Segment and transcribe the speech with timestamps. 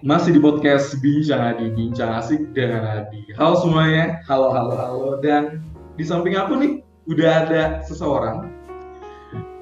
[0.00, 3.28] Masih di podcast Bincang Adi, Bincang Asik dengan Adi.
[3.36, 5.08] Halo semuanya, halo, halo, halo.
[5.20, 5.60] Dan
[6.00, 6.72] di samping aku nih,
[7.12, 8.48] udah ada seseorang.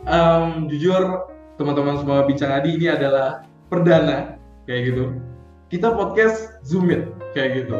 [0.07, 1.27] Um, jujur,
[1.59, 4.39] teman-teman semua Bincang Adi ini adalah perdana,
[4.71, 5.19] kayak gitu.
[5.67, 7.75] Kita podcast Zoom Meet, kayak gitu.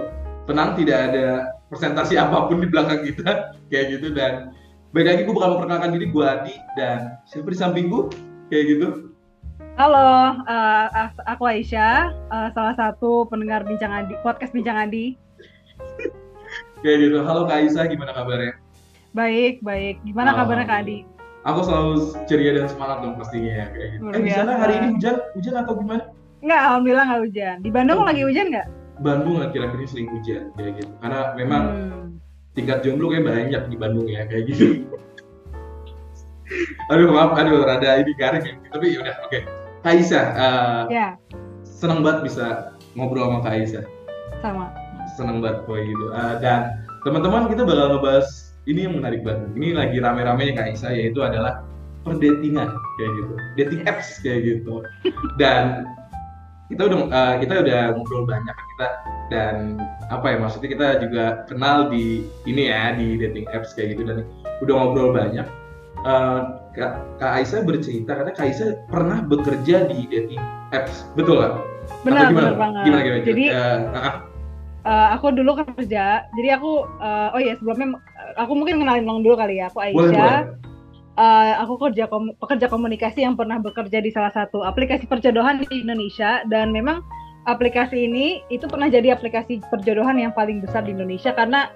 [0.51, 4.11] Tenang, tidak ada presentasi apa pun di belakang kita, kayak gitu.
[4.11, 4.59] Dan
[4.91, 6.55] baik lagi, gue bakal memperkenalkan diri, gue Adi.
[6.75, 8.11] Dan siapa di sampingku,
[8.51, 9.10] kayak gitu.
[9.81, 15.17] Halo, uh, aku Aisyah, uh, salah satu pendengar Bincang Adi, podcast Bincang Adi.
[16.85, 17.25] Kayak gitu.
[17.25, 18.61] Halo Kak Aisyah, gimana kabarnya?
[19.17, 20.05] Baik, baik.
[20.05, 21.09] Gimana kabarnya Kak Adi?
[21.49, 24.05] Aku selalu ceria dan semangat dong pastinya ya kayak gitu.
[24.13, 26.05] Eh di sana hari ini hujan, hujan atau gimana?
[26.45, 27.57] Enggak, alhamdulillah nggak hujan.
[27.65, 28.05] Di Bandung oh.
[28.05, 28.69] lagi hujan nggak?
[29.01, 30.93] Bandung kira-kira ini sering hujan kayak gitu.
[31.01, 32.09] Karena memang hmm.
[32.53, 34.85] tingkat jomblo kayak banyak di Bandung ya kayak gitu.
[36.93, 38.55] aduh maaf, aduh rada ini garing ya.
[38.77, 39.33] Tapi yaudah, oke.
[39.33, 39.60] Okay.
[39.81, 41.17] Kaisa, uh, ya.
[41.65, 43.81] senang banget bisa ngobrol sama Kaisa.
[44.45, 44.69] Sama.
[45.17, 46.13] Senang banget boy gitu.
[46.13, 48.29] Uh, dan teman-teman kita bakal ngebahas
[48.69, 49.49] ini yang menarik banget.
[49.57, 51.65] Ini lagi rame-ramenya Kaisa yaitu adalah
[52.05, 54.85] perdatingan kayak gitu, dating apps kayak gitu.
[55.41, 55.89] Dan
[56.69, 58.89] kita udah uh, kita udah ngobrol banyak kita
[59.31, 59.81] dan
[60.13, 64.23] apa ya maksudnya kita juga kenal di ini ya di dating apps kayak gitu dan
[64.63, 65.47] udah ngobrol banyak
[66.05, 71.55] uh, Kak, Kak Aisyah bercerita karena Kak Aisyah pernah bekerja di dating apps, betul nggak?
[72.07, 72.85] Benar, benar banget.
[72.87, 74.15] Gimana, gimana, Jadi uh, uh,
[74.87, 77.99] uh, aku dulu kerja, jadi aku uh, oh iya sebelumnya
[78.39, 79.99] aku mungkin kenalin dong dulu kali ya, aku Aisyah.
[79.99, 80.43] Boleh, boleh.
[81.21, 85.85] Uh, aku kerja kom pekerja komunikasi yang pernah bekerja di salah satu aplikasi perjodohan di
[85.85, 87.05] Indonesia dan memang
[87.45, 91.69] aplikasi ini itu pernah jadi aplikasi perjodohan yang paling besar di Indonesia karena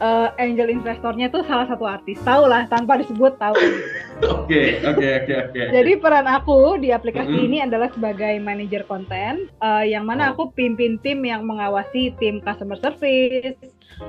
[0.00, 2.18] uh, angel investornya tuh salah satu artis.
[2.22, 3.54] Tahu lah tanpa disebut tahu.
[4.18, 5.62] Oke, oke, oke, oke.
[5.70, 7.48] Jadi peran aku di aplikasi mm -hmm.
[7.50, 10.34] ini adalah sebagai manajer konten uh, yang mana oh.
[10.34, 13.54] aku pimpin tim yang mengawasi tim customer service,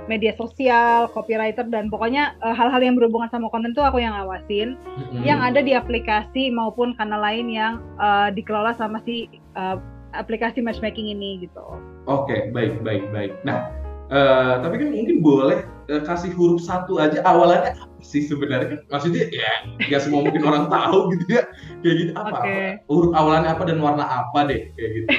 [0.09, 4.13] media sosial, copywriter dan pokoknya eh, hal-hal uh, yang berhubungan sama konten tuh aku yang
[4.17, 4.77] awasin.
[4.77, 5.21] Mm-hmm.
[5.25, 9.77] Yang ada di aplikasi maupun kanal lain yang uh, dikelola sama si uh,
[10.17, 11.61] aplikasi matchmaking ini gitu.
[12.09, 13.33] Oke, okay, baik, baik, baik.
[13.45, 13.69] Nah,
[14.09, 15.59] uh, tapi kan mungkin boleh
[16.05, 19.51] kasih huruf satu aja awalnya apa sih sebenarnya maksudnya ya
[19.89, 21.43] nggak semua mungkin orang tahu gitu ya
[21.81, 22.69] kayak gitu apa, okay.
[22.77, 25.07] apa huruf awalannya apa dan warna apa deh kayak gitu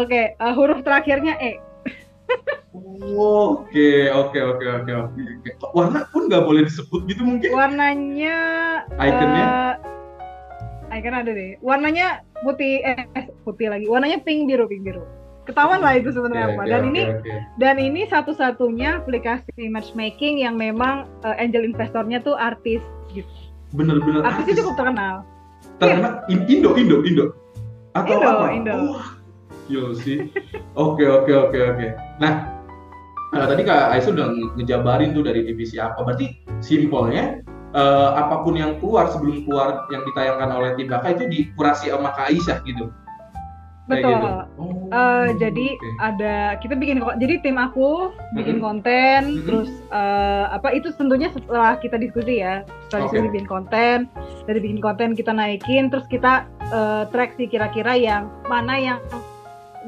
[0.00, 1.60] oke okay, uh, huruf terakhirnya e
[3.12, 5.20] Oke, oke, oke, oke, oke.
[5.76, 7.52] Warna pun nggak boleh disebut gitu mungkin?
[7.52, 8.38] Warnanya.
[8.96, 9.44] Ikonnya?
[9.44, 9.74] Uh,
[10.96, 11.60] icon ada deh.
[11.60, 13.04] Warnanya putih, eh
[13.44, 13.84] putih lagi.
[13.84, 15.04] Warnanya pink biru, pink biru
[15.42, 16.62] ketahuan lah itu sebenarnya okay, apa.
[16.70, 17.38] Dan okay, ini okay.
[17.58, 23.28] dan ini satu-satunya aplikasi matchmaking yang memang uh, angel investornya tuh artis gitu.
[23.74, 25.14] Bener-bener artis, artis cukup terkenal.
[25.82, 26.52] Terkenal yeah.
[26.52, 27.26] Indo Indo Indo
[27.92, 28.46] atau Indo, apa?
[28.54, 28.72] Indo.
[28.72, 29.04] Oh,
[29.66, 30.30] yo sih.
[30.78, 31.86] Oke oke oke oke.
[32.22, 32.48] Nah
[33.34, 34.26] uh, tadi Kak Aisyah udah
[34.60, 36.00] ngejabarin tuh dari divisi apa.
[36.06, 37.42] Berarti simpelnya
[37.74, 42.14] uh, apa pun yang keluar sebelum keluar yang ditayangkan oleh tim Baka itu dikurasi sama
[42.14, 42.88] Kak Aisyah gitu.
[43.90, 44.14] Betul.
[44.14, 44.30] Gitu.
[44.62, 45.92] Oh, uh, jadi okay.
[45.98, 48.66] ada kita bikin jadi tim aku bikin mm -hmm.
[48.66, 49.46] konten mm -hmm.
[49.48, 53.18] terus uh, apa itu tentunya setelah kita diskusi ya setelah okay.
[53.18, 53.96] diskusi bikin konten
[54.46, 58.98] dari bikin konten kita naikin terus kita uh, track sih kira-kira yang mana yang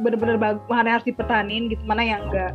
[0.03, 2.53] benar-benar bagus mana yang harus dipertahanin gitu mana yang enggak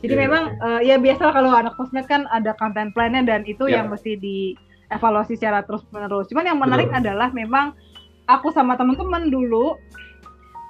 [0.00, 0.64] jadi yeah, memang okay.
[0.64, 3.82] uh, ya biasa kalau anak sosmed kan ada konten plannya dan itu yeah.
[3.84, 7.00] yang mesti dievaluasi secara terus menerus cuman yang menarik Betul.
[7.04, 7.76] adalah memang
[8.24, 9.76] aku sama teman-teman dulu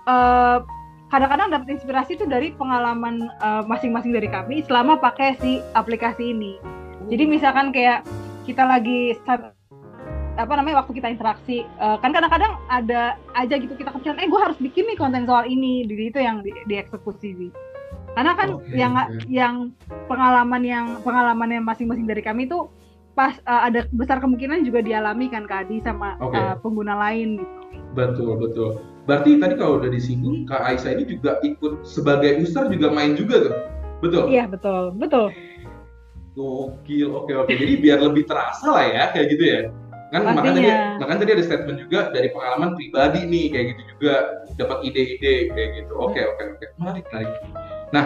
[0.08, 0.58] eh,
[1.08, 6.60] kadang-kadang dapat inspirasi itu dari pengalaman uh, masing-masing dari kami selama pakai si aplikasi ini.
[7.08, 8.04] Jadi misalkan kayak
[8.44, 9.16] kita lagi
[10.38, 14.40] apa namanya waktu kita interaksi uh, kan kadang-kadang ada aja gitu kita kepikiran eh gue
[14.40, 17.50] harus bikin nih konten soal ini jadi itu yang di, dieksekusi sih
[18.14, 19.26] karena kan okay, yang okay.
[19.26, 19.54] yang
[20.06, 22.70] pengalaman yang pengalaman yang masing-masing dari kami itu
[23.18, 26.38] pas uh, ada besar kemungkinan juga dialami kan Kadi sama okay.
[26.38, 27.58] uh, pengguna lain gitu
[27.98, 32.92] betul betul Berarti tadi kalau udah disinggung Kak Aisyah ini juga ikut sebagai user juga
[32.92, 33.54] main juga tuh.
[34.04, 34.24] Betul?
[34.28, 34.92] Iya, betul.
[35.00, 35.32] Betul.
[36.36, 37.08] Gokil.
[37.16, 37.48] Oke, oke.
[37.56, 39.60] Jadi biar lebih terasa lah ya kayak gitu ya.
[40.08, 40.36] Kan Pastinya.
[40.36, 40.68] makanya tadi
[41.00, 44.14] makanya tadi ada statement juga dari pengalaman pribadi nih kayak gitu juga
[44.60, 45.92] dapat ide-ide kayak gitu.
[45.96, 46.64] Oke, oke, oke.
[46.76, 47.36] Menarik lagi.
[47.92, 48.04] Nah,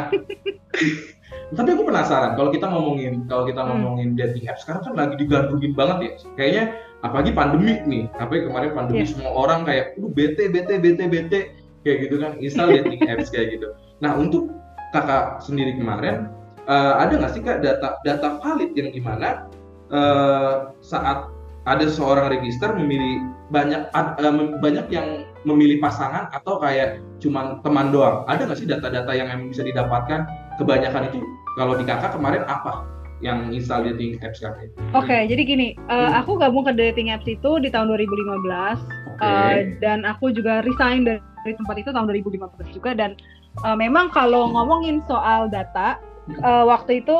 [1.58, 3.68] tapi aku penasaran kalau kita ngomongin kalau kita hmm.
[3.74, 4.18] ngomongin hmm.
[4.18, 6.12] dating apps sekarang kan lagi digandrungin banget ya.
[6.38, 6.64] Kayaknya
[7.02, 9.10] apalagi pandemi nih apa kemarin pandemi yeah.
[9.10, 11.40] semua orang kayak lu bete bete bete bete
[11.82, 14.50] kayak gitu kan install dating apps kayak gitu nah untuk
[14.94, 16.30] kakak sendiri kemarin
[16.70, 19.50] uh, ada nggak sih kak data data valid yang gimana
[19.90, 21.30] uh, saat
[21.62, 23.22] ada seorang register memilih
[23.54, 28.26] banyak uh, banyak yang memilih pasangan atau kayak cuman teman doang?
[28.26, 30.26] Ada nggak sih data-data yang emang bisa didapatkan?
[30.58, 31.18] Kebanyakan itu
[31.54, 32.86] kalau di kakak kemarin apa
[33.22, 34.74] yang install dating apps kakak?
[34.92, 39.22] Oke, okay, jadi gini, uh, aku gabung ke dating apps itu di tahun 2015 okay.
[39.22, 43.14] uh, dan aku juga resign dari, dari tempat itu tahun 2015 juga dan
[43.62, 46.02] uh, memang kalau ngomongin soal data
[46.42, 47.16] uh, waktu itu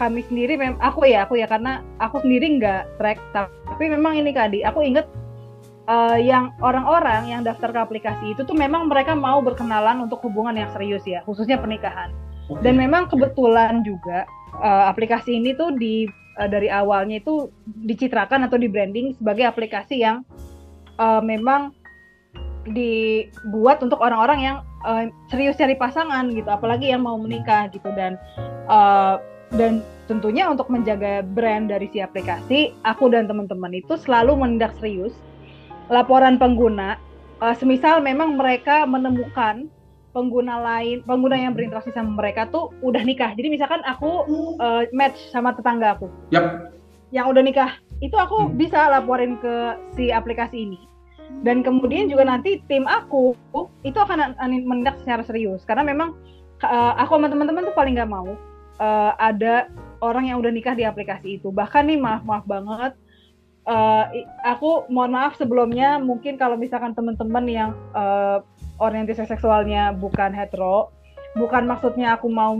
[0.00, 4.64] kami sendiri aku ya aku ya karena aku sendiri nggak track tapi memang ini kadi
[4.64, 5.04] aku inget
[5.88, 10.56] uh, yang orang-orang yang daftar ke aplikasi itu tuh memang mereka mau berkenalan untuk hubungan
[10.56, 12.12] yang serius ya khususnya pernikahan
[12.64, 14.26] dan memang kebetulan juga
[14.58, 16.10] uh, aplikasi ini tuh di
[16.40, 17.50] uh, dari awalnya itu
[17.86, 20.26] dicitrakan atau di branding sebagai aplikasi yang
[20.98, 21.70] uh, memang
[22.68, 28.20] dibuat untuk orang-orang yang uh, serius cari pasangan gitu, apalagi yang mau menikah gitu dan
[28.68, 29.16] uh,
[29.56, 35.14] dan tentunya untuk menjaga brand dari si aplikasi, aku dan teman-teman itu selalu menindak serius
[35.90, 36.98] laporan pengguna.
[37.40, 39.72] Uh, semisal memang mereka menemukan
[40.10, 43.30] pengguna lain, pengguna yang berinteraksi sama mereka tuh udah nikah.
[43.34, 44.26] Jadi misalkan aku
[44.58, 46.74] uh, match sama tetangga aku, yep.
[47.14, 48.58] yang udah nikah, itu aku hmm.
[48.58, 50.90] bisa laporin ke si aplikasi ini
[51.46, 53.32] dan kemudian juga nanti tim aku
[53.86, 54.36] itu akan
[54.66, 56.18] menindak secara serius karena memang
[56.66, 58.34] uh, aku sama teman-teman tuh paling nggak mau
[58.82, 59.70] uh, ada
[60.04, 62.92] orang yang udah nikah di aplikasi itu bahkan nih maaf maaf banget
[63.64, 64.04] uh,
[64.44, 68.44] aku mohon maaf sebelumnya mungkin kalau misalkan teman-teman yang uh,
[68.80, 70.90] orientasi seksualnya bukan hetero
[71.38, 72.56] bukan maksudnya aku mau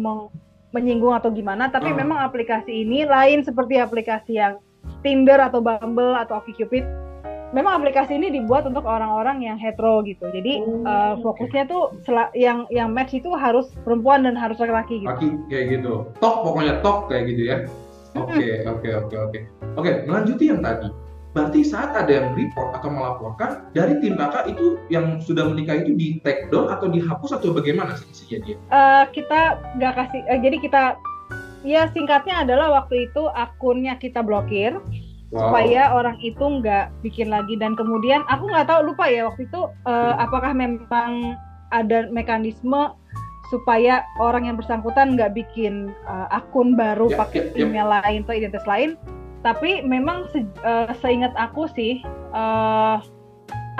[0.70, 1.96] menyinggung atau gimana tapi uh.
[1.96, 4.62] memang aplikasi ini lain seperti aplikasi yang
[5.00, 6.84] Tinder atau Bumble atau OkCupid
[7.50, 10.22] memang aplikasi ini dibuat untuk orang-orang yang hetero gitu.
[10.31, 11.72] Jadi oh, uh, fokusnya okay.
[11.72, 11.82] tuh
[12.34, 15.11] yang yang match itu harus perempuan dan harus laki-laki gitu.
[15.11, 16.06] Laki kayak gitu.
[16.23, 17.56] Tok pokoknya tok kayak gitu ya.
[18.19, 19.38] Oke, oke, oke, oke.
[19.78, 20.90] Oke, melanjuti yang tadi.
[21.30, 25.94] Berarti saat ada yang report atau melaporkan dari tim kakak itu yang sudah menikah itu
[25.94, 28.58] di take down atau dihapus atau bagaimana sih dia?
[28.74, 30.20] Uh, kita nggak kasih.
[30.26, 30.82] Uh, jadi kita
[31.62, 34.74] ya singkatnya adalah waktu itu akunnya kita blokir
[35.30, 35.54] wow.
[35.54, 39.70] supaya orang itu nggak bikin lagi dan kemudian aku nggak tahu lupa ya waktu itu
[39.86, 41.38] uh, apakah memang
[41.70, 42.90] ada mekanisme
[43.50, 47.66] supaya orang yang bersangkutan nggak bikin uh, akun baru ya, pakai ya, ya.
[47.66, 48.94] email lain atau identitas lain
[49.40, 52.04] tapi memang se uh, seingat aku sih
[52.37, 53.00] uh,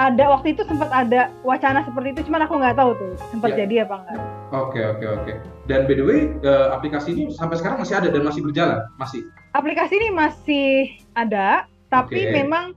[0.01, 3.65] ada waktu itu sempat ada wacana seperti itu cuman aku nggak tahu tuh sempat ya.
[3.65, 5.37] jadi apa enggak oke okay, oke okay, oke okay.
[5.69, 9.21] dan by the way uh, aplikasi ini sampai sekarang masih ada dan masih berjalan masih
[9.53, 10.69] aplikasi ini masih
[11.13, 12.33] ada tapi okay.
[12.41, 12.73] memang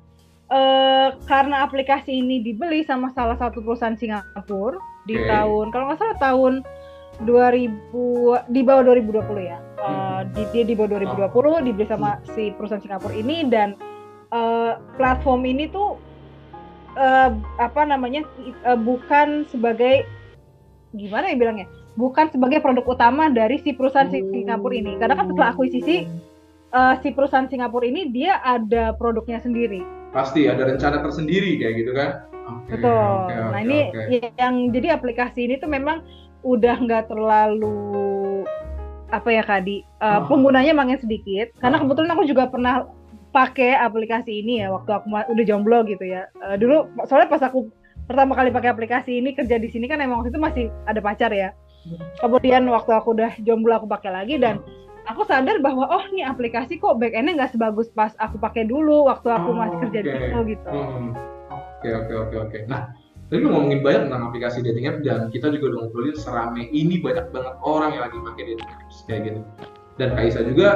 [0.52, 4.76] uh, karena aplikasi ini dibeli sama salah satu perusahaan Singapura
[5.08, 6.54] di tahun kalau nggak salah tahun
[7.26, 9.60] 2000 di bawah 2020 ya.
[9.84, 11.60] Uh, di, dia di bawah 2020 oh.
[11.60, 13.76] dibeli sama si perusahaan Singapura ini dan
[14.32, 16.00] uh, platform ini tuh
[16.96, 17.30] uh,
[17.60, 18.24] apa namanya
[18.64, 20.08] uh, bukan sebagai
[20.96, 21.68] gimana ya bilangnya?
[21.94, 24.10] Bukan sebagai produk utama dari si perusahaan.
[24.10, 24.98] Singapura ini.
[24.98, 26.08] Karena kan setelah akuisisi
[26.74, 29.86] uh, si perusahaan Singapura ini dia ada produknya sendiri.
[30.12, 32.10] Pasti ada rencana tersendiri kayak gitu kan?
[32.44, 32.92] Okay, betul.
[32.92, 34.20] okay, okay, nah ini okay.
[34.36, 36.04] yang jadi aplikasi ini tuh memang
[36.44, 38.46] udah nggak terlalu
[39.14, 40.32] apa ya Kadi uh, oh.
[40.32, 41.82] penggunanya makin sedikit karena oh.
[41.86, 42.88] kebetulan aku juga pernah
[43.34, 46.30] pakai aplikasi ini ya waktu aku udah jomblo gitu ya.
[46.38, 47.74] Uh, dulu soalnya pas aku
[48.06, 51.34] pertama kali pakai aplikasi ini kerja di sini kan emang waktu itu masih ada pacar
[51.34, 51.50] ya.
[52.22, 54.62] Kemudian waktu aku udah jomblo aku pakai lagi dan
[55.04, 59.10] aku sadar bahwa oh nih aplikasi kok back endnya nggak sebagus pas aku pakai dulu
[59.10, 60.08] waktu aku oh, masih kerja okay.
[60.08, 60.70] di situ gitu.
[60.70, 61.12] Hmm.
[61.52, 62.58] Oke oke oke oke.
[62.72, 67.00] Nah tadi ngomongin banyak tentang aplikasi dating app dan kita juga udah ngobrolin serame ini
[67.00, 69.40] banyak banget orang yang lagi pakai dating apps kayak gitu.
[70.02, 70.70] Dan Kaisa juga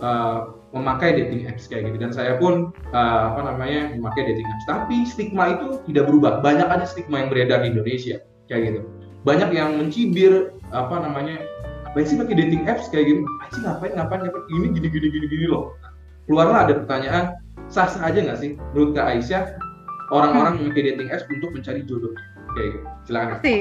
[0.00, 1.96] uh, memakai dating apps kayak gitu.
[2.00, 4.64] Dan saya pun uh, apa namanya memakai dating apps.
[4.64, 6.40] Tapi stigma itu tidak berubah.
[6.40, 8.16] Banyak aja stigma yang beredar di Indonesia
[8.48, 8.80] kayak gitu.
[9.22, 11.44] Banyak yang mencibir apa namanya
[11.86, 13.22] apa sih pakai dating apps kayak gitu.
[13.22, 14.44] Apa sih ngapain ngapain ngapain?
[14.48, 15.76] Ini gini gini gini gini loh.
[16.24, 17.24] Keluarlah ada pertanyaan
[17.68, 18.56] sah sah aja nggak sih?
[18.72, 19.71] Menurut Kak Aisyah
[20.10, 22.12] orang-orang yang pakai dating apps untuk mencari jodoh
[22.58, 23.56] gitu silakan pasti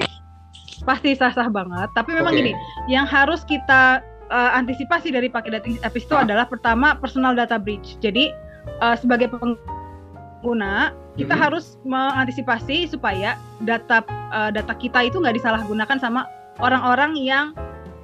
[0.82, 2.42] pasti sah sah banget tapi memang okay.
[2.42, 2.54] gini
[2.90, 6.24] yang harus kita uh, antisipasi dari pakai dating apps itu ah.
[6.24, 8.00] adalah pertama personal data breach.
[8.00, 8.32] Jadi
[8.80, 11.44] uh, sebagai pengguna kita hmm.
[11.44, 13.36] harus mengantisipasi supaya
[13.68, 16.26] data uh, data kita itu nggak disalahgunakan sama
[16.64, 17.52] orang-orang yang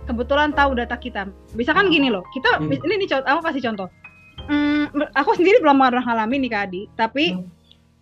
[0.06, 1.32] kebetulan tahu data kita.
[1.56, 2.84] Bisa kan gini loh, kita hmm.
[2.84, 3.88] ini nih aku kasih contoh.
[4.48, 7.57] Hmm, aku sendiri belum pernah ngalamin nih Kak Adi, tapi hmm.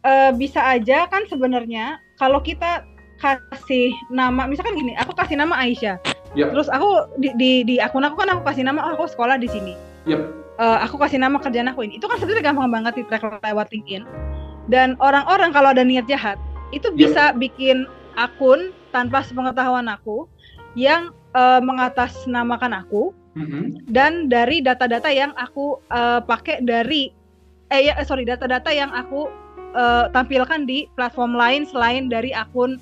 [0.06, 2.86] Uh, bisa aja kan sebenarnya kalau kita
[3.18, 5.98] kasih nama, misalkan gini, aku kasih nama Aisyah
[6.36, 6.52] Yep.
[6.52, 9.48] Terus aku di, di di akun aku kan aku kasih nama oh, aku sekolah di
[9.48, 9.74] sini.
[10.06, 10.22] Yep.
[10.60, 12.00] Uh, aku kasih nama kerjaan aku ini.
[12.00, 14.04] Itu kan sebenarnya gampang banget di track lewat LinkedIn.
[14.68, 16.36] Dan orang-orang kalau ada niat jahat,
[16.76, 17.40] itu bisa yep.
[17.40, 17.88] bikin
[18.20, 20.28] akun tanpa sepengetahuan aku
[20.76, 23.88] yang uh, mengatasnamakan aku mm-hmm.
[23.92, 27.12] dan dari data-data yang aku uh, pakai dari
[27.72, 29.28] eh ya sorry data-data yang aku
[29.76, 32.80] uh, tampilkan di platform lain selain dari akun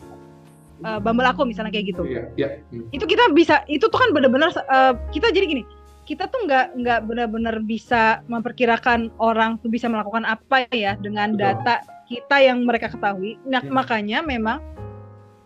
[0.85, 2.05] uh, Bumble aku misalnya kayak gitu.
[2.05, 2.51] Yeah, yeah.
[2.69, 2.87] Mm.
[2.93, 5.63] Itu kita bisa itu tuh kan benar-benar uh, kita jadi gini
[6.03, 11.63] kita tuh nggak nggak benar-benar bisa memperkirakan orang tuh bisa melakukan apa ya dengan Betul.
[11.63, 11.75] data
[12.11, 13.39] kita yang mereka ketahui.
[13.47, 13.71] Nah, hmm.
[13.71, 14.59] makanya memang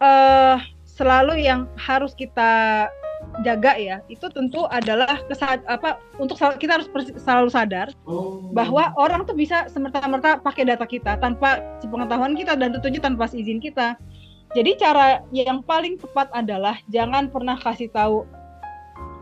[0.01, 2.89] uh, selalu yang harus kita
[3.45, 6.89] jaga ya itu tentu adalah kesad apa untuk kita harus
[7.21, 8.49] selalu sadar oh.
[8.49, 13.61] bahwa orang tuh bisa semerta-merta pakai data kita tanpa sepengetahuan kita dan tentunya tanpa izin
[13.61, 13.93] kita.
[14.55, 18.23] Jadi cara yang paling tepat adalah jangan pernah kasih tahu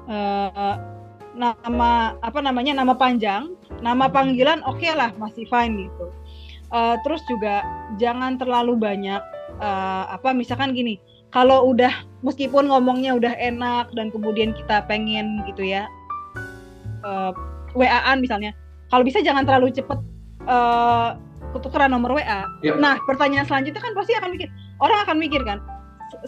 [0.07, 0.75] uh,
[1.35, 3.51] nama apa namanya nama panjang,
[3.83, 6.07] nama panggilan oke okay lah masih fine gitu.
[6.71, 7.61] Uh, terus juga
[7.99, 9.21] jangan terlalu banyak
[9.59, 11.01] uh, apa misalkan gini,
[11.35, 11.91] kalau udah
[12.23, 15.83] meskipun ngomongnya udah enak dan kemudian kita pengen gitu ya
[17.03, 17.35] uh,
[17.75, 18.55] WA-an misalnya,
[18.87, 19.99] kalau bisa jangan terlalu cepet
[20.47, 21.19] uh,
[21.51, 22.47] ketukeran nomor WA.
[22.63, 22.79] Yep.
[22.79, 24.47] Nah pertanyaan selanjutnya kan pasti akan mikir,
[24.79, 25.59] orang akan mikir kan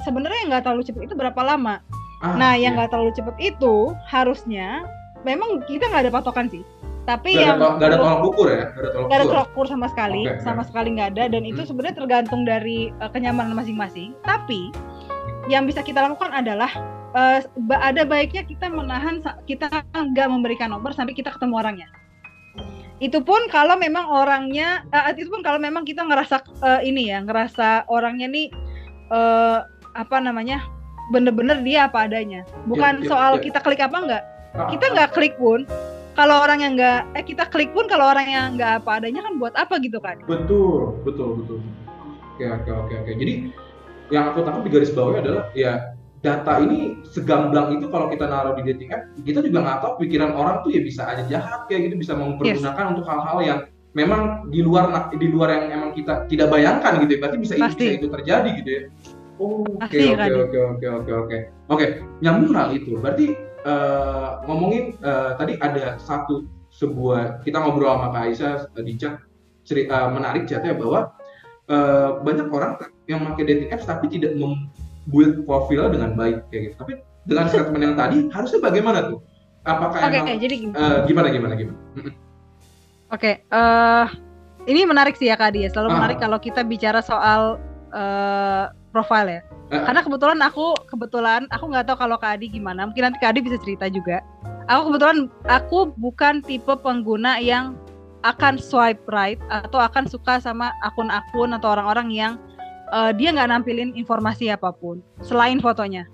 [0.03, 1.79] sebenarnya nggak terlalu cepet itu berapa lama?
[2.19, 2.75] Ah, nah, yang iya.
[2.75, 2.93] nggak iya.
[2.93, 3.75] terlalu cepet itu
[4.11, 4.83] harusnya
[5.23, 6.65] memang kita nggak ada patokan sih
[7.07, 10.43] tapi gak yang nggak ada tolak ukur ya nggak ada tolak ukur sama sekali okay,
[10.43, 10.67] sama okay.
[10.67, 11.51] sekali nggak ada dan hmm.
[11.55, 14.75] itu sebenarnya tergantung dari uh, kenyamanan masing-masing tapi
[15.47, 16.69] yang bisa kita lakukan adalah
[17.15, 17.39] uh,
[17.79, 21.87] ada baiknya kita menahan kita nggak memberikan nomor sampai kita ketemu orangnya.
[22.97, 27.21] Itu pun kalau memang orangnya uh, itu pun kalau memang kita ngerasa uh, ini ya
[27.23, 28.47] ngerasa orangnya nih
[29.13, 29.63] uh,
[29.95, 30.65] apa namanya
[31.13, 32.43] bener-bener dia apa adanya.
[32.67, 33.43] Bukan yeah, yeah, soal yeah.
[33.47, 34.23] kita klik apa enggak
[34.73, 35.69] kita nggak klik pun
[36.17, 39.37] kalau orang yang nggak eh kita klik pun kalau orang yang nggak apa adanya kan
[39.37, 40.17] buat apa gitu kan?
[40.25, 41.59] Betul betul betul.
[42.33, 43.11] Oke oke oke oke.
[43.13, 43.53] Jadi
[44.13, 45.95] yang aku tangkap di garis bawahnya adalah ya
[46.25, 50.33] data ini segamblang itu kalau kita naruh di dating app kita juga nggak tahu pikiran
[50.33, 52.91] orang tuh ya bisa aja jahat kayak gitu bisa mempergunakan yes.
[52.97, 53.59] untuk hal-hal yang
[53.97, 57.19] memang di luar di luar yang emang kita tidak bayangkan gitu ya.
[57.25, 58.81] Berarti bisa, bisa itu terjadi gitu ya.
[59.37, 61.37] Oke oke oke oke oke oke.
[61.69, 61.85] Oke
[62.21, 68.23] nyambung hal itu berarti uh, ngomongin uh, tadi ada satu sebuah kita ngobrol sama Kak
[68.29, 68.53] Aisyah
[68.85, 69.17] di chat
[69.89, 71.13] uh, menarik chatnya bahwa
[71.71, 76.75] uh, banyak orang yang pakai dating apps tapi tidak membuat profilnya dengan baik kayak gitu.
[76.79, 76.91] Tapi
[77.27, 79.19] dengan statement yang tadi harusnya bagaimana tuh?
[79.67, 80.77] Apakah okay, emang okay, jadi gimana?
[80.79, 81.79] Uh, gimana gimana gimana?
[82.00, 82.12] Oke,
[83.12, 84.07] okay, uh,
[84.67, 85.67] ini menarik sih ya Kak Dia.
[85.71, 85.95] Selalu ah.
[86.00, 87.59] menarik kalau kita bicara soal
[87.91, 89.41] uh, profile ya.
[89.71, 89.83] Uh.
[89.83, 92.88] Karena kebetulan aku kebetulan aku nggak tahu kalau Kak Adi gimana.
[92.88, 94.24] Mungkin nanti Kak Adi bisa cerita juga.
[94.67, 97.79] Aku kebetulan aku bukan tipe pengguna yang
[98.25, 102.33] akan swipe right atau akan suka sama akun-akun atau orang-orang yang
[102.91, 106.07] uh, dia nggak nampilin informasi apa pun selain fotonya.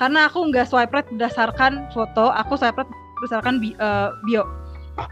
[0.00, 2.90] Karena aku nggak swipe right berdasarkan foto, aku swipe right
[3.20, 4.48] berdasarkan bi uh, bio.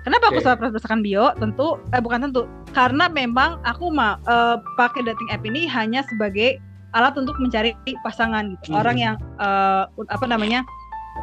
[0.05, 0.37] Kenapa okay.
[0.37, 1.31] aku swipe right berdasarkan bio?
[1.39, 6.59] Tentu eh bukan tentu, karena memang aku mah uh, pakai dating app ini hanya sebagai
[6.91, 7.71] alat untuk mencari
[8.03, 8.75] pasangan gitu.
[8.75, 8.83] Hmm.
[8.83, 10.67] Orang yang uh, apa namanya?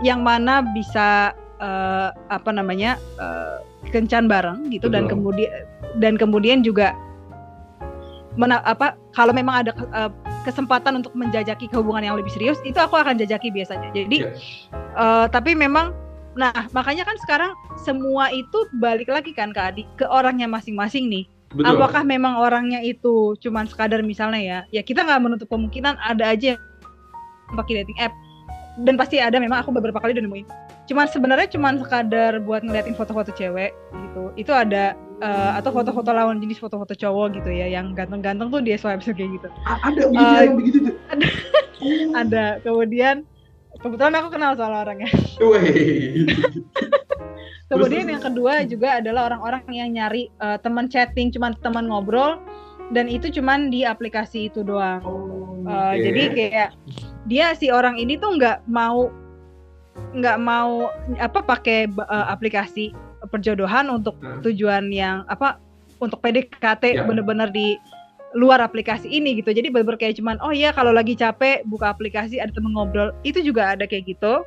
[0.06, 3.02] yang mana bisa uh, apa namanya?
[3.18, 4.96] Uh, kencan bareng gitu Betul.
[4.96, 5.52] dan kemudian
[5.98, 6.94] dan kemudian juga
[8.38, 10.12] mena, apa kalau memang ada uh,
[10.46, 13.90] kesempatan untuk menjajaki hubungan yang lebih serius itu aku akan jajaki biasanya.
[13.92, 14.34] Jadi yeah.
[14.94, 15.92] uh, tapi memang
[16.38, 17.52] nah makanya kan sekarang
[17.82, 21.80] semua itu balik lagi kan ke adik ke orangnya masing-masing nih Betul.
[21.80, 26.60] Apakah memang orangnya itu cuman sekadar misalnya ya, ya kita nggak menutup kemungkinan ada aja
[26.60, 28.12] yang pakai dating app
[28.84, 30.67] dan pasti ada memang aku beberapa kali udah nemuin.
[30.88, 34.32] Cuman sebenarnya cuman sekadar buat ngeliatin foto-foto cewek gitu.
[34.40, 38.80] Itu ada uh, atau foto-foto lawan jenis foto-foto cowok gitu ya, yang ganteng-ganteng tuh dia
[38.80, 39.48] swipe kayak gitu.
[39.68, 40.96] ada uh, yang begitu tuh.
[41.12, 41.28] Ada.
[42.24, 42.46] ada.
[42.64, 43.28] Kemudian
[43.84, 45.12] kebetulan aku kenal soal orangnya.
[47.68, 52.40] Kemudian yang kedua juga adalah orang-orang yang nyari uh, teman chatting, cuman teman ngobrol
[52.96, 55.04] dan itu cuman di aplikasi itu doang.
[55.04, 56.80] Oh, uh, Jadi kayak
[57.28, 59.12] dia si orang ini tuh nggak mau
[60.18, 62.94] nggak mau apa pakai uh, aplikasi
[63.30, 64.46] perjodohan untuk hmm.
[64.46, 65.58] tujuan yang apa
[65.98, 67.06] untuk PDKT yeah.
[67.06, 67.78] bener-bener di
[68.38, 69.50] luar aplikasi ini gitu.
[69.50, 73.10] Jadi bener-bener kayak cuman oh iya kalau lagi capek buka aplikasi ada temen ngobrol.
[73.26, 74.46] Itu juga ada kayak gitu.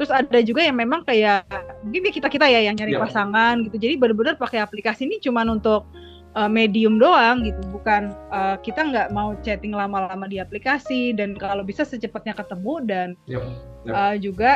[0.00, 1.46] Terus ada juga yang memang kayak
[1.86, 3.02] mungkin kita-kita ya yang nyari yeah.
[3.04, 3.76] pasangan gitu.
[3.78, 5.86] Jadi bener-bener pakai aplikasi ini cuman untuk
[6.34, 7.60] uh, medium doang gitu.
[7.72, 13.08] Bukan uh, kita nggak mau chatting lama-lama di aplikasi dan kalau bisa secepatnya ketemu dan
[13.28, 13.44] yep.
[13.88, 13.94] Yep.
[13.94, 14.50] Uh, juga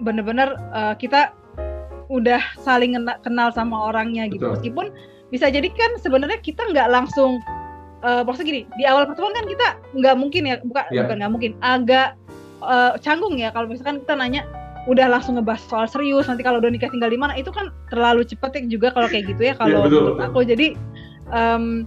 [0.00, 1.36] bener-bener uh, kita
[2.10, 4.50] udah saling kenal sama orangnya gitu.
[4.50, 4.54] Betul.
[4.58, 4.86] Meskipun
[5.30, 7.38] bisa jadi kan sebenarnya kita nggak langsung
[8.02, 11.06] uh, maksudnya gini di awal pertemuan kan kita nggak mungkin ya bukan yeah.
[11.06, 12.08] bukan nggak mungkin agak
[12.60, 14.42] uh, canggung ya kalau misalkan kita nanya
[14.88, 18.24] udah langsung ngebahas soal serius nanti kalau udah nikah tinggal di mana itu kan terlalu
[18.24, 20.72] cepet ya juga kalau kayak gitu ya kalau yeah, menurut aku jadi
[21.28, 21.84] um,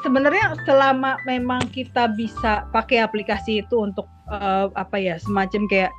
[0.00, 5.92] sebenarnya selama memang kita bisa pakai aplikasi itu untuk uh, apa ya semacam kayak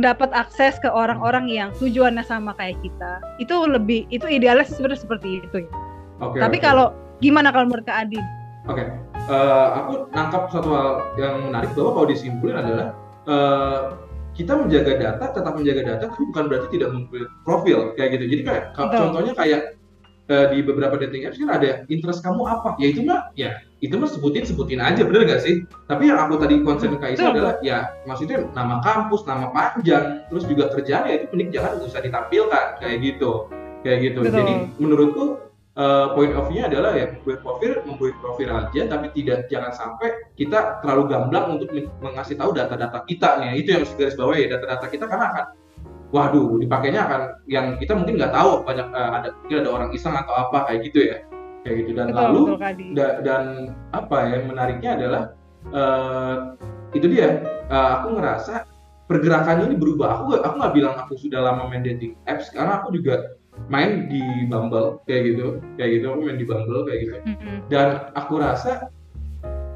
[0.00, 5.28] dapat akses ke orang-orang yang tujuannya sama kayak kita itu lebih itu idealnya sebenarnya seperti
[5.44, 5.70] itu ya.
[6.16, 6.64] Okay, Tapi okay.
[6.64, 6.86] kalau
[7.20, 8.24] gimana kalau menurut Kak Adin?
[8.66, 8.86] Oke, okay.
[9.30, 10.88] uh, eh, aku nangkap satu hal
[11.20, 12.86] yang menarik bahwa kalau disimpulin adalah
[13.30, 13.94] uh,
[14.36, 18.24] kita menjaga data, tetap menjaga data, tapi bukan berarti tidak membuat profil kayak gitu.
[18.36, 18.98] Jadi kayak Betul.
[19.00, 19.60] contohnya kayak
[20.28, 22.76] uh, di beberapa dating apps kan ada interest kamu apa?
[22.76, 25.64] Ya itu mah ya itu mah sebutin sebutin aja bener gak sih?
[25.88, 30.44] Tapi yang aku tadi konsen ke Kaisa adalah ya maksudnya nama kampus, nama panjang, terus
[30.44, 33.48] juga kerjaan ya itu penting jangan usah ditampilkan kayak gitu,
[33.82, 34.20] kayak gitu.
[34.20, 34.36] Betul.
[34.36, 35.24] Jadi menurutku
[35.78, 40.08] uh, point of view adalah ya membuat profil membuat profil aja tapi tidak jangan sampai
[40.34, 41.70] kita terlalu gamblang untuk
[42.02, 45.46] mengasih tahu data-data kita nih itu yang harus garis bawah ya data-data kita karena akan
[46.14, 50.14] waduh dipakainya akan yang kita mungkin nggak tahu banyak uh, ada mungkin ada orang iseng
[50.14, 51.18] atau apa kayak gitu ya.
[51.66, 51.90] Kayak gitu.
[51.98, 53.44] Dan betul, lalu betul, da, dan
[53.90, 55.22] apa ya menariknya adalah
[55.74, 56.36] uh,
[56.94, 58.54] itu dia uh, aku ngerasa
[59.10, 60.22] pergerakannya ini berubah.
[60.22, 63.34] Aku aku nggak bilang aku sudah lama main dating apps karena aku juga
[63.66, 67.56] main di Bumble kayak gitu kayak gitu aku main di Bumble kayak gitu mm-hmm.
[67.66, 68.90] dan aku rasa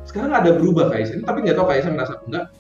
[0.07, 2.55] sekarang ada berubah Kaisa tapi nggak tahu Kaisa merasa enggak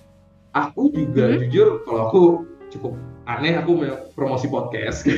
[0.58, 1.40] aku juga mm-hmm.
[1.46, 2.22] jujur kalau aku
[2.70, 2.92] cukup
[3.30, 3.78] aneh aku
[4.18, 5.06] promosi podcast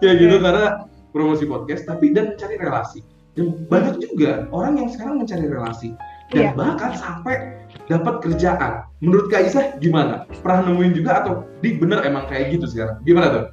[0.00, 3.00] kayak gitu karena promosi podcast tapi dan mencari relasi
[3.36, 5.92] dan banyak juga orang yang sekarang mencari relasi
[6.32, 6.56] dan yeah.
[6.56, 7.57] bahkan sampai
[7.88, 8.84] dapat kerjaan.
[9.00, 10.28] Menurut Kak Isa gimana?
[10.44, 13.00] Pernah nemuin juga atau di bener emang kayak gitu sekarang?
[13.02, 13.44] Gimana tuh?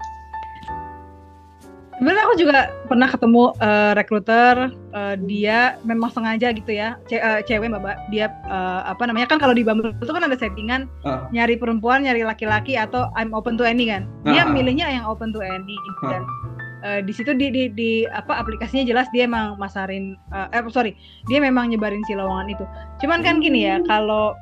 [1.95, 2.57] Sebenarnya aku juga
[2.91, 8.27] pernah ketemu uh, rekruter, uh, dia memang sengaja gitu ya, ce uh, cewek mbak, dia
[8.51, 11.23] uh, apa namanya kan kalau di Bumble itu kan ada settingan uh.
[11.31, 14.51] nyari perempuan, nyari laki-laki atau I'm open to any kan, dia uh.
[14.51, 16.11] milihnya yang open to any uh.
[16.11, 16.27] dan
[16.85, 20.93] uh, di situ di, di di apa aplikasinya jelas dia emang masarin uh, eh sorry
[21.25, 22.65] dia memang nyebarin si lowongan itu.
[23.01, 24.37] Cuman kan gini ya kalau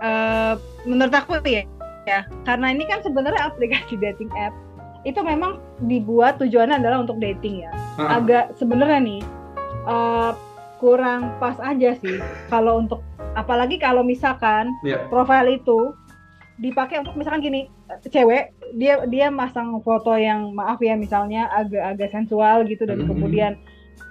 [0.00, 0.54] uh,
[0.86, 1.66] menurut aku ya
[2.06, 4.54] ya karena ini kan sebenarnya aplikasi dating app
[5.06, 7.72] itu memang dibuat tujuannya adalah untuk dating ya.
[7.98, 9.20] Uh agak sebenarnya nih
[9.90, 10.32] uh,
[10.78, 13.02] kurang pas aja sih kalau untuk
[13.34, 15.02] apalagi kalau misalkan yeah.
[15.10, 15.92] profile itu
[16.58, 17.70] dipakai untuk misalkan gini
[18.10, 23.10] cewek dia dia masang foto yang maaf ya misalnya agak-agak sensual gitu dan mm-hmm.
[23.14, 23.52] kemudian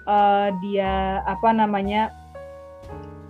[0.08, 2.16] uh, dia apa namanya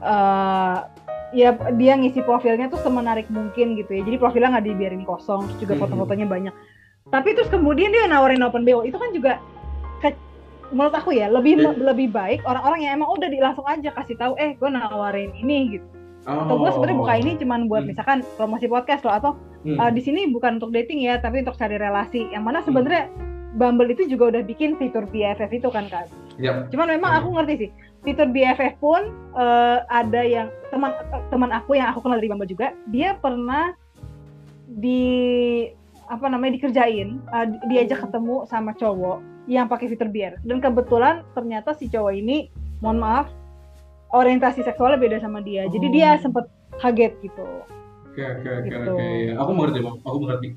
[0.06, 0.86] uh,
[1.34, 5.60] ya dia ngisi profilnya tuh semenarik mungkin gitu ya jadi profilnya nggak dibiarin kosong terus
[5.66, 5.82] juga mm-hmm.
[5.90, 6.54] foto-fotonya banyak
[7.10, 9.42] tapi terus kemudian dia nawarin open bo itu kan juga
[10.04, 10.14] ke,
[10.70, 11.74] menurut aku ya lebih yeah.
[11.74, 15.80] lebih baik orang-orang yang emang udah di, langsung aja kasih tahu eh gue nawarin ini
[15.80, 15.88] gitu
[16.28, 16.44] Oh.
[16.44, 17.90] Atau gue sebenarnya buka ini cuma buat hmm.
[17.96, 19.32] misalkan promosi podcast loh atau
[19.64, 19.80] hmm.
[19.80, 22.28] uh, di sini bukan untuk dating ya, tapi untuk cari relasi.
[22.36, 22.68] Yang mana hmm.
[22.68, 23.26] sebenarnya hmm.
[23.58, 26.06] Bumble itu juga udah bikin fitur BFF itu kan kan.
[26.38, 26.76] Yep.
[26.76, 27.20] Cuman memang hmm.
[27.24, 27.70] aku ngerti sih
[28.04, 30.92] fitur BFF pun uh, ada yang teman
[31.32, 33.72] teman aku yang aku kenal dari Bumble juga, dia pernah
[34.68, 35.64] di
[36.08, 41.72] apa namanya dikerjain, uh, diajak ketemu sama cowok yang pakai fitur BR dan kebetulan ternyata
[41.72, 42.52] si cowok ini
[42.84, 43.32] mohon maaf
[44.12, 45.68] orientasi seksualnya beda sama dia.
[45.68, 45.72] Oh.
[45.72, 46.22] Jadi dia oh.
[46.22, 46.46] sempet
[46.80, 47.46] kaget gitu.
[48.14, 48.92] Oke oke oke gitu.
[48.94, 49.08] oke.
[49.30, 49.34] Ya.
[49.42, 50.48] Aku mengerti, aku mengerti.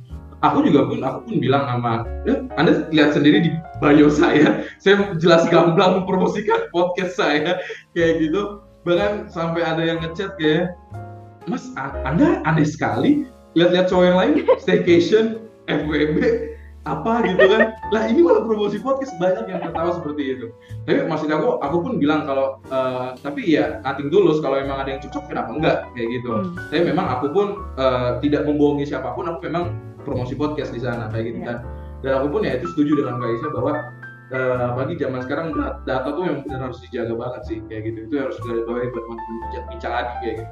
[0.41, 5.13] Aku juga pun aku pun bilang sama, eh, Anda lihat sendiri di bio saya, saya
[5.21, 7.61] jelas gamblang mempromosikan podcast saya
[7.93, 8.65] kayak gitu.
[8.89, 10.73] Bahkan sampai ada yang ngechat kayak,
[11.45, 14.33] Mas, Anda aneh sekali lihat-lihat cowok yang lain
[14.65, 16.17] staycation, FWB,
[16.91, 17.63] apa gitu kan.
[17.95, 20.47] Lah ini malah promosi podcast banyak yang tertawa seperti itu.
[20.85, 24.43] Tapi maksud aku aku pun bilang kalau uh, tapi ya nothing tulus.
[24.43, 25.77] Kalau memang ada yang cocok kenapa enggak?
[25.95, 26.31] Kayak gitu.
[26.31, 26.55] Hmm.
[26.71, 27.47] tapi memang aku pun
[27.79, 31.49] uh, tidak membohongi siapa pun aku memang promosi podcast di sana kayak gitu yeah.
[31.55, 31.59] kan.
[32.01, 33.73] Dan aku pun ya itu setuju dengan Kak Isa bahwa
[34.33, 35.47] uh, zaman sekarang
[35.85, 37.99] data tuh yang benar harus dijaga banget sih kayak gitu.
[38.11, 39.05] Itu harus garis bawahi buat
[39.71, 40.51] bincang lagi kayak gitu.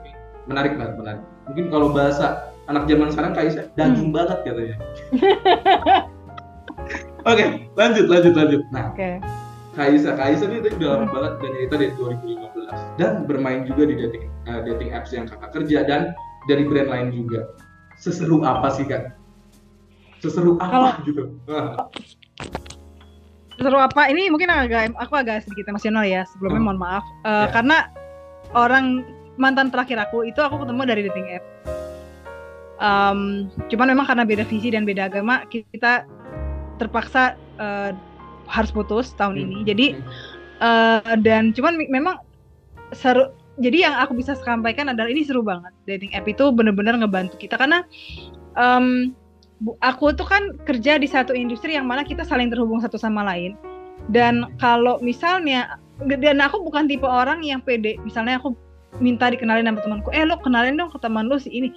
[0.49, 1.23] Menarik banget menarik.
[1.49, 4.17] Mungkin kalau bahasa anak zaman sekarang Kak Isa daging hmm.
[4.17, 4.77] banget katanya
[7.29, 8.63] Oke, okay, lanjut, lanjut, lanjut.
[8.73, 9.21] Nah, okay.
[9.77, 13.95] Kaisa, Kaisa ini tadi udah lama banget dan cerita dari 2015 dan bermain juga di
[14.01, 16.17] dating uh, dating apps yang kakak kerja dan
[16.49, 17.53] dari brand lain juga.
[18.01, 19.13] Seseru apa sih kak?
[20.25, 21.23] Seseru apa Kalau, gitu?
[23.61, 24.09] Seseru apa?
[24.09, 26.25] Ini mungkin agak aku agak sedikit emosional ya.
[26.33, 26.69] Sebelumnya hmm.
[26.73, 27.53] mohon maaf uh, ya.
[27.53, 27.93] karena
[28.57, 29.05] orang
[29.37, 31.45] mantan terakhir aku itu aku ketemu dari dating app.
[32.81, 36.09] Um, cuman memang karena beda visi dan beda agama kita
[36.79, 37.93] terpaksa uh,
[38.49, 39.45] harus putus tahun hmm.
[39.45, 39.59] ini.
[39.67, 39.87] Jadi
[40.63, 42.17] uh, dan cuman memang
[42.97, 45.75] seru jadi yang aku bisa sampaikan adalah ini seru banget.
[45.85, 47.83] Dating app itu bener-bener ngebantu kita karena
[48.55, 49.13] um,
[49.83, 53.59] aku tuh kan kerja di satu industri yang mana kita saling terhubung satu sama lain.
[54.15, 57.99] Dan kalau misalnya dan aku bukan tipe orang yang pede.
[58.07, 58.55] Misalnya aku
[59.03, 61.69] minta dikenalin sama temanku eh lo kenalin dong ke teman lo si ini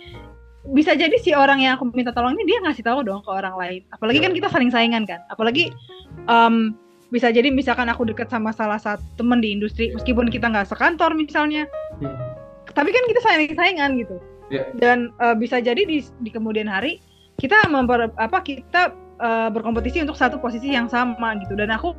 [0.62, 3.58] bisa jadi si orang yang aku minta tolong ini dia ngasih tahu dong ke orang
[3.58, 3.82] lain.
[3.90, 5.22] Apalagi kan kita saling saingan kan.
[5.34, 5.74] Apalagi
[6.30, 6.78] um,
[7.10, 11.12] bisa jadi misalkan aku deket sama salah satu temen di industri meskipun kita nggak sekantor
[11.12, 11.68] misalnya
[12.00, 12.08] hmm.
[12.72, 14.18] tapi kan kita saling saingan gitu.
[14.52, 14.68] Yeah.
[14.84, 17.00] dan uh, bisa jadi di, di kemudian hari
[17.40, 18.92] kita memper, apa kita
[19.24, 21.56] uh, berkompetisi untuk satu posisi yang sama gitu.
[21.56, 21.96] Dan aku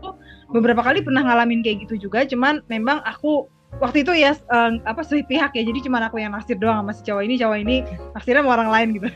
[0.52, 3.48] beberapa kali pernah ngalamin kayak gitu juga cuman memang aku
[3.80, 5.62] waktu itu ya uh, apa sih pihak ya.
[5.64, 7.34] Jadi cuma aku yang naksir doang sama si cowok ini.
[7.40, 7.76] Cowok ini
[8.12, 9.08] naksirnya sama orang lain gitu.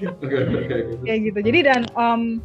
[1.07, 1.39] Kayak gitu.
[1.45, 2.41] Jadi dan um,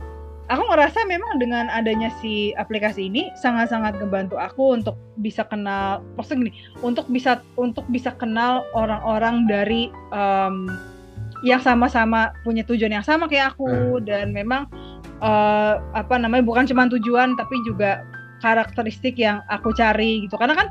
[0.52, 6.50] aku ngerasa memang dengan adanya si aplikasi ini sangat-sangat ngebantu aku untuk bisa kenal maksudnya
[6.50, 10.68] gini untuk bisa untuk bisa kenal orang-orang dari um,
[11.42, 13.66] yang sama-sama punya tujuan yang sama kayak aku.
[13.66, 14.04] Hmm.
[14.06, 14.70] dan memang
[15.24, 18.06] uh, apa namanya bukan cuma tujuan tapi juga
[18.42, 20.36] karakteristik yang aku cari gitu.
[20.36, 20.68] Karena kan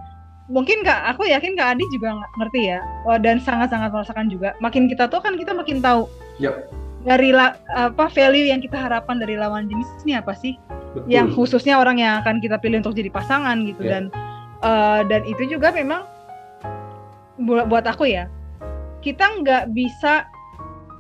[0.51, 2.83] mungkin kak aku yakin kak Adi juga ngerti ya
[3.23, 6.11] dan sangat-sangat merasakan juga makin kita tuh kan kita makin tahu
[6.43, 6.67] yep
[7.01, 10.57] dari la, apa value yang kita harapkan dari lawan jenis ini apa sih?
[10.93, 11.09] Betul.
[11.09, 13.93] Yang khususnya orang yang akan kita pilih untuk jadi pasangan gitu yeah.
[13.93, 14.03] dan
[14.61, 16.05] uh, dan itu juga memang
[17.41, 18.29] buat buat aku ya
[19.01, 20.29] kita nggak bisa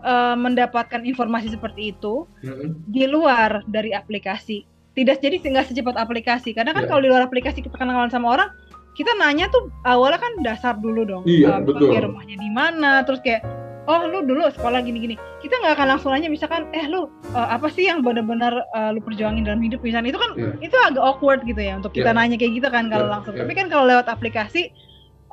[0.00, 2.68] uh, mendapatkan informasi seperti itu mm-hmm.
[2.88, 4.64] di luar dari aplikasi.
[4.90, 6.90] Tidak jadi nggak secepat aplikasi karena kan yeah.
[6.90, 8.50] kalau di luar aplikasi kita kenalan sama orang
[8.98, 11.22] kita nanya tuh awalnya kan dasar dulu dong.
[11.24, 11.94] Iya, uh, betul.
[11.94, 13.46] rumahnya di mana, terus kayak
[13.90, 17.66] oh lu dulu sekolah gini-gini kita nggak akan langsung aja misalkan eh lu uh, apa
[17.72, 20.54] sih yang benar-benar uh, lu perjuangin dalam hidup misalnya itu kan yeah.
[20.62, 22.18] itu agak awkward gitu ya untuk kita yeah.
[22.18, 23.14] nanya kayak gitu kan kalau yeah.
[23.18, 23.42] langsung yeah.
[23.42, 24.70] tapi kan kalau lewat aplikasi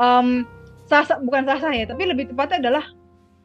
[0.02, 0.48] um,
[0.90, 2.86] sah bukan sah sah ya tapi lebih tepatnya adalah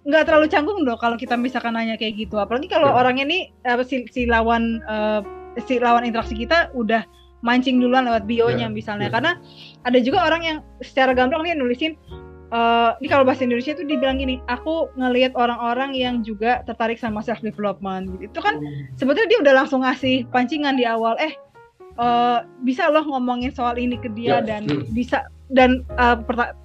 [0.02, 2.98] nggak terlalu canggung dong kalau kita misalkan nanya kayak gitu apalagi kalau yeah.
[2.98, 5.20] orangnya nih uh, si, si lawan uh,
[5.68, 7.04] si lawan interaksi kita udah
[7.42, 8.72] mancing duluan lewat bio-nya yeah.
[8.72, 9.14] misalnya yeah.
[9.14, 9.32] karena
[9.82, 11.98] ada juga orang yang secara gampang dia nulisin
[12.52, 17.24] uh, ini kalau bahasa Indonesia itu dibilang gini, aku ngelihat orang-orang yang juga tertarik sama
[17.24, 18.30] self development gitu.
[18.30, 18.94] Itu kan hmm.
[19.00, 21.32] sebetulnya dia udah langsung ngasih pancingan di awal, eh
[21.96, 24.44] uh, bisa loh ngomongin soal ini ke dia ya.
[24.44, 26.16] dan bisa dan uh,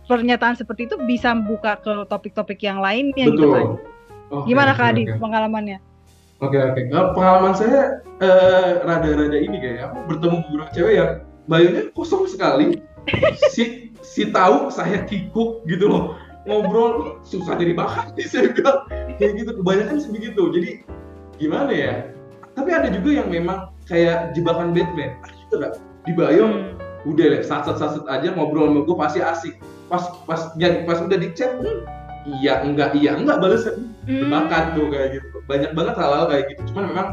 [0.08, 3.66] pernyataan seperti itu bisa buka ke topik-topik yang lain yang gitu kan.
[4.28, 5.20] Okay, Gimana Kak Adi okay.
[5.24, 5.80] pengalamannya?
[6.38, 6.74] Oke okay, oke.
[6.78, 6.84] Okay.
[6.94, 8.06] Nah, pengalaman saya
[8.86, 11.12] rada-rada uh, ini kayak aku bertemu beberapa cewek yang
[11.50, 12.82] bayunya kosong sekali.
[13.56, 18.88] si si tahu saya kikuk gitu loh ngobrol susah jadi bahan sih saya bilang
[19.20, 20.70] kayak gitu kebanyakan sih begitu jadi
[21.38, 21.94] gimana ya
[22.56, 25.74] tapi ada juga yang memang kayak jebakan Batman ada juga gak
[26.08, 27.12] di bio hmm.
[27.12, 29.54] udah deh sat sat sat aja ngobrol sama gue pasti asik
[29.92, 31.84] pas pas jadi pas udah di chat hmm,
[32.28, 34.76] iya enggak iya enggak balasan hmm.
[34.76, 35.38] tuh kayak gitu.
[35.48, 36.62] Banyak banget hal-hal kayak gitu.
[36.74, 37.08] Cuman memang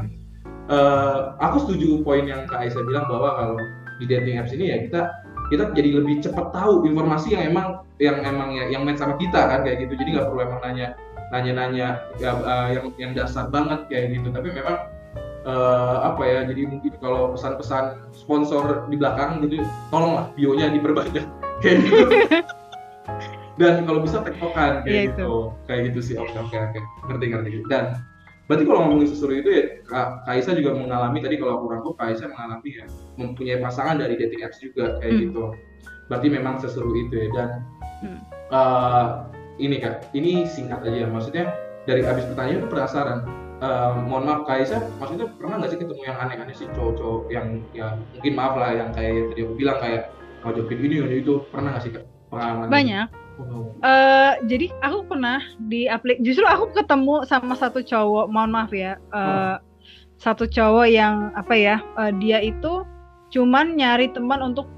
[0.68, 3.56] uh, aku setuju poin yang kak Aisyah bilang bahwa kalau
[4.02, 5.00] di dating apps ini ya kita
[5.52, 7.66] kita jadi lebih cepat tahu informasi yang emang
[8.02, 9.94] yang emang ya, yang main sama kita kan kayak gitu.
[9.94, 10.88] Jadi nggak perlu emang nanya
[11.32, 11.88] nanya-nanya
[12.20, 14.34] ya, uh, yang yang dasar banget kayak gitu.
[14.34, 14.76] Tapi memang
[15.46, 19.62] uh, apa ya jadi mungkin kalau pesan-pesan sponsor di belakang gitu
[19.94, 21.26] tolonglah bionya diperbanyak.
[21.62, 22.04] Kayak gitu
[23.54, 25.22] dan kalau bisa tektokan kayak yeah, gitu.
[25.22, 25.34] itu.
[25.70, 27.50] kayak gitu sih oke oke oke ngerti ngerti.
[27.70, 28.02] Dan
[28.50, 32.26] berarti kalau ngomongin sesuatu itu ya Kak Kaisa juga mengalami tadi kalau aku rangkum Kaisa
[32.28, 32.86] mengalami ya
[33.16, 35.22] mempunyai pasangan dari dating apps juga kayak hmm.
[35.30, 35.42] gitu.
[36.10, 37.28] Berarti memang seseru itu ya.
[37.30, 37.48] Dan
[38.02, 38.18] hmm.
[38.50, 39.06] uh,
[39.62, 41.06] ini kak ini singkat aja.
[41.06, 41.54] Maksudnya
[41.86, 43.20] dari abis pertanyaan penasaran.
[43.62, 46.66] Uh, mohon maaf Kaisa maksudnya pernah nggak sih ketemu yang aneh-aneh sih?
[46.74, 50.02] Cowok-cowok yang ya mungkin maaf lah yang kayak tadi aku bilang kayak
[50.42, 51.46] ngajakin ini ini itu.
[51.54, 53.23] Pernah nggak sih kak pengalaman banyak
[53.82, 58.94] Uh, jadi aku pernah di aplik justru aku ketemu sama satu cowok mohon maaf ya
[59.10, 59.56] uh, oh.
[60.22, 62.86] satu cowok yang apa ya uh, dia itu
[63.34, 64.70] cuman nyari teman untuk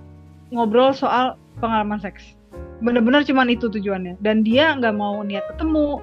[0.51, 2.37] ngobrol soal pengalaman seks.
[2.81, 4.21] Bener-bener cuman itu tujuannya.
[4.21, 6.01] Dan dia nggak mau niat ketemu.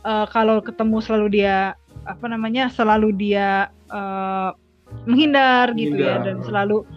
[0.00, 1.76] Uh, kalau ketemu selalu dia
[2.08, 4.56] apa namanya selalu dia uh,
[5.04, 6.88] menghindar gitu ya dan selalu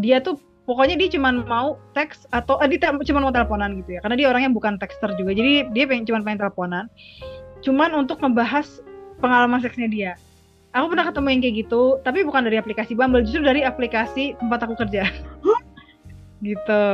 [0.00, 4.00] dia tuh pokoknya dia cuma mau teks atau eh, dia cuma mau teleponan gitu ya.
[4.02, 5.32] Karena dia orangnya bukan texter juga.
[5.32, 6.84] Jadi dia pengen cuma pengen teleponan.
[7.62, 8.82] Cuman untuk ngebahas
[9.22, 10.12] pengalaman seksnya dia.
[10.76, 13.24] Aku pernah ketemu yang kayak gitu tapi bukan dari aplikasi Bumble.
[13.24, 15.08] Justru dari aplikasi tempat aku kerja.
[16.44, 16.84] Gitu.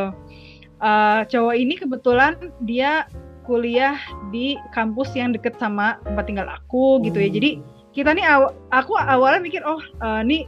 [0.79, 3.11] Uh, cowok ini kebetulan dia
[3.43, 3.99] kuliah
[4.31, 7.27] di kampus yang deket sama tempat tinggal aku gitu ya.
[7.27, 7.51] Jadi
[7.91, 10.47] kita nih aw aku awalnya mikir oh uh, nih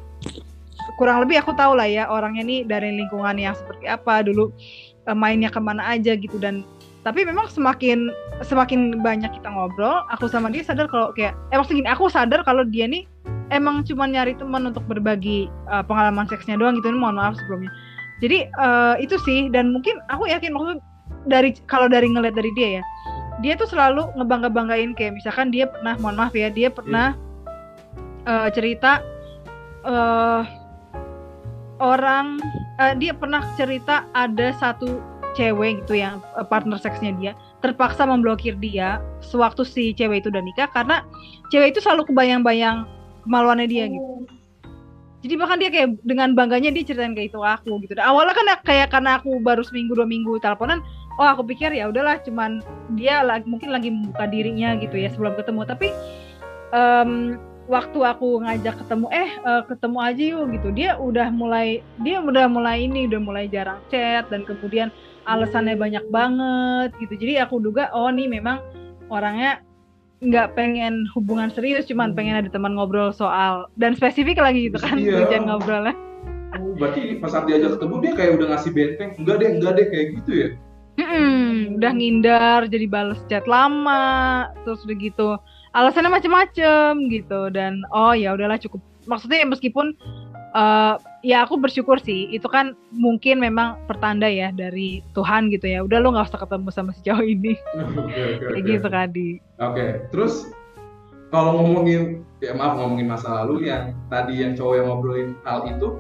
[0.96, 4.52] kurang lebih aku tahu lah ya orangnya nih dari lingkungan yang seperti apa dulu
[5.08, 6.36] uh, mainnya ke mana aja gitu.
[6.40, 6.64] Dan
[7.04, 8.08] tapi memang semakin
[8.40, 12.40] semakin banyak kita ngobrol aku sama dia sadar kalau kayak eh maksudnya gini aku sadar
[12.48, 13.04] kalau dia nih
[13.52, 16.88] emang cuma nyari teman untuk berbagi uh, pengalaman seksnya doang gitu.
[16.92, 17.72] Ini mohon maaf sebelumnya.
[18.24, 19.52] Jadi uh, itu sih.
[19.52, 20.78] Dan mungkin aku yakin maksud
[21.28, 22.84] dari kalau dari ngeliat dari dia ya
[23.42, 27.18] dia tuh selalu ngebangga banggain kayak misalkan dia pernah mohon maaf ya dia pernah
[28.24, 28.46] yeah.
[28.46, 29.02] uh, cerita
[29.82, 30.46] uh,
[31.82, 32.38] orang
[32.78, 35.02] uh, dia pernah cerita ada satu
[35.34, 40.42] cewek gitu yang uh, partner seksnya dia terpaksa memblokir dia sewaktu si cewek itu udah
[40.44, 41.02] nikah karena
[41.50, 42.86] cewek itu selalu kebayang-bayang
[43.24, 44.28] kemaluannya dia gitu.
[45.24, 47.96] Jadi bahkan dia kayak dengan bangganya dia ceritain kayak itu aku gitu.
[47.96, 50.84] Dan awalnya kan kayak karena aku baru seminggu dua minggu teleponan,
[51.16, 52.60] oh aku pikir ya udahlah cuman
[52.92, 55.64] dia lagi mungkin lagi membuka dirinya gitu ya sebelum ketemu.
[55.64, 55.88] Tapi
[56.76, 62.20] um, waktu aku ngajak ketemu eh uh, ketemu aja yuk gitu dia udah mulai dia
[62.20, 64.92] udah mulai ini udah mulai jarang chat dan kemudian
[65.24, 68.60] alasannya banyak banget gitu jadi aku duga oh nih memang
[69.08, 69.64] orangnya
[70.24, 72.16] nggak pengen hubungan serius cuman hmm.
[72.16, 75.24] pengen ada teman ngobrol soal dan spesifik lagi gitu kan iya.
[75.24, 75.96] hujan ngobrolnya
[76.60, 79.86] oh, berarti pas saat diajak ketemu dia kayak udah ngasih benteng enggak deh enggak deh
[79.88, 80.48] kayak gitu ya
[80.94, 85.28] Mm-mm, udah ngindar jadi balas chat lama terus udah gitu
[85.74, 87.50] alasannya macem-macem gitu.
[87.50, 88.80] Dan oh ya udahlah cukup.
[89.04, 89.92] Maksudnya meskipun
[90.56, 95.84] uh, ya aku bersyukur sih itu kan mungkin memang pertanda ya dari Tuhan gitu ya.
[95.84, 97.58] Udah lo nggak usah ketemu sama sejauh ini.
[98.04, 98.72] Okay, okay, kayak okay.
[98.76, 99.90] gitu kadi oke okay.
[100.12, 100.52] terus
[101.32, 105.98] kalau ngomongin ya maaf ngomongin masa lalu yang tadi yang cowok yang ngobrolin hal itu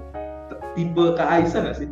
[0.78, 1.88] tipe Kak Aisyah nggak sih?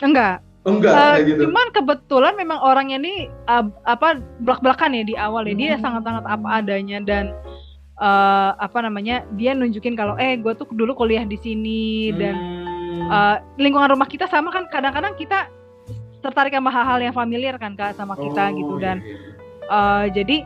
[0.00, 1.40] Enggak enggak uh, kayak gitu.
[1.48, 5.54] Cuman kebetulan memang orangnya ini uh, apa belak-belakan ya di awal ya.
[5.56, 5.82] Dia hmm.
[5.82, 7.32] sangat-sangat apa adanya dan
[7.98, 9.24] uh, apa namanya?
[9.40, 12.36] Dia nunjukin kalau eh gue tuh dulu kuliah di sini dan
[13.08, 15.48] uh, lingkungan rumah kita sama kan kadang-kadang kita
[16.18, 18.96] tertarik sama hal-hal yang familiar kan Kak sama kita oh, gitu iya, dan
[19.70, 20.42] uh, jadi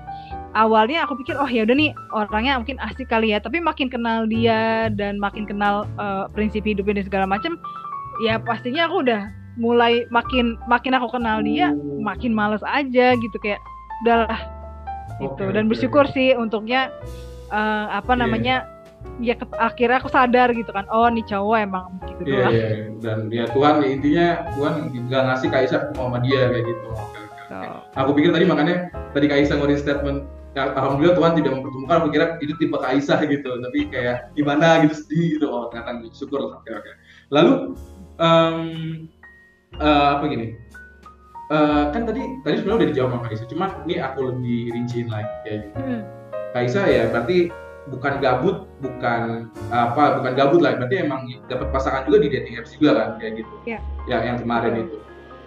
[0.52, 4.28] awalnya aku pikir oh ya udah nih orangnya mungkin asik kali ya tapi makin kenal
[4.28, 7.56] dia dan makin kenal uh, prinsip hidupnya dan segala macam
[8.20, 12.00] ya pastinya aku udah mulai makin makin aku kenal dia hmm.
[12.00, 13.60] makin males aja gitu kayak
[14.04, 14.40] udahlah
[15.20, 16.14] gitu okay, dan bersyukur okay.
[16.14, 16.88] sih untuknya
[17.52, 18.20] uh, apa yeah.
[18.24, 18.56] namanya
[19.20, 22.70] ya ke, akhirnya aku sadar gitu kan oh nih cowok emang gitu yeah, yeah.
[22.72, 22.86] Iya.
[23.02, 27.98] dan ya Tuhan intinya Tuhan nggak ngasih Kaisa sama dia kayak gitu okay, okay, okay.
[27.98, 28.76] aku pikir tadi makanya
[29.12, 30.18] tadi Kaisa ngeluarin statement
[30.56, 34.94] ya, alhamdulillah Tuhan tidak mempertemukan aku kira itu tipe Kaisa gitu tapi kayak gimana gitu
[34.96, 36.94] sedih gitu oh ternyata syukur oke okay, oke okay.
[37.28, 37.52] lalu
[38.16, 38.58] um,
[39.80, 40.46] uh, apa gini
[41.52, 45.32] uh, kan tadi tadi sebenarnya udah dijawab sama Kaisa cuma ini aku lebih rinciin lagi
[45.46, 45.78] kayak gitu.
[45.80, 46.02] Hmm.
[46.52, 47.48] Kaisa ya berarti
[47.90, 52.78] bukan gabut bukan apa bukan gabut lah berarti emang dapat pasangan juga di dating apps
[52.78, 53.82] juga kan kayak gitu yeah.
[54.06, 55.02] ya yang kemarin itu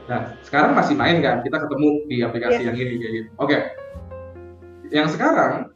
[0.05, 2.67] nah sekarang masih main kan kita ketemu di aplikasi yeah.
[2.67, 3.61] yang ini kayak gitu oke okay.
[4.91, 5.71] yang sekarang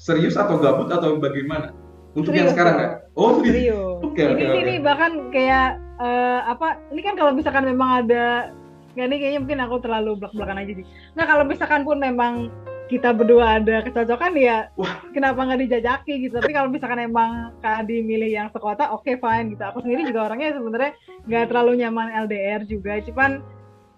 [0.00, 1.76] serius atau gabut atau bagaimana
[2.16, 4.80] untuk serius, yang sekarang kan oh serius oke okay, ini okay, ini okay.
[4.80, 5.68] bahkan kayak
[6.00, 8.50] uh, apa ini kan kalau misalkan memang ada
[8.96, 10.86] nggak nih kayaknya mungkin aku terlalu belak belakan aja sih.
[11.14, 12.50] Nah kalau misalkan pun memang
[12.90, 14.98] kita berdua ada kecocokan ya Wah.
[15.14, 16.42] kenapa nggak dijajaki gitu?
[16.42, 19.62] Tapi kalau misalkan emang Kak Adi milih yang sekota oke okay, fine gitu.
[19.62, 20.92] Aku sendiri juga orangnya sebenarnya
[21.30, 22.98] nggak terlalu nyaman LDR juga.
[23.06, 23.30] Cuman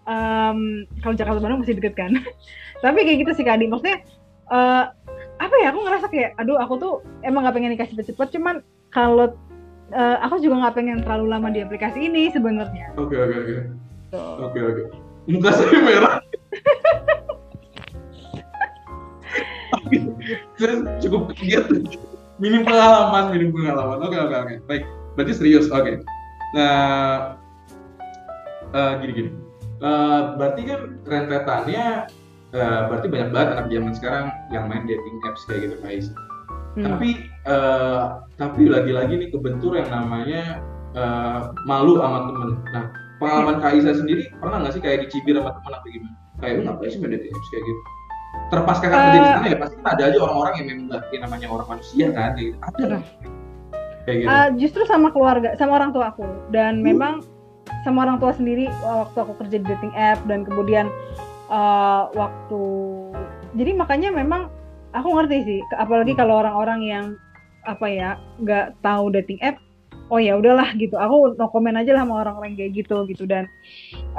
[0.05, 2.13] um, kalau Jakarta Bandung masih deket kan.
[2.85, 3.73] Tapi kayak gitu sih Kak Adi.
[3.73, 4.05] Maksudnya
[4.53, 4.93] uh,
[5.41, 6.93] apa ya aku ngerasa kayak aduh aku tuh
[7.25, 8.29] emang nggak pengen nikah cepet-cepet.
[8.37, 8.61] Cuman
[8.93, 9.33] kalau
[9.93, 12.93] uh, aku juga nggak pengen terlalu lama di aplikasi ini sebenarnya.
[12.97, 13.55] Oke oke oke.
[14.43, 14.83] Oke oke.
[15.31, 16.19] Muka saya merah.
[20.59, 21.67] saya cukup kaget.
[22.41, 23.99] Minim pengalaman, minim pengalaman.
[24.03, 24.55] Oke oke oke.
[24.67, 24.85] Baik.
[25.15, 25.69] Berarti serius.
[25.71, 26.01] Oke.
[26.57, 27.37] Nah,
[28.73, 29.31] uh, gini gini.
[29.83, 32.07] Uh, berarti kan rentetannya
[32.55, 36.07] uh, berarti banyak banget anak zaman sekarang yang main dating apps kayak gitu guys.
[36.73, 36.85] Hmm.
[36.89, 37.09] Tapi
[37.45, 40.65] uh, tapi lagi-lagi nih kebentur yang namanya
[40.97, 42.51] uh, malu sama temen.
[42.73, 42.85] Nah
[43.21, 46.17] pengalaman Kak Isa sendiri pernah nggak sih kayak dicibir sama teman atau gimana?
[46.41, 47.81] Kayak lu ngapain sih main dating apps kayak gitu?
[48.49, 51.21] Terpas kakak uh, kerja di sana ya pasti kan ada aja orang-orang yang memang nggak
[51.21, 52.59] namanya orang manusia kan, kayak gitu.
[52.65, 53.03] ada lah.
[54.03, 54.29] Kayak gitu.
[54.33, 56.85] Uh, justru sama keluarga, sama orang tua aku dan hmm.
[56.85, 57.15] memang
[57.87, 60.91] sama orang tua sendiri waktu aku kerja di dating app dan kemudian
[61.53, 62.63] uh, waktu
[63.55, 64.49] jadi makanya memang
[64.93, 67.05] aku ngerti sih apalagi kalau orang-orang yang
[67.65, 68.11] apa ya
[68.43, 69.57] nggak tahu dating app
[70.13, 71.01] oh ya udahlah gitu.
[71.01, 73.25] Aku no komen aja lah sama orang-orang kayak gitu gitu.
[73.25, 73.49] Dan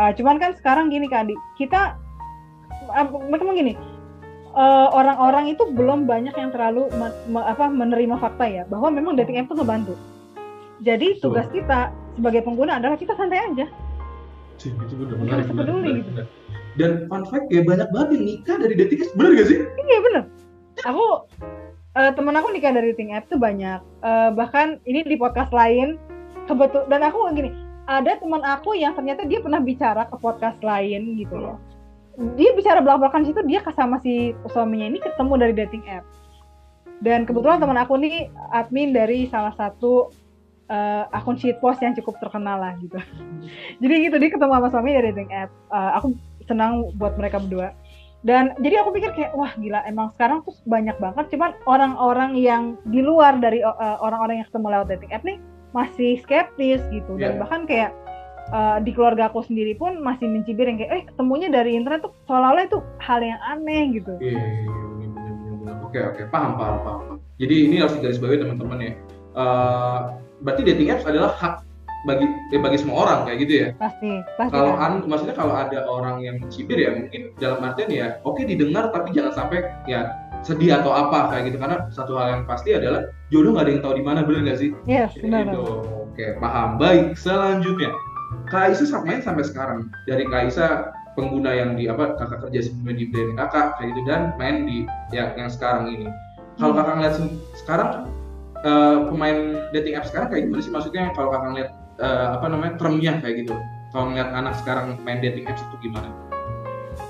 [0.01, 1.93] uh, cuman kan sekarang gini kak Adi kita
[3.29, 3.73] mereka uh, gini
[4.93, 9.13] orang-orang uh, itu belum banyak yang terlalu me, me, apa menerima fakta ya bahwa memang
[9.17, 9.93] dating app itu ngebantu.
[10.83, 11.53] Jadi tugas so.
[11.53, 13.65] kita sebagai pengguna adalah kita santai aja.
[14.61, 16.25] Sih itu benar benar, benar, benar.
[16.77, 19.57] dan fun fact ya banyak banget yang nikah dari dating apps benar gak sih?
[19.61, 20.23] Iya benar
[20.81, 21.05] aku
[21.93, 23.79] uh, temen aku nikah dari dating app tuh banyak.
[24.01, 26.01] Uh, bahkan ini di podcast lain
[26.49, 27.53] kebetul dan aku gini
[27.87, 31.59] ada teman aku yang ternyata dia pernah bicara ke podcast lain gitu loh.
[32.37, 36.05] Dia bicara belak-belakan situ dia sama si suaminya ini ketemu dari dating app.
[37.03, 40.13] Dan kebetulan teman aku nih admin dari salah satu
[40.71, 42.95] uh, akun post yang cukup terkenal lah gitu.
[43.83, 45.51] Jadi gitu dia ketemu sama suami dari dating app.
[45.67, 46.07] Uh, aku
[46.47, 47.75] senang buat mereka berdua
[48.23, 52.79] dan jadi aku pikir kayak wah gila emang sekarang tuh banyak banget cuman orang-orang yang
[52.87, 55.37] di luar dari orang orang-orang yang ketemu lewat dating app nih
[55.75, 57.35] masih skeptis gitu yeah.
[57.35, 57.91] dan bahkan kayak
[58.55, 62.13] uh, di keluarga aku sendiri pun masih mencibir yang kayak eh ketemunya dari internet tuh
[62.29, 64.13] seolah-olah itu hal yang aneh gitu.
[64.21, 65.09] Iya, yeah, yeah,
[65.67, 67.01] yeah, oke oke paham paham paham.
[67.41, 68.91] Jadi ini harus digarisbawahi teman-teman ya.
[69.33, 69.99] Uh,
[70.45, 71.65] berarti dating apps adalah hak
[72.03, 73.67] bagi eh, bagi semua orang kayak gitu ya.
[73.79, 74.11] Pasti.
[74.35, 78.37] pasti kalau an, maksudnya kalau ada orang yang mencibir ya mungkin dalam artian ya oke
[78.37, 80.11] okay, didengar tapi jangan sampai ya
[80.43, 83.81] sedih atau apa kayak gitu karena satu hal yang pasti adalah jodoh nggak ada yang
[83.81, 84.69] tahu di mana bener nggak sih?
[84.83, 85.47] Yes, benar.
[85.47, 85.63] Gitu.
[86.11, 86.75] Oke paham.
[86.75, 87.95] Baik selanjutnya
[88.51, 93.33] Kaisa sampai sampai sekarang dari Kaisa pengguna yang di apa kakak kerja sebelumnya di brand
[93.39, 94.83] kakak kayak gitu dan main di
[95.15, 96.07] yang yang sekarang ini.
[96.59, 96.79] Kalau hmm.
[96.83, 97.15] kakak ngeliat
[97.55, 97.89] sekarang
[98.67, 99.37] uh, pemain
[99.71, 103.45] dating app sekarang kayak gimana sih maksudnya kalau kakak ngeliat uh, apa namanya termnya kayak
[103.45, 103.55] gitu.
[103.93, 106.09] Kalau ngeliat anak sekarang main dating apps itu gimana?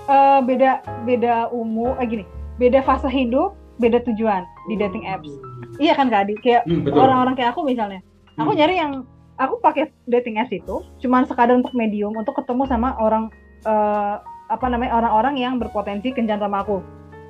[0.07, 2.25] Uh, beda beda umur, eh gini,
[2.59, 5.31] beda fase hidup, beda tujuan di dating apps.
[5.31, 5.79] Hmm.
[5.79, 6.35] Iya kan Kak Adi?
[6.43, 7.99] Kayak hmm, orang-orang hmm, kayak aku misalnya,
[8.35, 8.59] aku hmm.
[8.59, 8.91] nyari yang
[9.39, 13.31] aku pakai dating apps itu cuma sekadar untuk medium untuk ketemu sama orang
[13.63, 14.19] uh,
[14.51, 16.83] apa namanya orang-orang yang berpotensi kencan sama aku.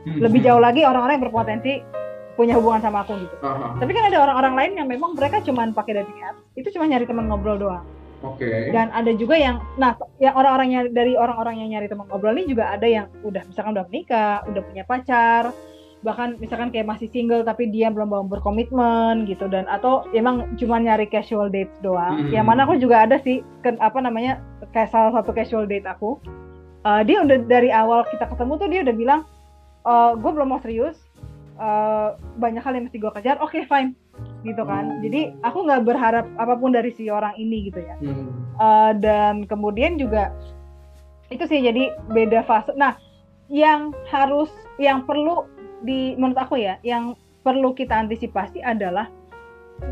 [0.03, 0.19] Hmm.
[0.19, 1.73] Lebih jauh lagi orang-orang yang berpotensi
[2.33, 3.35] punya hubungan sama aku gitu.
[3.41, 3.77] Uh-huh.
[3.77, 7.05] Tapi kan ada orang-orang lain yang memang mereka cuma pakai dating apps, itu cuma nyari
[7.05, 7.85] teman ngobrol doang.
[8.23, 8.47] Oke.
[8.47, 8.71] Okay.
[8.71, 12.71] Dan ada juga yang, nah, yang orang-orangnya dari orang-orang yang nyari teman ngobrol ini juga
[12.71, 15.51] ada yang udah misalkan udah menikah, udah punya pacar,
[16.03, 20.77] bahkan misalkan kayak masih single tapi dia belum mau berkomitmen gitu dan atau emang cuma
[20.77, 22.19] nyari casual dates doang.
[22.19, 22.35] Mm-hmm.
[22.35, 24.43] Yang mana aku juga ada sih ke, apa namanya
[24.75, 26.19] kayak salah satu casual date aku.
[26.83, 29.21] Uh, dia udah dari awal kita ketemu tuh dia udah bilang
[29.87, 30.99] uh, eh, gue belum mau serius.
[31.53, 33.37] Uh, banyak hal yang mesti gue kejar.
[33.37, 33.93] Oke okay, fine
[34.41, 35.01] gitu kan.
[35.05, 37.95] Jadi aku nggak berharap apa pun dari si orang ini gitu ya.
[38.01, 38.27] Mm.
[38.57, 40.33] Uh, dan kemudian juga
[41.29, 42.73] itu sih jadi beda fase.
[42.77, 42.97] Nah,
[43.49, 44.49] yang harus
[44.81, 45.45] yang perlu
[45.85, 47.13] di menurut aku ya yang
[47.43, 49.11] perlu kita antisipasi adalah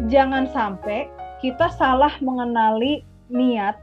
[0.08, 1.12] jangan sampai
[1.44, 3.76] kita salah mengenali niat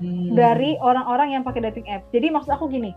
[0.00, 0.34] hmm.
[0.34, 2.08] dari orang-orang yang pakai dating app.
[2.10, 2.90] Jadi maksud aku gini,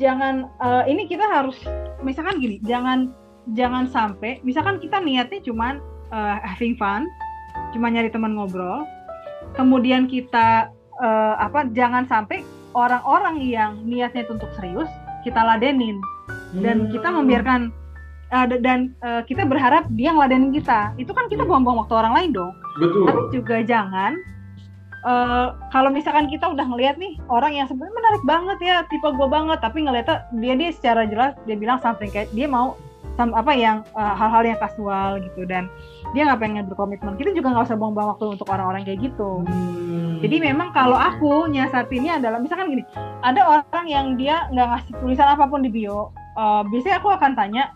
[0.00, 1.60] jangan uh, ini kita harus
[2.02, 3.12] misalkan gini, jangan
[3.56, 5.80] jangan sampai misalkan kita niatnya cuman
[6.12, 7.08] uh, having fun,
[7.72, 8.84] cuma nyari teman ngobrol,
[9.56, 10.68] kemudian kita
[11.00, 12.44] uh, apa jangan sampai
[12.76, 14.90] orang-orang yang niatnya itu untuk serius
[15.24, 15.98] kita ladenin
[16.60, 16.90] dan hmm.
[16.92, 17.60] kita membiarkan
[18.32, 21.50] uh, dan uh, kita berharap dia ngeladenin kita itu kan kita hmm.
[21.50, 23.04] buang-buang waktu orang lain dong Betul.
[23.08, 24.12] tapi juga jangan
[25.04, 29.28] uh, kalau misalkan kita udah ngelihat nih orang yang sebenarnya menarik banget ya tipe gue
[29.28, 32.78] banget tapi ngeliatnya dia dia secara jelas dia bilang something kayak dia mau
[33.18, 35.42] apa yang hal-hal uh, yang kasual gitu.
[35.44, 35.66] Dan
[36.14, 37.18] dia nggak pengen berkomitmen.
[37.18, 39.42] Kita juga nggak usah buang-buang waktu untuk orang-orang kayak gitu.
[40.18, 40.26] Hmm.
[40.26, 42.82] jadi memang kalau aku nyasatinnya adalah misalkan gini
[43.22, 47.38] ada orang yang dia nggak ngasih tulisan apa pun di bio uh, biasanya aku akan
[47.38, 47.70] tanya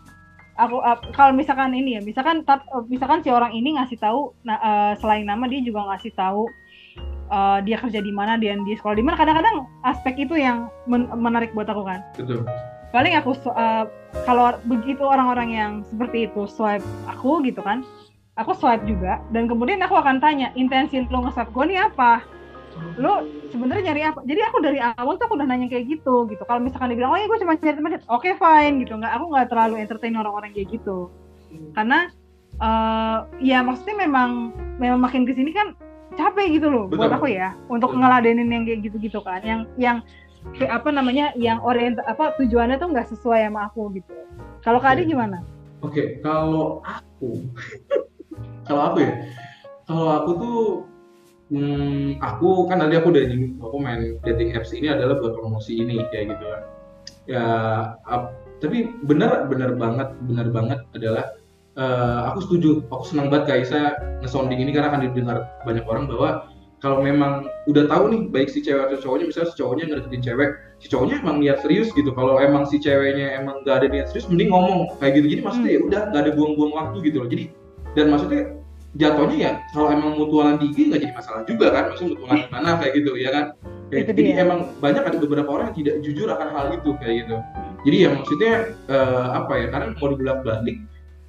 [0.59, 4.35] aku uh, kalau misalkan ini ya misalkan tap, uh, misalkan si orang ini ngasih tahu
[4.43, 6.51] nah, uh, selain nama dia juga ngasih tahu
[7.31, 9.17] uh, dia kerja di mana dan dia sekolah di mana.
[9.17, 12.05] Kadang-kadang aspek itu yang men menarik buat aku kan.
[12.19, 12.45] Betul
[12.93, 13.89] paling aku uh,
[14.29, 17.81] kalau begitu orang-orang yang seperti itu swipe aku gitu kan
[18.37, 19.21] aku swipe juga.
[19.31, 22.25] Dan kemudian aku akan tanya intensi lo nge-swipe gue nih apa?
[22.97, 24.21] Lo sebenarnya nyari apa?
[24.25, 26.43] Jadi aku dari awal tuh aku udah nanya kayak gitu gitu.
[26.49, 28.97] Kalau misalkan dibilang oh ya gue cuma nyari teman oke okay, fine gitu.
[28.97, 31.13] Nggak aku nggak terlalu entertain orang-orang kayak gitu.
[31.77, 32.09] Karena
[32.61, 35.77] uh, ya maksudnya memang memang makin ke sini kan
[36.13, 36.99] capek gitu loh Betul.
[37.01, 38.05] buat aku ya untuk Betul.
[38.05, 39.45] ngeladenin yang kayak gitu-gitu kan.
[39.45, 39.97] Yang yang
[40.69, 44.13] apa namanya yang orient apa tujuannya tuh nggak sesuai sama aku gitu
[44.63, 45.03] kalau okay.
[45.03, 45.43] Gimana?
[45.83, 47.43] Oke okay, kalau aku
[48.69, 49.13] kalau aku ya
[49.91, 50.61] kalau aku tuh
[51.51, 55.83] hmm, aku kan tadi aku udah nyinggung aku main dating apps ini adalah buat promosi
[55.83, 56.63] ini kayak gitu kan
[57.27, 57.45] ya
[58.07, 61.35] ap, tapi benar benar banget benar banget adalah
[61.79, 66.51] uh, aku setuju aku senang banget Kaisa ngesounding ini karena akan didengar banyak orang bahwa
[66.83, 70.51] kalau memang udah tahu nih baik si cewek atau cowoknya misalnya si cowoknya ngedeketin cewek
[70.83, 72.11] si cowoknya emang niat serius gitu.
[72.11, 75.39] Kalau emang si ceweknya emang gak ada niat serius mending ngomong kayak gitu.
[75.39, 77.29] Jadi maksudnya ya udah gak ada buang-buang waktu gitu loh.
[77.31, 77.45] Jadi
[77.95, 78.43] dan maksudnya
[78.99, 81.83] jatuhnya ya kalau emang mutualan di IG nggak jadi masalah juga kan?
[81.95, 83.45] Maksudnya mutualan di mana kayak gitu ya kan?
[83.89, 84.43] Kayak, jadi dia.
[84.43, 87.37] emang banyak ada beberapa orang yang tidak jujur akan hal itu kayak gitu.
[87.83, 88.53] Jadi ya maksudnya
[88.91, 90.77] uh, apa ya karena mau dibolak balik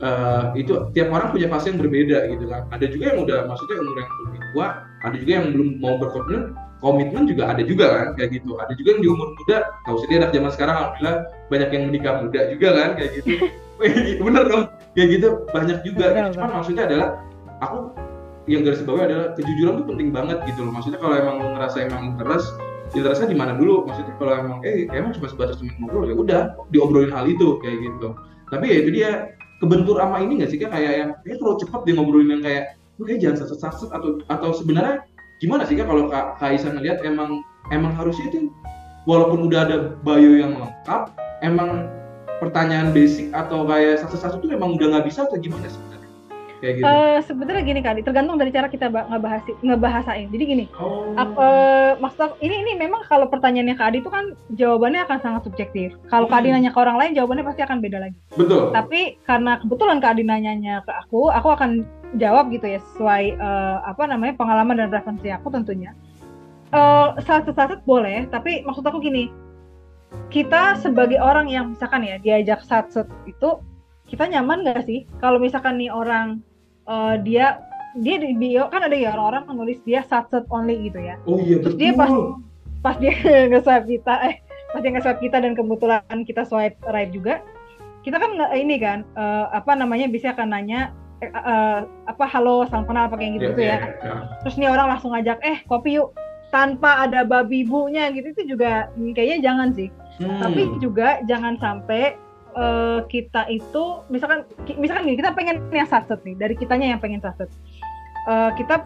[0.04, 2.68] uh, itu tiap orang punya fase yang berbeda gitu kan.
[2.76, 4.68] Ada juga yang udah maksudnya umur yang lebih tua
[5.04, 6.42] ada juga yang belum mau berkomitmen
[6.84, 8.60] komitmen juga ada juga kan kayak gitu.
[8.60, 12.14] Ada juga yang di umur muda tahu sendiri anak zaman sekarang alhamdulillah banyak yang menikah
[12.20, 13.32] muda juga kan kayak gitu.
[14.28, 16.06] Bener dong kayak gitu banyak juga.
[16.12, 16.30] Gitu.
[16.38, 17.10] cuman maksudnya adalah
[17.64, 17.80] aku
[18.52, 20.72] yang garis bawah adalah kejujuran tuh penting banget gitu loh.
[20.76, 22.52] Maksudnya kalau emang lo ngerasa emang interest
[22.92, 23.88] interestnya di mana dulu?
[23.88, 26.42] Maksudnya kalau emang eh emang cuma sebatas temen ngobrol ya udah
[26.76, 28.12] diobrolin hal itu kayak gitu.
[28.52, 29.10] Tapi ya itu dia
[29.64, 32.64] kebentur ama ini nggak sih kayak yang kayak terlalu cepat dia ngobrolin yang kayak
[33.00, 35.08] lu kayak jangan saset saset atau atau sebenarnya
[35.40, 37.40] gimana sih kak kalau kak, kak Isa ngeliat emang
[37.72, 38.52] emang harusnya itu
[39.08, 41.88] walaupun udah ada bio yang lengkap emang
[42.44, 45.80] pertanyaan basic atau kayak saset-saset itu emang udah nggak bisa atau gimana sih?
[46.64, 46.88] Kayak gitu?
[46.88, 50.32] Uh, sebenarnya gini kali, tergantung dari cara kita ngebahas ngebahasain.
[50.32, 51.12] Jadi gini, oh.
[51.20, 55.18] aku, uh, maksud aku, ini ini memang kalau pertanyaannya Kak Adi itu kan jawabannya akan
[55.20, 55.92] sangat subjektif.
[56.08, 56.32] Kalau hmm.
[56.32, 58.18] Kak Adi nanya ke orang lain, jawabannya pasti akan beda lagi.
[58.40, 58.72] Betul.
[58.72, 61.84] Tapi karena kebetulan Kak Adi nanyanya ke aku, aku akan
[62.16, 65.92] jawab gitu ya sesuai uh, apa namanya pengalaman dan referensi aku tentunya.
[66.72, 69.30] Uh, saat-saat boleh, tapi maksud aku gini,
[70.30, 73.62] kita sebagai orang yang misalkan ya diajak satset itu
[74.10, 76.42] kita nyaman nggak sih kalau misalkan nih orang
[76.88, 77.62] uh, dia
[78.02, 81.16] dia di bio kan ada ya orang-orang menulis dia satset only gitu ya.
[81.30, 81.82] Oh iya Terus betul.
[81.82, 82.12] dia pas
[82.82, 83.14] pas dia
[83.52, 84.36] nge-swipe kita eh
[84.74, 87.46] pas dia nge-swipe kita dan kebetulan kita swipe right juga
[88.04, 90.92] kita kan ini kan uh, apa namanya bisa akan nanya
[91.24, 93.70] eh, uh, apa halo salam kenal apa kayak gitu yeah, tuh ya.
[93.72, 94.20] Yeah, yeah.
[94.44, 96.12] Terus nih orang langsung ngajak eh kopi yuk
[96.52, 99.90] tanpa ada babi bunya gitu itu juga kayaknya jangan sih.
[100.20, 100.42] Hmm.
[100.44, 102.20] Tapi juga jangan sampai
[102.54, 104.48] uh, kita itu misalkan
[104.80, 107.50] misalkan gini kita pengen yang satset nih dari kitanya yang pengen satset
[108.30, 108.86] uh, kita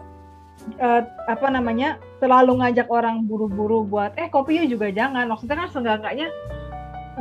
[0.76, 5.30] uh, apa namanya selalu ngajak orang buru-buru buat eh kopi yuk juga jangan.
[5.30, 6.28] Maksudnya kan seenggaknya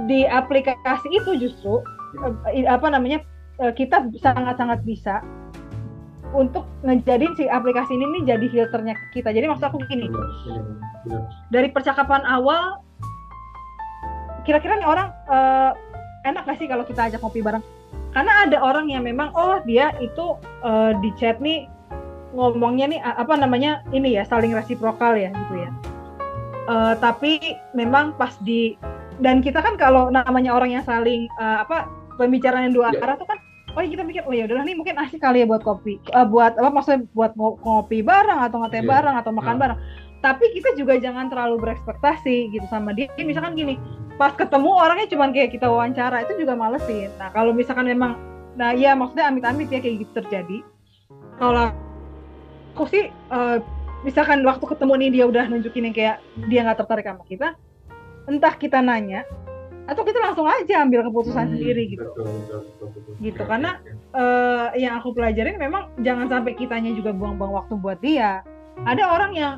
[0.05, 1.81] di aplikasi itu justru
[2.21, 2.33] uh,
[2.67, 3.23] apa namanya
[3.61, 5.23] uh, kita sangat-sangat bisa
[6.35, 9.31] untuk ngejadiin si aplikasi ini nih jadi filternya kita.
[9.31, 10.11] Jadi maksud aku gini,
[11.55, 12.83] dari percakapan awal,
[14.43, 15.71] kira-kira nih orang uh,
[16.31, 17.63] enak gak sih kalau kita ajak ngopi bareng
[18.11, 21.69] karena ada orang yang memang oh dia itu uh, di chat nih
[22.35, 25.71] ngomongnya nih apa namanya ini ya saling resiprokal ya gitu ya
[26.67, 27.39] uh, tapi
[27.73, 28.75] memang pas di
[29.23, 33.03] dan kita kan kalau namanya orang yang saling uh, apa pembicaraan yang dua yeah.
[33.05, 33.39] arah tuh kan
[33.73, 36.57] oh kita mikir oh ya udahlah nih mungkin asik kali ya buat kopi uh, buat
[36.57, 38.91] apa maksudnya buat ngopi bareng atau ngeteh yeah.
[38.91, 39.61] bareng atau makan yeah.
[39.61, 39.79] bareng
[40.21, 43.09] tapi kita juga jangan terlalu berekspektasi gitu sama dia.
[43.21, 43.77] Misalkan gini
[44.17, 48.17] pas ketemu orangnya cuma kayak kita wawancara itu juga malesin nah kalau misalkan memang
[48.57, 50.57] nah ya maksudnya amit-amit ya kayak gitu terjadi.
[51.37, 51.69] Kalau
[52.73, 53.61] aku sih uh,
[54.01, 56.17] misalkan waktu ketemu nih dia udah nunjukin yang kayak
[56.49, 57.53] dia nggak tertarik sama kita
[58.25, 59.21] entah kita nanya
[59.87, 62.03] atau kita langsung aja ambil keputusan hmm, sendiri gitu.
[62.11, 63.13] betul, betul, betul, betul.
[63.23, 67.77] gitu ya, karena ya, Uh, yang aku pelajarin memang jangan sampai kitanya juga buang-buang waktu
[67.77, 68.41] buat dia.
[68.81, 69.53] Ada orang yang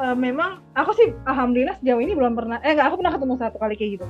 [0.00, 3.56] uh, memang aku sih alhamdulillah sejauh ini belum pernah eh enggak aku pernah ketemu satu
[3.60, 4.06] kali kayak gitu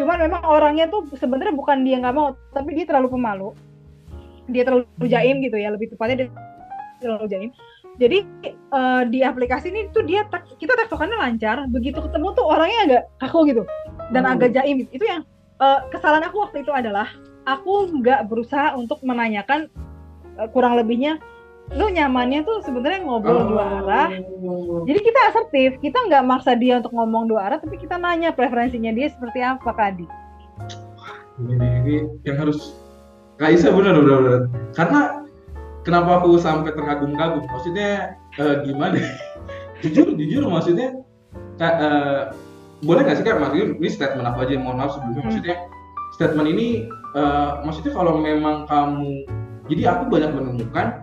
[0.00, 3.48] cuman memang orangnya tuh sebenarnya bukan dia nggak mau tapi dia terlalu pemalu
[4.48, 5.10] dia terlalu hmm.
[5.10, 6.28] jaim gitu ya lebih tepatnya dia
[7.02, 7.50] terlalu jaim
[8.00, 8.24] jadi
[8.72, 10.24] uh, di aplikasi ini tuh dia
[10.56, 13.62] kita tektokannya lancar begitu ketemu tuh orangnya agak kaku gitu
[14.16, 14.32] dan hmm.
[14.32, 15.22] agak jaim itu yang
[15.60, 17.12] uh, kesalahan aku waktu itu adalah
[17.44, 19.68] aku nggak berusaha untuk menanyakan
[20.40, 21.20] uh, kurang lebihnya
[21.72, 23.46] lu nyamannya tuh sebenarnya ngobrol oh.
[23.54, 24.08] dua arah.
[24.84, 28.92] Jadi kita asertif, kita nggak maksa dia untuk ngomong dua arah, tapi kita nanya preferensinya
[28.92, 30.06] dia seperti apa, Kadi.
[31.42, 31.94] Ini, ini
[32.28, 32.76] yang harus
[33.40, 34.42] Kak Isa benar benar benar.
[34.76, 35.00] Karena
[35.82, 37.48] kenapa aku sampai terkagum-kagum?
[37.48, 39.00] Maksudnya uh, gimana?
[39.82, 41.02] jujur jujur maksudnya
[41.58, 42.20] kak, uh,
[42.86, 45.26] boleh nggak sih kak maksudnya ini statement apa aja mohon maaf sebelumnya hmm.
[45.28, 45.56] maksudnya
[46.14, 46.66] statement ini
[47.18, 49.26] uh, maksudnya kalau memang kamu
[49.66, 51.01] jadi aku banyak menemukan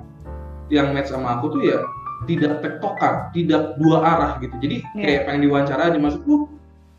[0.70, 1.80] yang match sama aku tuh ya
[2.28, 4.56] tidak tektokan, tidak dua arah gitu.
[4.60, 5.06] Jadi yeah.
[5.06, 6.52] kayak pengen diwawancara aja maksudku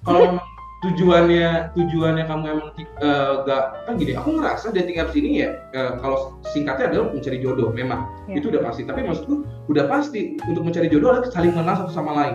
[0.07, 0.47] kalau memang
[0.81, 2.69] tujuannya tujuannya kamu emang
[3.05, 7.37] uh, gak kan gini aku ngerasa dating apps ini ya uh, kalau singkatnya adalah mencari
[7.37, 8.41] jodoh memang yeah.
[8.41, 12.17] itu udah pasti tapi maksudku udah pasti untuk mencari jodoh adalah saling mengenal satu sama
[12.17, 12.35] lain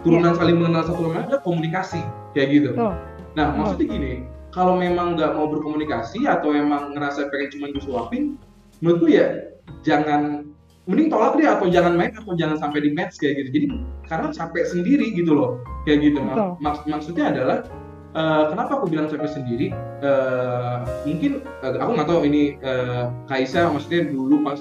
[0.00, 0.40] turunan yeah.
[0.40, 2.00] saling mengenal satu sama lain adalah komunikasi
[2.32, 2.96] kayak gitu oh.
[3.36, 3.56] nah oh.
[3.60, 4.12] maksudnya gini
[4.48, 8.40] kalau memang nggak mau berkomunikasi atau emang ngerasa pengen cuma disuapin
[8.80, 9.52] menurutku ya
[9.84, 10.53] jangan
[10.84, 13.50] mending tolak deh atau jangan main atau jangan sampai di match kayak gitu.
[13.56, 13.66] Jadi
[14.08, 16.20] karena capek sendiri gitu loh kayak gitu.
[16.60, 17.58] Mak maksudnya adalah
[18.12, 19.72] uh, kenapa aku bilang capek sendiri?
[20.04, 24.60] Uh, mungkin uh, aku nggak tahu ini uh, Kaisa maksudnya dulu pas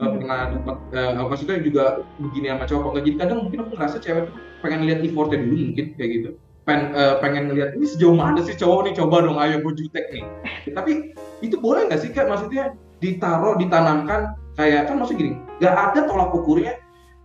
[0.00, 1.84] uh, pernah dapat uh, maksudnya juga
[2.16, 5.86] begini sama cowok jadi kadang mungkin aku ngerasa cewek tuh pengen lihat effortnya dulu mungkin
[6.00, 6.30] kayak gitu.
[6.64, 8.94] Pengen uh, pengen ngeliat ini sejauh mana sih cowok nih?
[8.96, 10.24] Coba dong ayo gue jutek nih.
[10.72, 11.12] Tapi
[11.44, 12.24] itu boleh nggak sih kak?
[12.24, 12.72] Maksudnya
[13.04, 15.32] ditaruh ditanamkan kayak kan maksudnya gini
[15.62, 16.74] nggak ada tolak ukurnya.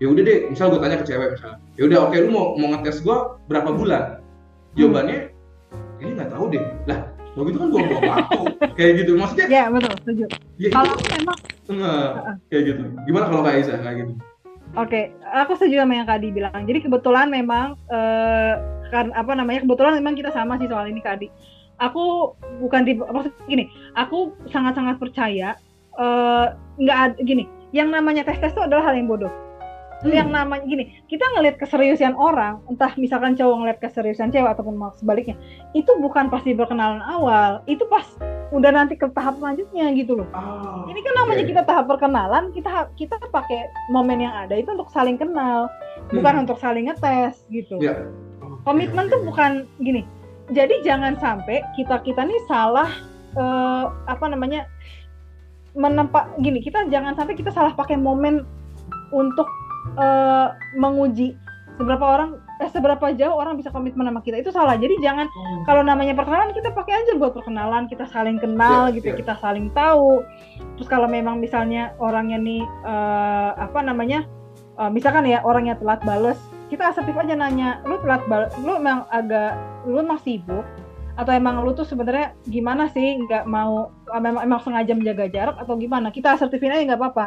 [0.02, 2.46] Ya udah deh misal gue tanya ke cewek misalnya ya udah oke okay, lu mau
[2.60, 3.18] mau ngetes gue
[3.50, 4.22] berapa bulan?
[4.78, 5.34] Jawabannya
[6.02, 6.64] ini nggak tahu deh.
[6.86, 8.42] Lah Kalau gitu kan buang-buang waktu
[8.78, 9.12] kayak gitu.
[9.18, 10.26] Maksudnya ya betul setuju.
[10.62, 12.10] Ya, kalau memang enggak
[12.54, 12.84] kayak gitu.
[13.10, 14.14] Gimana kalau kayak Isa kayak gitu?
[14.74, 15.04] Oke, okay,
[15.34, 16.62] aku setuju sama yang Kak Adi bilang.
[16.66, 18.54] Jadi kebetulan memang uh,
[18.90, 21.30] kan apa namanya kebetulan memang kita sama sih soal ini Kak Adi.
[21.82, 25.73] Aku bukan di maksud gini, aku sangat-sangat percaya eh,
[26.80, 27.46] nggak uh, gini.
[27.74, 29.34] Yang namanya tes tes itu adalah hal yang bodoh
[30.04, 30.14] hmm.
[30.14, 35.40] yang namanya gini kita ngelihat keseriusan orang entah misalkan cowok ngeliat keseriusan cewek ataupun sebaliknya
[35.72, 38.06] itu bukan pasti berkenalan awal itu pas
[38.54, 41.50] udah nanti ke tahap selanjutnya gitu loh oh, ini kan namanya okay.
[41.56, 45.72] kita tahap perkenalan kita kita pakai momen yang ada itu untuk saling kenal
[46.12, 46.44] bukan hmm.
[46.46, 47.98] untuk saling ngetes gitu yeah.
[48.68, 49.14] komitmen okay.
[49.18, 50.04] tuh bukan gini
[50.52, 52.92] jadi jangan sampai kita kita nih salah
[53.40, 54.68] uh, apa namanya
[55.74, 58.46] menempat gini kita jangan sampai kita salah pakai momen
[59.14, 59.50] untuk
[59.98, 61.38] uh, menguji
[61.78, 62.30] seberapa orang
[62.62, 64.40] eh seberapa jauh orang bisa komitmen sama kita.
[64.40, 64.78] Itu salah.
[64.78, 65.66] Jadi jangan hmm.
[65.66, 67.90] kalau namanya perkenalan kita pakai aja buat perkenalan.
[67.90, 69.18] Kita saling kenal yeah, gitu yeah.
[69.18, 70.22] kita saling tahu.
[70.78, 74.30] Terus kalau memang misalnya orangnya nih uh, apa namanya
[74.78, 76.40] uh, misalkan ya orangnya telat bales
[76.72, 79.54] kita asertif aja nanya lu telat bales lu emang agak
[79.86, 80.66] lu emang sibuk
[81.14, 85.78] atau emang lu tuh sebenarnya gimana sih nggak mau memang emang sengaja menjaga jarak atau
[85.78, 87.26] gimana kita asertifin aja nggak apa-apa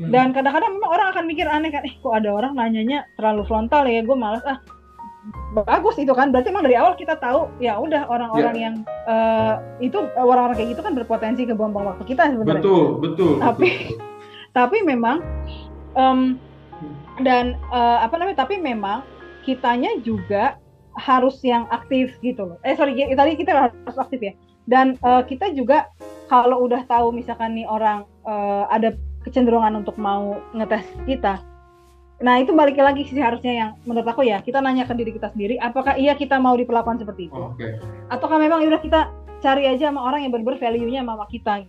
[0.00, 0.08] Hmm.
[0.08, 3.84] Dan kadang-kadang memang orang akan mikir aneh kan, eh kok ada orang nanyanya terlalu frontal
[3.84, 4.56] ya, gue malas ah
[5.54, 8.64] bagus itu kan berarti emang dari awal kita tahu ya udah orang-orang yeah.
[8.66, 8.74] yang
[9.06, 14.02] uh, itu orang-orang kayak gitu kan berpotensi kebuang-buang waktu kita sebenarnya betul betul tapi betul.
[14.58, 15.22] tapi memang
[15.94, 16.42] um,
[17.22, 19.06] dan uh, apa namanya tapi memang
[19.46, 20.58] kitanya juga
[20.96, 24.32] harus yang aktif gitu loh eh sorry tadi kita harus aktif ya
[24.66, 25.90] dan uh, kita juga
[26.30, 28.94] kalau udah tahu misalkan nih orang uh, ada
[29.26, 31.42] kecenderungan untuk mau ngetes kita.
[32.22, 35.34] Nah itu balik lagi sih harusnya yang menurut aku ya kita nanya ke diri kita
[35.34, 37.82] sendiri apakah iya kita mau diperlakukan seperti itu, okay.
[38.14, 39.10] ataukah memang udah kita
[39.42, 41.66] cari aja sama orang yang benar value-nya sama kita.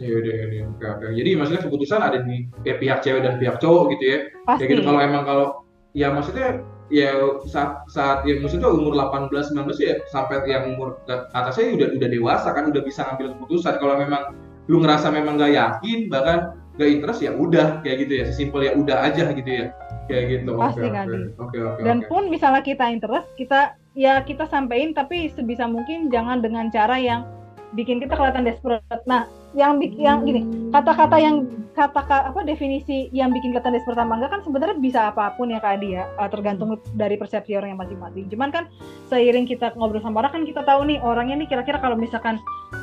[0.00, 1.06] Ya udah, ya udah, oke, oke.
[1.14, 4.18] Jadi maksudnya keputusan ada di ya, pihak cewek dan pihak cowok gitu ya.
[4.42, 4.66] Pasti.
[4.66, 5.46] Kayak gitu kalau emang kalau
[5.94, 11.72] ya maksudnya ya saat saat yang maksudnya umur 18 19 ya sampai yang umur atasnya
[11.72, 13.80] udah udah dewasa kan udah bisa ngambil keputusan.
[13.80, 14.36] Kalau memang
[14.68, 18.24] lu ngerasa memang gak yakin bahkan gak interest ya udah kayak gitu ya.
[18.28, 19.66] Sesimpel ya udah aja gitu ya.
[20.06, 20.52] Kayak gitu.
[20.60, 21.20] Pasti okay, okay.
[21.40, 22.08] okay, okay, dan okay.
[22.12, 27.24] pun misalnya kita interest kita ya kita sampaikan tapi sebisa mungkin jangan dengan cara yang
[27.72, 28.84] bikin kita kelihatan desperate.
[29.08, 34.30] Nah yang yang gini kata-kata yang kata apa definisi yang bikin kelihatan desperate apa enggak
[34.36, 38.28] kan sebenarnya bisa apa pun ya kak dia ya, tergantung dari persepsi orang yang masing-masing.
[38.28, 38.64] Cuman kan
[39.08, 42.36] seiring kita ngobrol sama orang kan kita tahu nih orangnya nih kira-kira kalau misalkan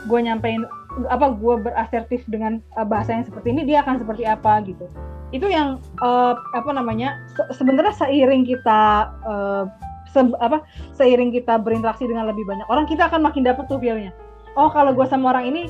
[0.09, 0.65] gue nyampein
[1.13, 4.89] apa gue berasertif dengan uh, bahasa yang seperti ini dia akan seperti apa gitu.
[5.29, 9.69] Itu yang uh, apa namanya se sebenarnya seiring kita uh,
[10.09, 10.65] se apa
[10.97, 14.09] seiring kita berinteraksi dengan lebih banyak orang kita akan makin dapet tuh feelnya.
[14.57, 15.69] Oh kalau gue sama orang ini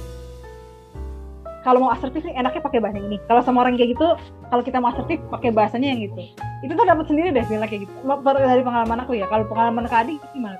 [1.70, 4.18] kalau mau asertif nih enaknya pakai bahasa ini kalau sama orang kayak gitu
[4.50, 6.34] kalau kita mau asertif pakai bahasanya yang gitu
[6.66, 7.94] itu tuh dapat sendiri deh feelnya kayak gitu.
[8.26, 10.58] Dari pengalaman aku ya kalau pengalaman Kak Adi gimana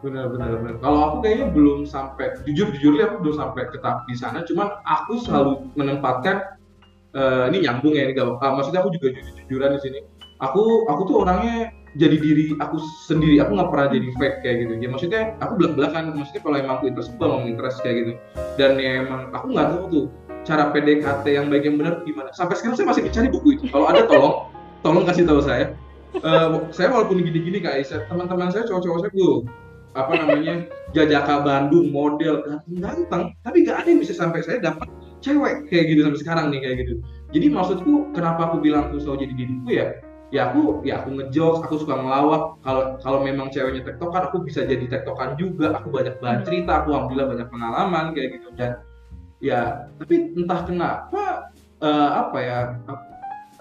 [0.00, 0.74] benar benar benar.
[0.84, 4.44] Kalau aku kayaknya belum sampai jujur jujur aku belum sampai ke tahap di sana.
[4.44, 6.60] Cuman aku selalu menempatkan
[7.16, 9.98] uh, ini nyambung ya ini gak uh, maksudnya aku juga jujur jujuran di sini.
[10.44, 12.76] Aku aku tuh orangnya jadi diri aku
[13.06, 13.38] sendiri.
[13.42, 14.72] Aku nggak pernah jadi fake kayak gitu.
[14.82, 18.12] Ya maksudnya aku belak belakan maksudnya kalau emang aku interest aku emang interest kayak gitu.
[18.58, 20.04] Dan ya emang aku nggak tahu tuh
[20.44, 22.28] cara PDKT yang baik yang benar gimana.
[22.34, 23.64] Sampai sekarang saya masih mencari buku itu.
[23.70, 24.50] Kalau ada tolong.
[24.84, 25.72] Tolong kasih tahu saya.
[26.22, 29.42] Uh, saya walaupun gini-gini kak Aisyah teman-teman saya cowok-cowok saya tuh
[29.98, 30.54] apa namanya
[30.94, 34.86] jajaka Bandung model ganteng tapi gak ada yang bisa sampai saya dapat
[35.22, 36.94] cewek kayak gitu sampai sekarang nih kayak gitu.
[37.34, 39.86] Jadi maksudku kenapa aku bilang aku selalu jadi diriku ya
[40.34, 42.58] ya aku ya aku ngejokes aku suka ngelawak.
[42.66, 45.78] Kalau kalau memang ceweknya tektokan aku bisa jadi tektokan juga.
[45.78, 46.46] Aku banyak bahan hmm.
[46.50, 48.48] cerita aku alhamdulillah banyak pengalaman kayak gitu.
[48.58, 48.82] Dan
[49.38, 52.58] ya tapi entah kenapa uh, apa ya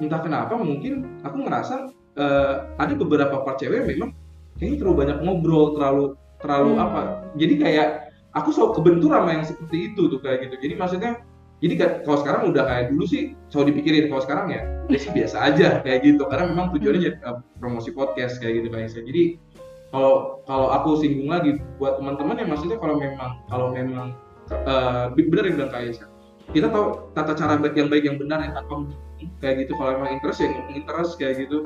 [0.02, 4.18] entah kenapa mungkin aku ngerasa uh, ada beberapa part cewek memang
[4.58, 6.06] kayaknya terlalu banyak ngobrol terlalu
[6.42, 6.84] terlalu hmm.
[6.90, 7.02] apa.
[7.38, 7.90] Jadi kayak
[8.34, 10.56] aku selalu kebentur sama yang seperti itu tuh kayak gitu.
[10.58, 11.22] Jadi maksudnya
[11.64, 14.62] jadi kalau sekarang udah kayak dulu sih selalu dipikirin kalau sekarang ya
[14.92, 16.28] ya sih biasa aja kayak gitu.
[16.28, 17.08] Karena memang tujuannya hmm.
[17.08, 19.40] jadi uh, promosi podcast kayak gitu kayak saya jadi
[19.96, 24.12] kalau kalau aku singgung lagi buat teman-teman yang maksudnya kalau memang kalau memang
[24.68, 26.12] uh, bener yang bilang kayak saya
[26.52, 28.92] kita tahu tata cara baik yang baik yang benar yang tanpa
[29.40, 29.72] kayak gitu.
[29.80, 31.64] Kalau memang interest ya ngomong interest kayak gitu.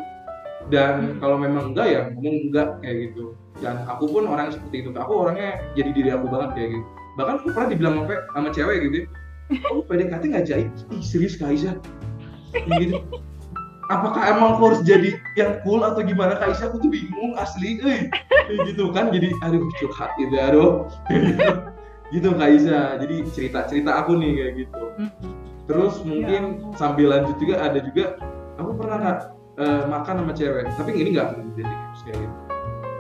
[0.70, 1.18] Dan hmm.
[1.26, 3.34] kalau memang enggak ya ngomong enggak kayak gitu.
[3.66, 4.94] Dan aku pun orang seperti itu.
[4.94, 6.86] Aku orangnya jadi diri aku banget kayak gitu.
[7.18, 9.10] Bahkan aku pernah dibilang sama, sama cewek gitu
[9.72, 11.80] oh PDKT nggak jahit Ih, serius Kaisa
[12.80, 13.00] gitu
[13.88, 18.12] apakah emang aku harus jadi yang cool atau gimana Kaisa aku tuh bingung asli eh.
[18.48, 20.72] Gitu kan jadi aduh curhat gitu aduh.
[22.14, 24.84] Gitu Kaisa jadi cerita cerita aku nih kayak gitu.
[25.68, 26.80] Terus mungkin ya.
[26.80, 28.16] sambil lanjut juga ada juga
[28.56, 29.20] aku pernah nggak
[29.60, 30.72] uh, makan sama cewek.
[30.80, 31.74] Tapi ini nggak jadi
[32.08, 32.47] kayak gitu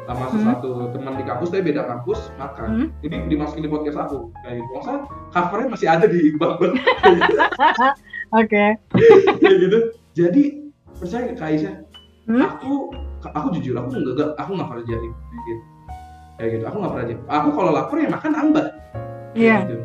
[0.08, 0.40] sama hmm.
[0.40, 2.88] satu teman di kampus tapi beda kampus makan hmm.
[3.04, 4.32] ini dimasukin di podcast aku.
[4.40, 4.72] Kayak gitu.
[4.80, 4.94] Masa
[5.36, 6.74] covernya masih ada di Bumble
[8.40, 8.66] oke.
[9.44, 9.80] Kayak gitu.
[10.16, 10.44] Jadi
[10.96, 11.72] percaya nggak Kaisa
[12.32, 12.42] hmm?
[12.42, 12.74] aku
[13.28, 15.10] aku jujur aku nggak aku nggak pernah jadi.
[15.12, 15.64] Gitu.
[16.40, 16.64] Kayak gitu.
[16.72, 17.20] Aku nggak pernah jadi.
[17.28, 18.66] Aku kalau lapar ya makan nambah.
[19.36, 19.44] Iya.
[19.44, 19.60] Yeah.
[19.68, 19.76] gitu.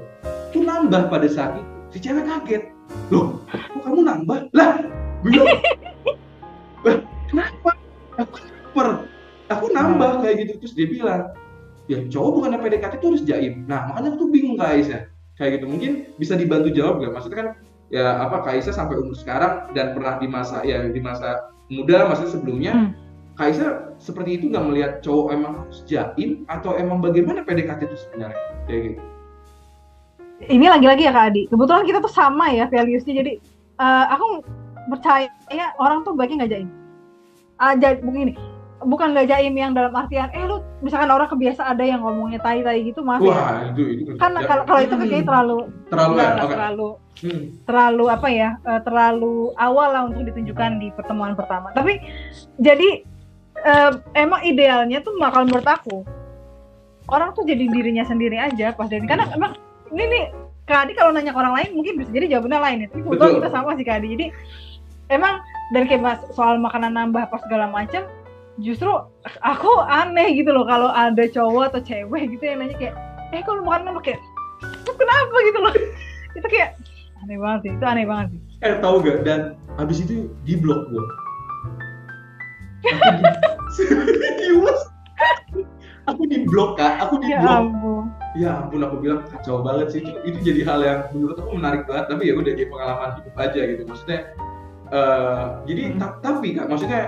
[0.53, 1.71] itu nambah pada saat itu.
[1.91, 2.63] Si cewek kaget.
[3.11, 4.39] Loh kok kamu nambah?
[4.55, 4.79] Lah
[5.27, 5.45] gue
[7.31, 7.75] kenapa?
[8.23, 9.12] Aku lapar
[9.59, 11.23] aku nambah kayak gitu terus dia bilang
[11.91, 13.55] ya cowok bukan PDKT itu harus jaim.
[13.67, 15.03] Nah makanya aku tuh bingung kak Aisyah
[15.41, 17.49] kayak gitu mungkin bisa dibantu jawab gak maksudnya kan
[17.93, 22.09] ya apa Kak Aisyah sampai umur sekarang dan pernah di masa ya di masa muda
[22.09, 22.91] masa sebelumnya hmm.
[23.37, 27.97] Kak Aisyah seperti itu nggak melihat cowok emang harus jaim atau emang bagaimana PDKT itu
[28.09, 28.41] sebenarnya?
[28.69, 29.01] Kayak gitu.
[30.53, 31.43] Ini lagi-lagi ya Kak Adi.
[31.49, 33.15] Kebetulan kita tuh sama ya valuesnya.
[33.25, 33.33] Jadi
[33.81, 34.45] uh, aku
[34.93, 35.33] percaya
[35.81, 36.69] orang tuh baiknya nggak jaim.
[37.57, 38.37] Uh, begini
[38.85, 42.63] bukan nggak jaim yang dalam artian eh lu misalkan orang kebiasa ada yang ngomongnya tai
[42.63, 43.75] tai gitu maaf Wah, ya.
[43.75, 45.59] itu itu kan kalau kalau itu kan kayaknya terlalu
[45.89, 46.51] terlalu ya, okay.
[46.51, 46.89] terlalu
[47.23, 47.45] hmm.
[47.67, 52.03] terlalu apa ya uh, terlalu awal lah untuk ditunjukkan di pertemuan pertama tapi
[52.59, 53.03] jadi
[53.63, 55.97] uh, emang idealnya tuh bakal menurut aku
[57.11, 59.59] orang tuh jadi dirinya sendiri aja pas dari karena emang
[59.93, 60.25] ini nih
[60.63, 62.89] Kadi kalau nanya ke orang lain mungkin bisa jadi jawabannya lain ya.
[62.95, 63.03] Tapi
[63.43, 64.07] kita sama sih Kadi.
[64.15, 64.27] Jadi
[65.11, 65.43] emang
[65.75, 68.07] dan kayak soal makanan nambah apa segala macam
[68.61, 68.91] justru
[69.41, 72.95] aku aneh gitu loh kalau ada cowok atau cewek gitu yang nanya kayak
[73.33, 74.21] eh kalau makan nambah kayak
[74.85, 75.37] kenapa?
[75.49, 75.73] gitu loh.
[76.39, 76.77] Itu kayak
[77.25, 78.41] aneh banget sih itu aneh banget sih.
[78.67, 81.05] Eh tahu gak dan abis itu di blok gue
[83.79, 84.81] serius?
[86.11, 86.99] Aku di blok kak.
[86.99, 87.55] Aku di ya blok.
[87.63, 88.05] ampun.
[88.35, 90.01] Ya ampun aku bilang kacau banget sih.
[90.03, 93.35] Itu, itu jadi hal yang menurut aku menarik banget tapi ya udah jadi pengalaman hidup
[93.39, 93.83] aja gitu.
[93.87, 94.21] Maksudnya
[94.91, 96.01] uh, jadi hmm.
[96.19, 97.03] tapi kak maksudnya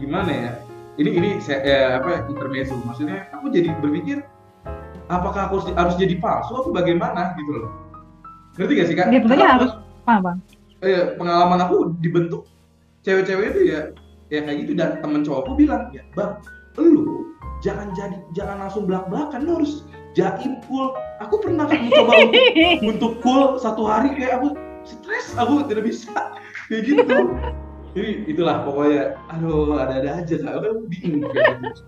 [0.00, 0.52] gimana ya
[1.00, 2.76] ini ini saya eh, apa intermezzo.
[2.84, 4.20] Maksudnya aku jadi berpikir
[5.08, 7.72] apakah aku harus, harus jadi palsu atau bagaimana gitu loh.
[8.60, 9.06] Ngerti gak sih kak?
[9.08, 9.72] Dia ya, harus
[10.04, 10.38] apa bang?
[10.84, 12.44] Eh, pengalaman aku dibentuk
[13.00, 13.80] cewek-cewek itu ya
[14.28, 14.72] ya kayak gitu.
[14.76, 16.36] Dan temen cowokku bilang ya bang
[16.76, 17.28] lu
[17.60, 20.92] jangan jadi jangan langsung belak belakan lu harus jaim cool.
[21.24, 22.44] Aku pernah kan mencoba untuk,
[22.84, 24.52] untuk cool satu hari kayak aku
[24.84, 26.12] stres aku tidak bisa.
[26.68, 27.16] Kayak gitu
[27.94, 31.82] jadi itulah pokoknya aduh ada-ada aja kak aku bingung kayak gitu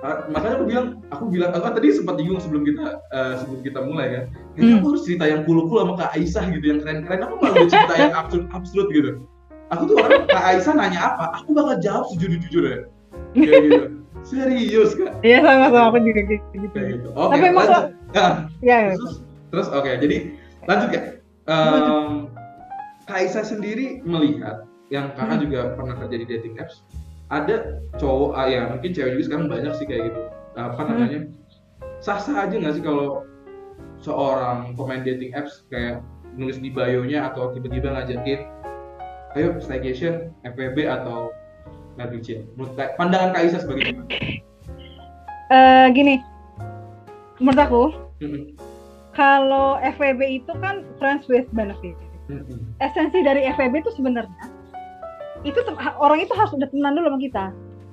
[0.00, 3.60] ah, makanya aku bilang aku bilang aku kan tadi sempat bingung sebelum kita uh, sebelum
[3.60, 4.24] kita mulai kan
[4.56, 4.78] kayaknya hmm.
[4.80, 8.14] aku harus cerita yang cool-cool sama kak Aisyah gitu yang keren-keren aku malah cerita yang
[8.16, 9.10] absurd absurd gitu
[9.72, 12.80] aku tuh orang kak Aisyah nanya apa aku bakal jawab sejujur-jujurnya
[13.36, 13.86] kayak gitu
[14.26, 15.22] Serius kak?
[15.22, 16.74] Iya sama-sama aku juga gitu.
[16.74, 17.08] gitu.
[17.14, 17.84] Oke, Tapi emang lanjut.
[18.10, 19.14] Nah, ya, terus,
[19.54, 20.16] terus oke, okay, jadi
[20.66, 21.02] lanjut ya.
[21.46, 22.26] Um,
[23.06, 25.44] Kaisa sendiri melihat yang kakak hmm.
[25.50, 26.86] juga pernah kerja di dating apps,
[27.34, 30.20] ada cowok, ah, ya mungkin cewek juga sekarang banyak sih kayak gitu.
[30.54, 30.88] Apa hmm.
[30.90, 31.20] namanya?
[31.98, 33.26] Sah-sah aja nggak sih kalau
[34.04, 36.04] seorang pemain dating apps kayak
[36.36, 38.46] nulis di bio-nya atau tiba-tiba ngajakin,
[39.34, 41.32] ayo staycation, FWB atau
[41.96, 42.20] Nabil
[42.60, 44.04] Menurut pandangan Kak Isa sebagai gimana?
[45.48, 46.20] Uh, gini,
[47.40, 47.82] menurut aku,
[48.20, 48.52] mm-hmm.
[49.16, 51.96] kalau FWB itu kan friends with benefit.
[52.28, 52.58] Mm-hmm.
[52.84, 54.55] Esensi dari FWB itu sebenarnya
[55.46, 55.58] itu
[56.02, 57.44] orang itu harus udah temenan dulu sama kita.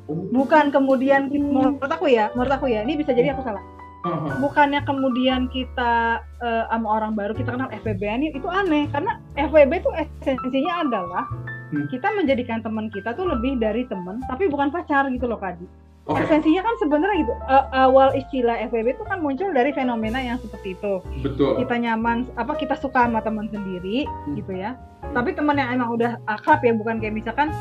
[0.10, 3.64] Bukan kemudian menurut aku ya, menurut aku ya, ini bisa jadi aku salah.
[4.04, 4.36] Uh-huh.
[4.44, 9.80] Bukannya kemudian kita uh, sama orang baru kita kenal FWB ini itu aneh karena FWB
[9.80, 11.24] itu esensinya adalah
[11.72, 11.88] hmm.
[11.88, 15.64] kita menjadikan teman kita tuh lebih dari teman tapi bukan pacar gitu loh Kadi
[16.08, 16.28] okay.
[16.28, 20.76] esensinya kan sebenarnya gitu uh, awal istilah FWB itu kan muncul dari fenomena yang seperti
[20.76, 21.00] itu.
[21.24, 21.64] Betul.
[21.64, 24.36] Kita nyaman apa kita suka sama teman sendiri hmm.
[24.40, 24.76] gitu ya.
[25.16, 27.52] Tapi teman yang emang udah akrab ya bukan kayak misalkan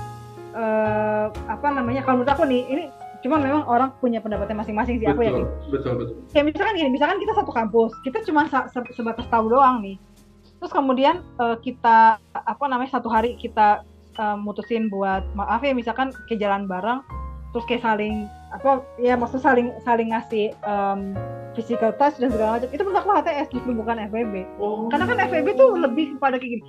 [0.56, 2.84] uh, apa namanya kalau menurut aku nih ini
[3.22, 5.46] cuma memang orang punya pendapatnya masing-masing sih aku yakin.
[5.70, 6.14] betul betul.
[6.34, 8.50] Kayak misalkan gini misalkan kita satu kampus kita cuma
[8.90, 9.96] sebatas tahu doang nih.
[10.58, 13.86] Terus kemudian uh, kita apa namanya satu hari kita
[14.18, 17.02] uh, mutusin buat maaf ya misalkan ke jalan bareng
[17.52, 21.12] terus kayak saling apa ya maksud saling saling ngasih um,
[21.52, 24.88] physical touch dan segala macam itu menurut aku HTS justru bukan FWB oh.
[24.88, 26.64] karena kan FWB tuh lebih kepada kayak gini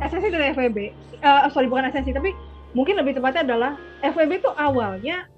[0.00, 0.78] esensi dari FWB
[1.20, 2.32] uh, eh, sorry bukan esensi tapi
[2.72, 5.28] mungkin lebih tepatnya adalah FWB itu awalnya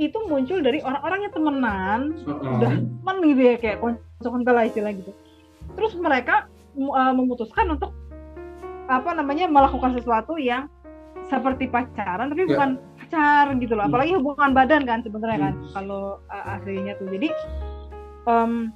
[0.00, 2.56] itu muncul dari orang-orang yang temenan uh-huh.
[2.56, 5.12] udah temen gitu ya kayak konco lah istilah gitu
[5.76, 6.48] terus mereka
[6.80, 7.92] uh, memutuskan untuk
[8.88, 10.66] apa namanya melakukan sesuatu yang
[11.30, 12.50] seperti pacaran tapi yeah.
[12.56, 12.70] bukan
[13.10, 13.90] pacar gitu loh hmm.
[13.90, 15.70] apalagi hubungan badan kan sebenarnya kan hmm.
[15.74, 17.28] kalau uh, aslinya tuh jadi
[18.30, 18.70] um,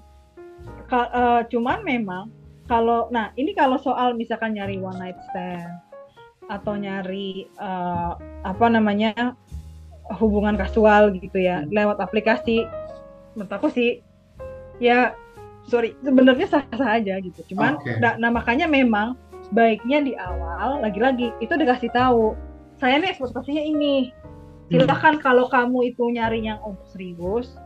[0.90, 2.34] ka, uh, cuman memang
[2.66, 5.70] kalau nah ini kalau soal misalkan nyari one night stand
[6.50, 9.38] atau nyari uh, apa namanya
[10.18, 11.70] hubungan kasual gitu ya hmm.
[11.70, 12.66] lewat aplikasi
[13.38, 14.02] menurut aku sih
[14.82, 15.14] ya
[15.70, 18.02] sorry sebenarnya sah-sah aja gitu cuman okay.
[18.02, 19.14] nah, nah makanya memang
[19.54, 22.34] baiknya di awal lagi-lagi itu dikasih tahu
[22.82, 24.10] saya nih ekspektasinya ini
[24.70, 25.20] hmm.
[25.20, 27.56] kalau kamu itu nyari yang untuk serius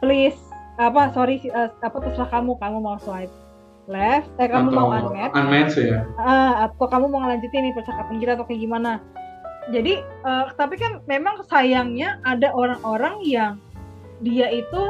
[0.00, 0.38] please
[0.78, 3.34] apa sorry uh, apa terserah kamu kamu mau swipe
[3.90, 8.16] left eh kamu atau mau unmatch unmatch ya uh, atau kamu mau ngelanjutin nih percakapan
[8.22, 9.02] kita atau kayak gimana
[9.68, 13.52] jadi uh, tapi kan memang sayangnya ada orang-orang yang
[14.24, 14.82] dia itu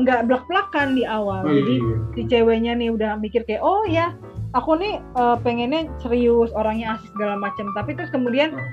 [0.00, 1.44] nggak uh, belak-belakan di awal.
[1.44, 1.96] Oh, iya, Jadi iya.
[2.16, 4.16] si ceweknya nih udah mikir kayak oh ya
[4.56, 7.68] aku nih uh, pengennya serius orangnya asik segala macam.
[7.76, 8.64] Tapi terus kemudian oh.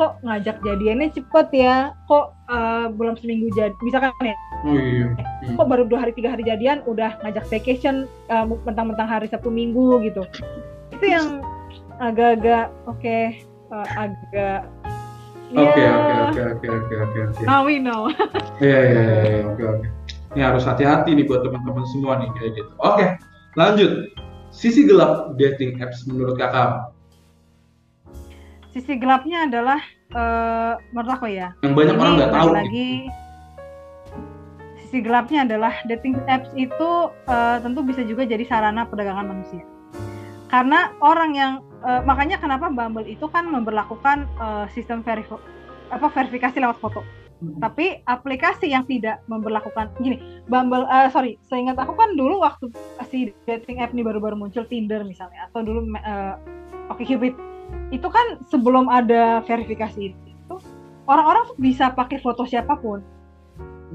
[0.00, 1.92] Kok ngajak jadiannya cepet ya?
[2.08, 3.76] Kok uh, belum seminggu jadi?
[3.84, 4.36] Misalkan ya?
[4.64, 5.12] Oh iya.
[5.44, 5.60] Hmm.
[5.60, 10.00] Kok baru dua hari tiga hari jadian udah ngajak vacation uh, mentang-mentang hari Sabtu Minggu
[10.08, 10.24] gitu.
[10.96, 11.44] Itu yang
[12.00, 14.64] agak-agak oke okay, uh, agak
[15.50, 17.42] Oke oke oke oke oke oke oke.
[17.42, 18.06] Now we know.
[18.62, 19.86] Iya iya iya oke oke.
[20.30, 22.70] Ini harus hati-hati nih buat teman-teman semua nih kayak gitu.
[22.78, 23.18] Oke,
[23.58, 24.14] lanjut.
[24.54, 26.94] Sisi gelap dating apps menurut kakak?
[28.70, 29.82] Sisi gelapnya adalah
[30.14, 31.54] uh, menurut aku ya.
[31.66, 32.48] Yang banyak orang nggak tahu.
[32.54, 32.90] Lagi
[34.90, 36.90] sisi gelapnya adalah dating apps itu
[37.30, 39.62] uh, tentu bisa juga jadi sarana perdagangan manusia.
[40.50, 41.52] Karena orang yang
[41.86, 45.30] uh, makanya kenapa Bumble itu kan memperlakukan uh, sistem verif
[45.90, 47.06] apa verifikasi lewat foto.
[47.38, 47.62] Hmm.
[47.62, 52.70] Tapi aplikasi yang tidak memperlakukan gini, Bumble uh, sorry, seingat aku kan dulu waktu
[53.10, 56.34] si dating app ini baru-baru muncul Tinder misalnya atau dulu uh,
[56.90, 57.38] Oke Cupid
[57.90, 60.56] itu kan sebelum ada verifikasi itu
[61.10, 63.02] orang-orang bisa pakai foto siapa pun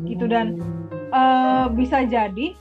[0.04, 0.60] gitu dan
[1.16, 2.52] uh, bisa jadi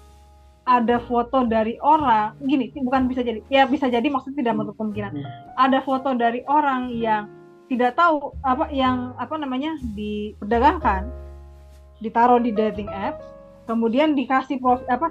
[0.64, 5.12] ada foto dari orang gini bukan bisa jadi ya bisa jadi maksudnya tidak menutup kemungkinan
[5.12, 5.26] hmm.
[5.58, 7.28] ada foto dari orang yang
[7.68, 11.10] tidak tahu apa yang apa namanya diperdagangkan
[12.00, 13.20] ditaruh di dating app
[13.64, 15.10] kemudian dikasih prof, apa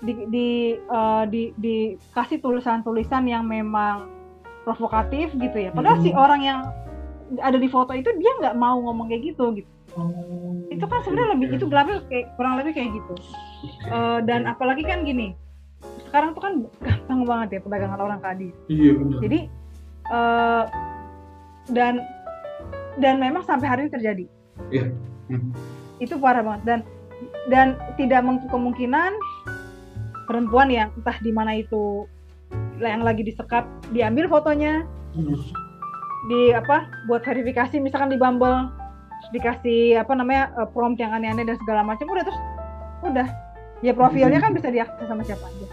[0.00, 0.48] di di,
[0.88, 4.19] uh, di dikasih tulisan-tulisan yang memang
[4.66, 6.06] provokatif gitu ya padahal hmm.
[6.06, 6.60] si orang yang
[7.40, 11.34] ada di foto itu dia nggak mau ngomong kayak gitu gitu Oh, itu kan sebenarnya
[11.34, 13.14] lebih itu gelapnya kayak kurang lebih kayak gitu.
[13.90, 15.34] Uh, dan apalagi kan gini,
[16.06, 18.48] sekarang tuh kan gampang banget ya perdagangan orang tadi.
[18.70, 19.18] Iya benar.
[19.18, 19.40] Jadi
[20.14, 20.64] uh,
[21.74, 21.94] dan
[23.02, 24.24] dan memang sampai hari ini terjadi.
[24.70, 24.86] Iya.
[25.30, 25.50] Hmm.
[25.98, 26.80] Itu parah banget dan
[27.50, 27.66] dan
[27.98, 29.10] tidak menutup kemungkinan
[30.30, 32.06] perempuan yang entah di mana itu
[32.88, 34.86] yang lagi disekap diambil fotonya.
[36.28, 38.68] Di apa buat verifikasi misalkan di Bumble
[39.32, 42.40] dikasih apa namanya uh, prompt yang aneh-aneh dan segala macam udah terus
[43.04, 43.28] udah.
[43.80, 45.66] Ya profilnya kan bisa diakses sama siapa aja.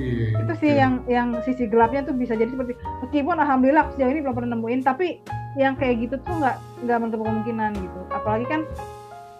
[0.00, 0.88] Iya, itu sih iya.
[0.88, 2.72] yang yang sisi gelapnya tuh bisa jadi seperti
[3.04, 5.20] meskipun alhamdulillah sejauh ini belum pernah nemuin tapi
[5.60, 6.56] yang kayak gitu tuh nggak
[6.88, 8.00] nggak menutup kemungkinan gitu.
[8.08, 8.60] Apalagi kan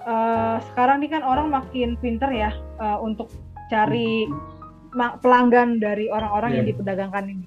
[0.04, 3.32] uh, sekarang nih kan orang makin pinter ya uh, untuk
[3.72, 4.28] cari
[4.94, 6.56] pelanggan dari orang-orang yeah.
[6.60, 7.46] yang diperdagangkan ini.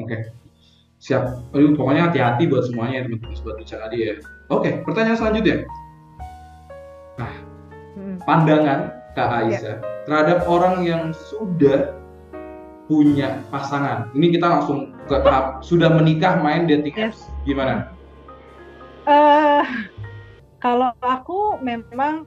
[0.00, 0.20] Oke, okay.
[0.98, 1.38] siap.
[1.54, 4.18] Aduh, pokoknya hati-hati buat semuanya teman-teman buat bicara dia.
[4.50, 5.56] Oke, pertanyaan selanjutnya.
[7.20, 7.32] Nah,
[7.96, 8.16] hmm.
[8.26, 8.80] pandangan
[9.12, 9.36] Kak ya.
[9.44, 9.84] Aisyah ya.
[10.08, 11.92] terhadap orang yang sudah
[12.90, 14.10] punya pasangan.
[14.16, 17.28] Ini kita langsung ke tahap sudah menikah main dating apps.
[17.28, 17.46] Yes.
[17.46, 17.88] Gimana?
[19.06, 19.64] Uh,
[20.58, 22.26] kalau aku memang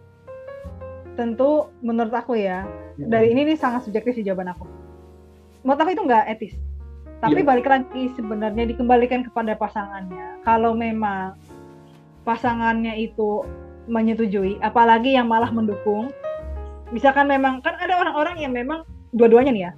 [1.16, 2.68] tentu menurut aku ya
[2.99, 3.07] hmm.
[3.09, 4.68] dari ini nih sangat subjektif sih jawaban aku.
[5.66, 6.53] Menurut aku itu nggak etis.
[7.24, 7.47] Tapi ya.
[7.47, 10.43] balik lagi sebenarnya dikembalikan kepada pasangannya.
[10.45, 11.34] Kalau memang
[12.28, 13.41] pasangannya itu
[13.89, 16.11] menyetujui, apalagi yang malah mendukung.
[16.93, 19.72] Misalkan memang kan ada orang-orang yang memang dua-duanya nih ya,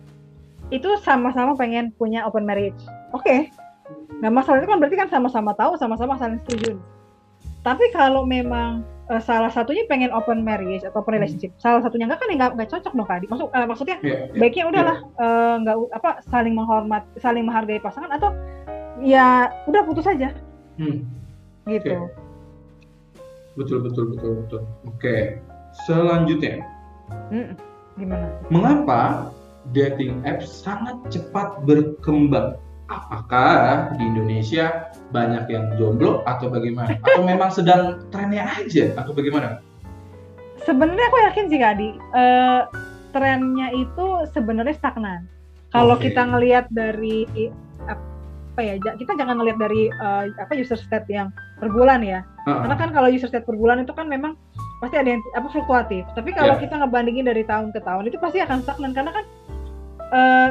[0.76, 2.80] itu sama-sama pengen punya open marriage.
[3.16, 3.40] Oke, okay.
[4.20, 6.76] nggak masalah itu kan berarti kan sama-sama tahu, sama-sama saling setuju.
[7.64, 11.62] Tapi kalau memang uh, salah satunya pengen open marriage atau open relationship, hmm.
[11.64, 13.24] salah satunya nggak kan ya nggak cocok dong kak.
[13.28, 15.24] Maksud uh, maksudnya yeah, yeah, baiknya udahlah yeah.
[15.24, 18.30] uh, nggak apa saling menghormat, saling menghargai pasangan atau
[19.02, 20.32] ya udah putus aja.
[20.78, 21.04] Hmm.
[21.68, 21.92] Gitu.
[21.92, 22.00] Okay.
[23.58, 24.62] Betul betul betul betul.
[24.86, 25.42] Oke.
[25.86, 26.66] Selanjutnya
[27.32, 27.56] Hmm,
[27.96, 28.28] gimana?
[28.52, 29.32] Mengapa
[29.76, 32.60] dating apps sangat cepat berkembang?
[32.88, 36.96] Apakah di Indonesia banyak yang jomblo atau bagaimana?
[37.04, 39.60] Atau memang sedang trennya aja atau bagaimana?
[40.64, 42.62] Sebenarnya aku yakin sih Kak Adi, uh,
[43.12, 45.28] trennya itu sebenarnya stagnan.
[45.76, 46.12] Kalau okay.
[46.12, 47.28] kita ngelihat dari
[47.88, 51.28] apa ya, kita jangan ngelihat dari uh, apa user stat yang
[51.60, 52.24] per bulan ya.
[52.48, 52.64] Uh-huh.
[52.64, 54.40] Karena kan kalau user stat per bulan itu kan memang
[54.80, 56.08] pasti ada yang apa fluktuatif.
[56.16, 56.64] Tapi kalau yeah.
[56.64, 59.26] kita ngebandingin dari tahun ke tahun itu pasti akan stagnan karena kan
[60.16, 60.50] uh,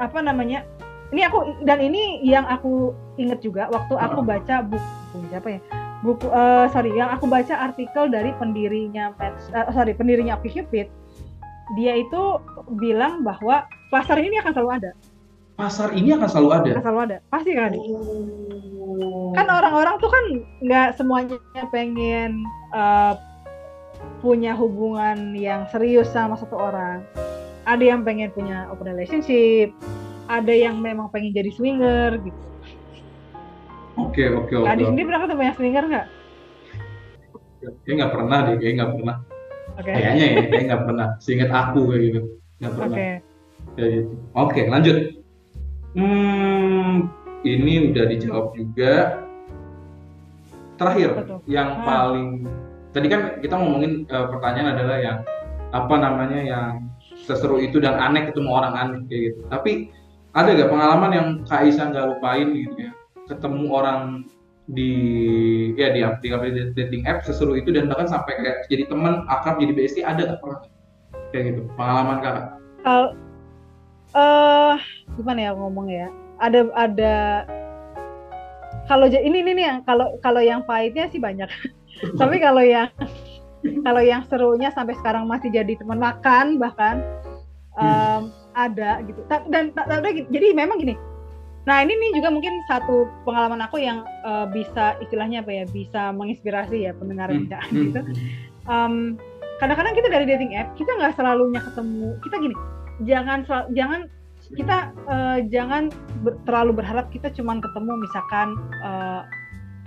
[0.00, 0.64] apa namanya
[1.08, 5.60] ini aku dan ini yang aku inget juga waktu aku baca buku siapa ya?
[6.04, 10.86] Buku uh, sorry yang aku baca artikel dari pendirinya uh, sorry pendirinya OkCupid
[11.76, 12.22] dia itu
[12.76, 14.90] bilang bahwa pasar ini akan selalu ada.
[15.58, 16.70] Pasar ini akan selalu ada?
[16.76, 17.16] Akan selalu ada.
[17.28, 17.72] Pasti kan?
[17.74, 19.36] Oh.
[19.36, 20.24] kan orang-orang tuh kan
[20.64, 21.36] nggak semuanya
[21.68, 22.40] pengen
[22.72, 23.14] uh,
[24.24, 27.04] punya hubungan yang serius sama satu orang.
[27.68, 29.76] Ada yang pengen punya open relationship
[30.28, 32.40] ada yang memang pengen jadi swinger gitu
[33.96, 36.06] oke oke oke tadi sendiri pernah ketemu yang swinger nggak
[37.84, 39.16] kayak nggak pernah deh kayak nggak pernah
[39.80, 39.94] okay.
[39.96, 42.20] kayaknya ya kayak nggak pernah seingat aku kayak gitu
[42.60, 43.14] nggak pernah okay.
[43.74, 44.96] kayak gitu oke lanjut
[45.96, 46.94] hmm
[47.46, 48.92] ini udah dijawab juga
[50.78, 51.38] terakhir Betul.
[51.50, 51.84] yang ah.
[51.84, 52.46] paling
[52.94, 55.18] tadi kan kita ngomongin uh, pertanyaan adalah yang
[55.68, 56.70] apa namanya yang
[57.28, 59.40] seseru itu dan aneh ketemu orang aneh kayak gitu.
[59.52, 59.72] Tapi
[60.38, 62.92] ada gak pengalaman yang Kak Isa nggak lupain gitu ya?
[63.26, 64.00] Ketemu orang
[64.68, 64.92] di
[65.74, 69.72] ya di aplikasi dating app seseru itu dan bahkan sampai kayak jadi teman akrab jadi
[69.74, 70.60] bestie ada gak pernah
[71.34, 72.46] kayak gitu pengalaman kakak?
[72.86, 73.08] Kalau
[74.14, 74.74] uh,
[75.18, 76.08] gimana ya ngomong ya?
[76.38, 77.16] Ada ada
[78.86, 81.50] kalau ini ini nih yang kalau kalau yang pahitnya sih banyak.
[82.20, 82.88] Tapi kalau yang
[83.82, 87.02] kalau yang serunya sampai sekarang masih jadi teman makan bahkan
[87.74, 88.37] um, hmm.
[88.58, 90.26] Ada gitu dan ada gitu.
[90.34, 90.98] jadi memang gini
[91.62, 96.10] nah ini nih juga mungkin satu pengalaman aku yang uh, bisa istilahnya apa ya bisa
[96.16, 97.46] menginspirasi ya pendengar hmm.
[97.46, 97.76] hmm.
[97.92, 98.00] gitu
[98.66, 99.14] um,
[99.62, 102.56] kadang-kadang kita dari dating app kita nggak selalunya ketemu kita gini
[103.06, 103.38] jangan
[103.76, 104.00] jangan
[104.56, 105.92] kita uh, jangan
[106.24, 109.28] ber, terlalu berharap kita cuma ketemu misalkan uh,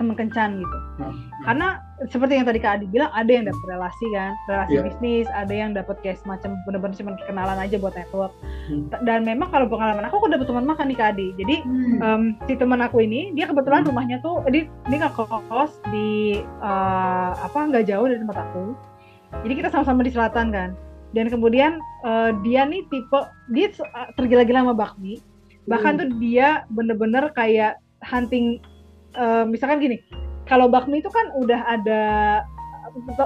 [0.01, 0.77] teman kencan gitu.
[0.97, 1.13] Hmm.
[1.45, 1.67] Karena
[2.09, 4.83] seperti yang tadi Kak Adi bilang ada yang dapat relasi kan, relasi yeah.
[4.89, 8.33] bisnis, ada yang dapat kayak semacam benar-benar cuma kenalan aja buat network.
[8.65, 8.89] Hmm.
[9.05, 11.27] Dan memang kalau pengalaman aku aku dapat teman makan nih Kak Adi.
[11.37, 11.97] Jadi hmm.
[12.01, 13.89] um, si teman aku ini dia kebetulan hmm.
[13.93, 18.73] rumahnya tuh dia dia nggak kos di uh, apa nggak jauh dari tempat aku.
[19.45, 20.69] Jadi kita sama-sama di selatan kan.
[21.11, 21.77] Dan kemudian
[22.07, 23.19] uh, dia nih tipe
[23.53, 23.69] dia
[24.17, 25.21] tergila-gila sama bakmi.
[25.69, 25.99] Bahkan hmm.
[26.01, 28.57] tuh dia bener-bener kayak hunting
[29.17, 29.97] uh, misalkan gini
[30.45, 32.03] kalau bakmi itu kan udah ada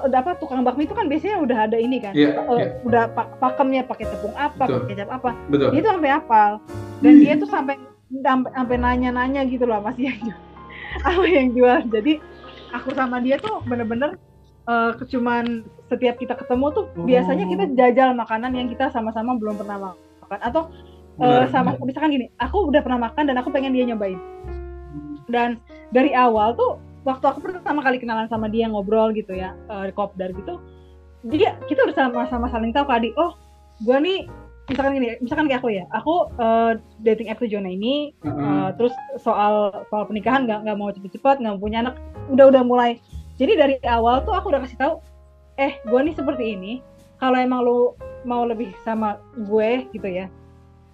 [0.05, 2.77] udah apa tukang bakmi itu kan biasanya udah ada ini kan yeah, uh, yeah.
[2.85, 5.73] udah pak pakemnya pakai tepung apa pakai kecap apa Betul.
[5.73, 6.51] dia tuh sampai hafal
[7.01, 7.21] dan hmm.
[7.25, 7.75] dia tuh sampai
[8.53, 10.21] sampai nanya-nanya gitu loh masih yang
[11.01, 12.13] apa yang jual jadi
[12.77, 14.21] aku sama dia tuh bener-bener
[14.69, 17.05] uh, cuman setiap kita ketemu tuh oh.
[17.05, 20.69] biasanya kita jajal makanan yang kita sama-sama belum pernah makan atau
[21.21, 24.17] uh, sama misalkan gini aku udah pernah makan dan aku pengen dia nyobain
[25.29, 29.85] dan dari awal tuh waktu aku pertama kali kenalan sama dia ngobrol gitu ya uh,
[29.93, 30.57] kopdar gitu
[31.25, 33.33] dia kita udah sama-sama saling tahu kadi oh
[33.81, 34.19] gue nih
[34.65, 36.73] misalkan gini misalkan kayak aku ya aku uh,
[37.05, 41.61] dating app tujuan ini uh, uh, terus soal soal pernikahan nggak nggak mau cepet-cepet nggak
[41.61, 41.95] punya anak
[42.33, 42.97] udah udah mulai.
[43.35, 44.93] Jadi dari awal tuh aku udah kasih tahu
[45.61, 46.73] eh gue nih seperti ini
[47.19, 47.95] kalau emang lo
[48.27, 50.27] mau lebih sama gue gitu ya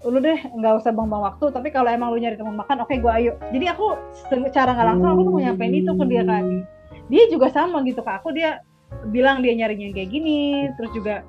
[0.01, 2.97] lu deh nggak usah buang-buang waktu tapi kalau emang lu nyari teman makan oke okay,
[2.97, 3.33] gue ayo.
[3.53, 3.85] Jadi aku
[4.29, 6.45] secara nggak langsung aku tuh mau nyampein itu ke dia kan
[7.11, 8.25] dia juga sama gitu kak.
[8.25, 8.65] Aku dia
[9.13, 11.21] bilang dia nyarinya kayak gini terus juga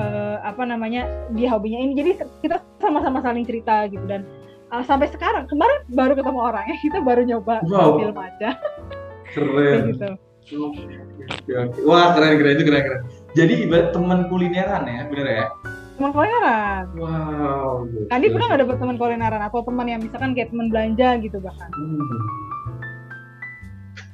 [0.00, 1.06] uh, apa namanya
[1.36, 1.92] dia hobinya ini.
[1.94, 2.10] Jadi
[2.42, 4.02] kita sama-sama saling cerita gitu.
[4.08, 4.26] Dan
[4.74, 8.02] uh, sampai sekarang kemarin baru ketemu orangnya kita baru nyoba wow.
[8.02, 8.50] film aja.
[9.30, 9.94] Keren.
[9.94, 10.10] Gitu.
[11.84, 13.02] Wah keren keren itu keren keren.
[13.36, 15.46] Jadi ibarat teman kulineran ya, bener ya?
[15.98, 16.84] Teman kulineran.
[16.94, 17.90] Wow.
[18.06, 21.70] Tadi pernah nggak dapet teman kulineran atau teman yang misalkan kayak teman belanja gitu bahkan?
[21.74, 22.18] Hmm.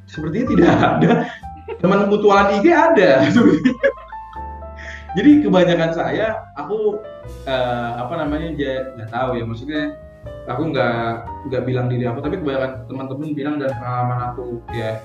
[0.09, 1.13] Sepertinya tidak ada.
[1.85, 3.11] Teman mutualan IG ada.
[5.17, 6.99] Jadi kebanyakan saya, aku
[7.47, 8.49] uh, apa namanya,
[8.99, 9.83] nggak tahu ya maksudnya.
[10.49, 15.05] Aku nggak nggak bilang diri aku, tapi kebanyakan teman-teman bilang dan pengalaman aku ya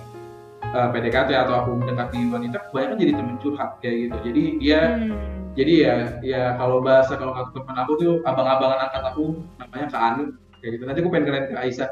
[0.74, 4.82] uh, eh, PDKT atau aku mendekati wanita kebanyakan jadi temen curhat kayak gitu jadi dia
[4.96, 5.39] hmm.
[5.58, 10.04] Jadi ya ya kalau bahasa kalau kata teman aku tuh abang-abangan angkat aku namanya Kak
[10.14, 10.24] Anu
[10.62, 10.84] kayak gitu.
[10.86, 11.90] Nanti aku pengen kenalin ke Aisyah.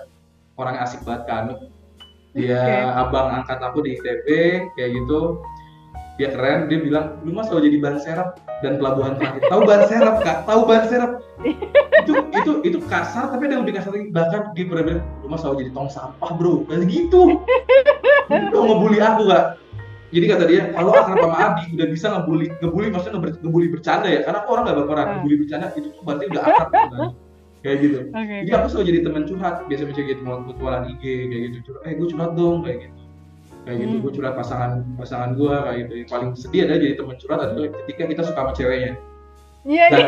[0.58, 1.54] Orang asik banget Kak Anu.
[2.38, 3.02] Dia okay.
[3.02, 4.28] abang angkat aku di ITB
[4.78, 5.42] kayak gitu.
[6.18, 9.82] Dia keren dia bilang lu mah selalu jadi ban serap dan pelabuhan terakhir tahu ban
[9.86, 10.38] serap kak?
[10.50, 11.12] Tahu ban serap
[11.46, 14.10] itu itu itu kasar tapi ada yang lebih kasar lagi.
[14.10, 16.66] Bahkan dia pernah bilang lu mah selalu jadi tong sampah bro?
[16.66, 17.22] Kayak gitu.
[18.54, 19.46] Lu ngebully aku kak
[20.08, 24.24] jadi kata dia kalau akrab sama Adi udah bisa ngebully ngebully maksudnya ngebully bercanda ya?
[24.24, 26.88] Karena aku orang gak baperan ngebully bercanda itu tuh berarti udah akrab kan.
[27.66, 28.00] Kayak gitu.
[28.16, 31.58] Okay, jadi aku selalu jadi teman curhat biasa biasa gitu mau mutualan IG kayak gitu
[31.68, 33.00] curhat eh gue curhat dong kayak gitu.
[33.68, 34.04] Kayak gitu hmm.
[34.08, 35.94] gue curhat pasangan pasangan gue kayak gitu.
[36.00, 38.94] Yang paling sedih adalah jadi teman curhat adalah ketika kita suka sama ceweknya.
[39.68, 39.86] Iya.
[39.92, 40.08] Yeah.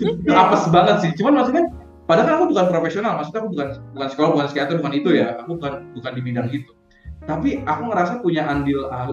[0.00, 1.10] itu apes banget sih.
[1.20, 1.64] Cuman maksudnya
[2.08, 5.36] padahal kan aku bukan profesional maksudnya aku bukan bukan sekolah bukan psikiater bukan itu ya.
[5.44, 6.75] Aku bukan bukan di bidang itu
[7.26, 9.10] tapi aku ngerasa punya andil ah,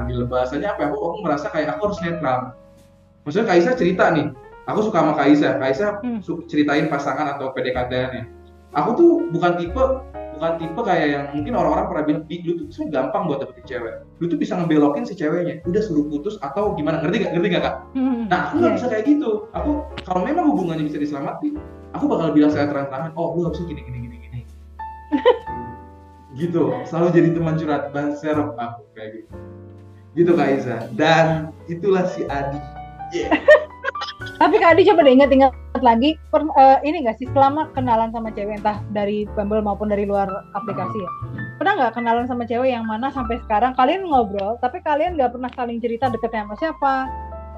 [0.00, 0.86] andil bahasanya apa ya?
[0.92, 2.38] Aku, aku merasa kayak aku harus netral.
[3.24, 4.28] Maksudnya Kaisa cerita nih.
[4.68, 5.56] Aku suka sama Kaisa.
[5.56, 6.20] Kaisa hmm.
[6.48, 8.24] ceritain pasangan atau PDKT nya
[8.74, 9.84] aku tuh bukan tipe
[10.34, 13.94] bukan tipe kayak yang mungkin orang-orang pernah bilang lu tuh sebenarnya gampang buat dapetin cewek.
[14.18, 15.62] Lu tuh bisa ngebelokin si ceweknya.
[15.64, 17.00] Udah suruh putus atau gimana?
[17.00, 17.76] Ngerti gak ngerti gak kak?
[17.94, 18.26] Hmm.
[18.28, 18.78] nah aku nggak yeah.
[18.78, 19.30] bisa kayak gitu.
[19.56, 19.70] Aku
[20.04, 21.56] kalau memang hubungannya bisa diselamatin
[21.94, 24.40] aku bakal bilang saya terang-terangan oh lu harusnya gini gini gini gini
[26.34, 29.34] gitu selalu jadi teman curhat ban serap aku kayak gitu
[30.14, 32.58] gitu kak Iza dan itulah si Adi
[33.14, 33.34] yeah.
[34.34, 38.32] Tapi Kak Adi coba deh ingat-ingat lagi per, uh, ini gak sih selama kenalan sama
[38.34, 40.26] cewek entah dari Bumble maupun dari luar
[40.56, 41.10] aplikasi ya.
[41.60, 45.50] Pernah nggak kenalan sama cewek yang mana sampai sekarang kalian ngobrol tapi kalian nggak pernah
[45.54, 46.94] saling cerita deketnya sama siapa?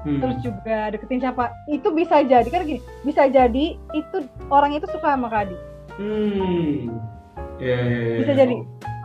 [0.05, 0.19] Hmm.
[0.21, 1.49] Terus juga deketin siapa?
[1.65, 4.17] Itu bisa jadi kan gini, bisa jadi itu
[4.53, 5.57] orang itu suka sama Kak Adi.
[5.97, 7.16] Hmm.
[7.57, 8.19] Yeah, yeah, yeah.
[8.21, 8.55] Bisa jadi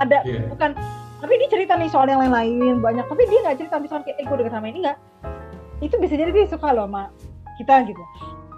[0.03, 0.45] ada yeah.
[0.49, 0.71] bukan
[1.23, 4.25] tapi dia cerita nih soal yang lain-lain banyak tapi dia nggak cerita misalnya kayak eh
[4.27, 4.99] gue deket sama ini nggak
[5.83, 7.11] itu bisa jadi dia suka loh sama
[7.59, 8.03] kita gitu.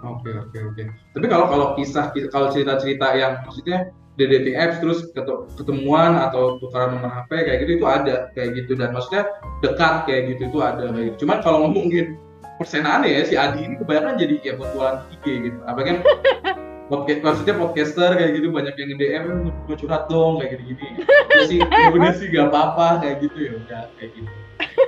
[0.05, 0.83] Oke oke oke.
[1.17, 5.11] Tapi kalau kalau kisah kalau cerita-cerita yang maksudnya di dating apps terus
[5.59, 9.27] ketemuan atau tukaran nomor HP kayak gitu itu ada kayak gitu dan maksudnya
[9.59, 11.27] dekat kayak gitu itu ada kayak gitu.
[11.27, 12.15] Cuman kalau ngomongin
[12.55, 15.59] persenaan ya si Adi ini kebanyakan jadi ya buat jualan IG gitu.
[15.67, 15.95] Apa kan
[16.85, 19.25] podcast maksudnya podcaster kayak gitu banyak yang DM
[19.65, 20.87] gue curhat dong kayak gini
[21.33, 24.33] ya sih ya udah sih gak apa-apa kayak gitu ya udah kayak gitu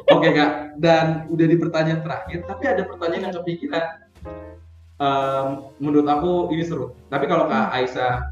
[0.08, 3.86] Oke kak, dan udah di pertanyaan terakhir, tapi ada pertanyaan yang kepikiran.
[4.98, 6.96] Um, menurut aku ini seru.
[7.12, 8.32] Tapi kalau kak Aisyah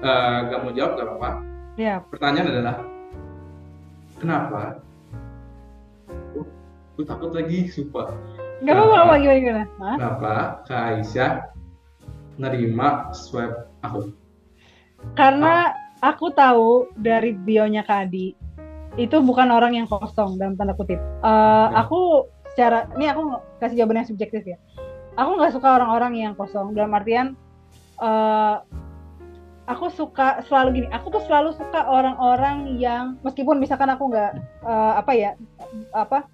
[0.00, 1.30] uh, gak mau jawab gak apa-apa.
[1.76, 2.00] Iya.
[2.08, 2.76] Pertanyaan adalah,
[4.16, 4.62] kenapa?
[6.32, 6.48] Oh,
[6.96, 8.08] gue takut lagi, sumpah.
[8.64, 9.64] Gak apa-apa, gimana gimana?
[10.00, 10.32] Kenapa
[10.64, 11.32] kak Aisyah
[12.40, 14.12] nerima swab aku?
[15.18, 15.72] Karena
[16.02, 16.14] ah.
[16.14, 18.32] aku tahu dari bionya Kak Adi,
[19.00, 21.00] itu bukan orang yang kosong dalam tanda kutip.
[21.24, 24.60] Uh, Aku secara ini aku kasih jawaban yang subjektif ya.
[25.16, 27.36] Aku nggak suka orang-orang yang kosong dalam artian
[28.00, 28.60] uh,
[29.68, 30.88] aku suka selalu gini.
[30.92, 35.30] Aku tuh selalu suka orang-orang yang meskipun misalkan aku nggak uh, apa ya
[35.96, 36.28] apa,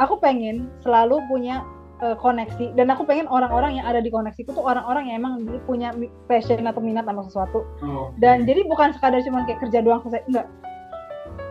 [0.00, 1.62] aku pengen selalu punya
[2.02, 5.92] uh, koneksi dan aku pengen orang-orang yang ada di koneksiku tuh orang-orang yang emang punya
[6.26, 7.64] passion atau minat sama sesuatu.
[7.84, 8.12] Oh.
[8.20, 10.46] Dan jadi bukan sekadar cuma kayak kerja doang selesai enggak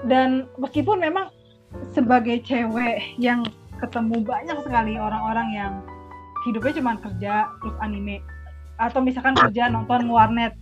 [0.05, 1.33] dan meskipun memang
[1.91, 3.43] sebagai cewek yang
[3.81, 5.73] ketemu banyak sekali orang-orang yang
[6.47, 8.21] hidupnya cuma kerja terus anime
[8.79, 10.55] atau misalkan kerja nonton warnet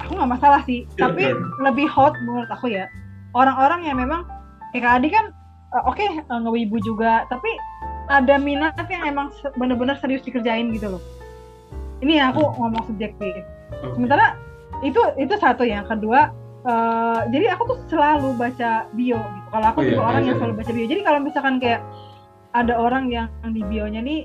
[0.00, 1.30] aku nggak masalah sih tapi
[1.62, 2.88] lebih hot menurut aku ya
[3.36, 4.26] orang-orang yang memang
[4.74, 5.30] kayak Adi kan
[5.76, 7.50] uh, oke okay, uh, ngewibu juga tapi
[8.10, 11.02] ada minat yang emang bener-bener serius dikerjain gitu loh
[12.02, 13.46] ini ya aku ngomong subjektif
[13.94, 14.34] sementara
[14.82, 16.34] itu itu satu yang kedua
[16.64, 19.48] uh, jadi aku tuh selalu baca bio gitu.
[19.50, 20.40] Kalau aku oh, iya, orang iya, yang iya.
[20.40, 20.86] selalu baca bio.
[20.88, 21.80] Jadi kalau misalkan kayak
[22.50, 24.20] ada orang yang di bionya nih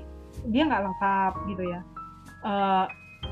[0.50, 1.80] dia nggak lengkap gitu ya.
[2.46, 2.84] Uh,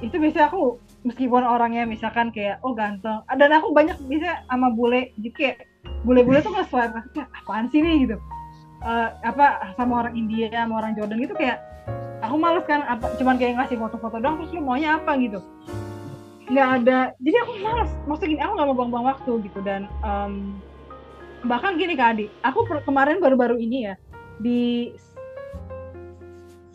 [0.03, 5.15] itu biasanya aku meskipun orangnya misalkan kayak oh ganteng dan aku banyak bisa sama bule
[5.23, 5.57] jadi kayak
[6.03, 8.17] bule-bule tuh nggak swipe kayak apaan sih nih gitu
[8.85, 11.59] uh, apa sama orang India sama orang Jordan gitu kayak
[12.21, 15.41] aku males kan apa cuman kayak ngasih foto-foto doang terus lu maunya apa gitu.
[16.45, 20.61] Nggak ada jadi aku malas maksudnya gini aku nggak mau buang-buang waktu gitu dan um,
[21.45, 23.95] bahkan gini kak Adi aku kemarin baru-baru ini ya
[24.41, 24.93] di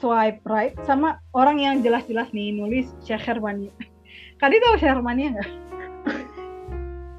[0.02, 3.74] swipe right sama orang yang jelas-jelas nih nulis Syahrmania
[4.40, 5.50] Kadi tahu Syahrmania nggak?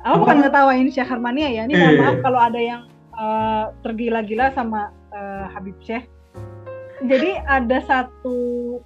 [0.01, 2.89] aku bukan ngetawain Syahrmania ya ini mohon maaf kalau ada yang
[3.21, 6.09] uh, tergila-gila sama uh, Habib Syekh
[7.05, 8.81] jadi ada satu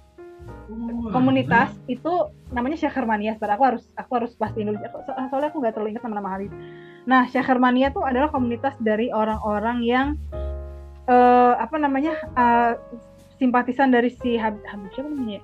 [1.13, 5.89] komunitas itu namanya Syahrmania Aku harus aku harus pasti dulu so, soalnya aku nggak terlalu
[5.95, 6.51] ingat nama-nama Habib.
[7.05, 10.07] Nah, Syahrmania itu adalah komunitas dari orang-orang yang
[11.05, 12.73] uh, apa namanya uh,
[13.37, 15.41] simpatisan dari si Habib, Habib siapa namanya?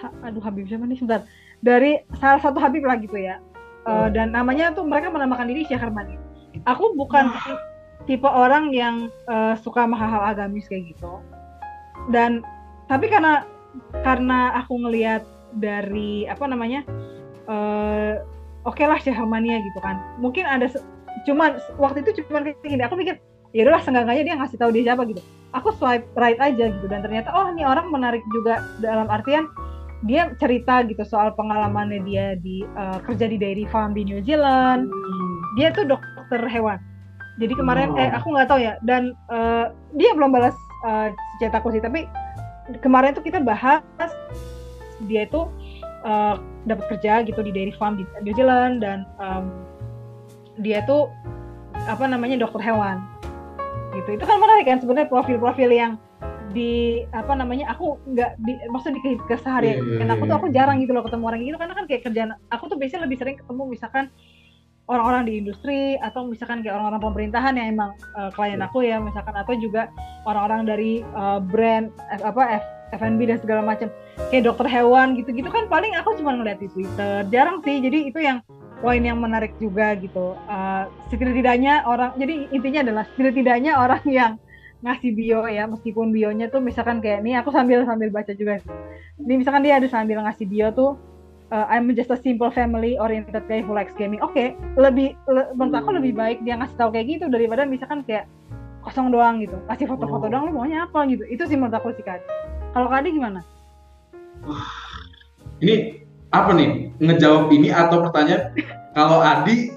[0.00, 1.24] Ha, aduh Habib siapa nih sebentar.
[1.64, 3.40] Dari salah satu Habib lah gitu ya.
[3.88, 6.20] Uh, dan namanya tuh mereka menamakan diri Syahrmania.
[6.68, 7.32] Aku bukan
[8.10, 11.22] tipe orang yang uh, suka sama hal-hal agamis kayak gitu.
[12.10, 12.42] Dan
[12.90, 13.46] tapi karena
[14.02, 15.22] karena aku ngelihat
[15.54, 16.82] dari apa namanya
[17.46, 18.18] uh,
[18.66, 20.02] oke okay lah Syahmania gitu kan.
[20.18, 20.66] Mungkin ada
[21.22, 23.22] cuman waktu itu cuman kayak gini aku mikir
[23.54, 25.22] ya udahlah seenggaknya dia ngasih tahu dia siapa gitu.
[25.54, 28.66] Aku swipe right aja gitu dan ternyata oh ini orang menarik juga.
[28.82, 29.46] Dalam artian
[30.02, 34.90] dia cerita gitu soal pengalamannya dia di uh, kerja di dairy farm di New Zealand.
[34.90, 35.38] Hmm.
[35.58, 36.78] dia tuh dokter hewan
[37.38, 38.00] jadi kemarin oh.
[38.00, 40.56] eh aku nggak tahu ya dan uh, dia belum balas
[40.86, 42.08] uh, chat aku sih tapi
[42.82, 43.82] kemarin tuh kita bahas
[45.06, 45.46] dia itu
[46.04, 49.50] uh, dapat kerja gitu di dairy farm di New Zealand dan um,
[50.60, 51.08] dia tuh
[51.88, 53.00] apa namanya dokter hewan
[53.96, 55.92] gitu itu kan menarik kan sebenarnya profil-profil yang
[56.50, 60.14] di apa namanya aku nggak di maksudnya di keseharian yeah, yeah, yeah.
[60.18, 62.76] aku tuh aku jarang gitu loh ketemu orang gitu karena kan kayak kerjaan aku tuh
[62.76, 64.04] biasanya lebih sering ketemu misalkan
[64.90, 68.66] orang-orang di industri atau misalkan kayak orang-orang pemerintahan yang emang uh, klien yeah.
[68.66, 69.86] aku ya misalkan atau juga
[70.26, 72.64] orang-orang dari uh, brand F, apa F,
[72.98, 73.86] F&B dan segala macam
[74.34, 78.18] kayak dokter hewan gitu-gitu kan paling aku cuma ngeliat di Twitter jarang sih jadi itu
[78.18, 78.42] yang
[78.80, 80.34] poin yang menarik juga gitu.
[80.48, 84.32] Uh, setidaknya orang, jadi intinya adalah setidaknya orang yang
[84.80, 88.64] ngasih bio ya, meskipun bionya tuh misalkan kayak ini aku sambil sambil baca juga.
[89.20, 90.96] Ini misalkan dia ada sambil ngasih bio tuh
[91.50, 94.22] uh, I'm just a simple family oriented guy who likes gaming.
[94.22, 94.48] Oke, okay,
[94.78, 98.30] lebih le, menurut aku lebih baik dia ngasih tahu kayak gitu daripada misalkan kayak
[98.82, 99.58] kosong doang gitu.
[99.68, 100.30] Kasih foto-foto oh.
[100.30, 101.26] doang lu maunya apa gitu.
[101.28, 102.22] Itu sih menurut aku sih Kak.
[102.72, 103.44] Kalau Kak gimana?
[105.60, 108.54] Ini apa nih ngejawab ini atau pertanyaan
[108.96, 109.74] kalau Adi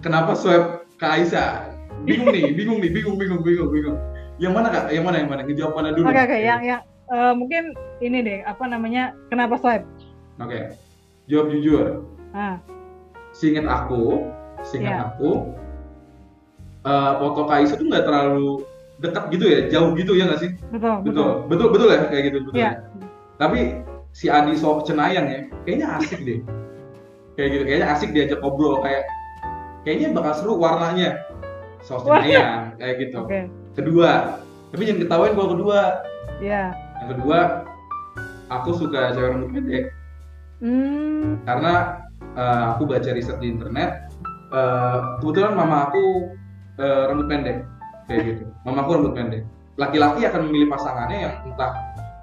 [0.00, 1.74] kenapa swipe ke Aisyah
[2.06, 3.98] bingung nih bingung nih bingung bingung bingung bingung
[4.40, 6.40] yang mana kak yang mana yang mana ngejawab mana dulu oke okay, oke okay.
[6.46, 6.80] yang yang
[7.12, 9.84] uh, mungkin ini deh apa namanya kenapa swipe
[10.40, 10.72] oke okay.
[11.30, 12.02] Jawab jujur
[12.34, 12.58] ah.
[13.30, 14.26] Seingat aku
[14.66, 15.06] seingat yeah.
[15.06, 15.54] aku
[16.84, 18.50] uh, foto Kak Aisyah tuh nggak terlalu
[19.00, 22.24] dekat gitu ya jauh gitu ya nggak sih betul betul betul betul, betul ya kayak
[22.28, 22.74] gitu betul yeah.
[22.76, 23.08] ya?
[23.40, 23.60] tapi
[24.12, 26.40] si Adi so Cenayang ya kayaknya asik deh
[27.38, 29.06] kayak gitu kayaknya asik diajak ngobrol kayak
[29.86, 31.16] kayaknya bakal seru warnanya
[31.80, 33.48] so Cenayang kayak gitu okay.
[33.72, 35.80] kedua tapi jangan ketahuin kalau kedua
[36.40, 36.72] Iya.
[36.72, 36.98] Yeah.
[37.04, 37.38] yang kedua
[38.48, 39.84] aku suka cewek rambut pendek
[40.60, 41.44] mm.
[41.44, 42.04] karena
[42.36, 44.10] uh, aku baca riset di internet
[44.54, 46.34] uh, kebetulan mama aku
[46.78, 47.64] uh, rambut pendek
[48.10, 48.44] kayak gitu.
[48.66, 49.42] Mama aku rambut pendek.
[49.78, 51.72] Laki-laki akan memilih pasangannya yang entah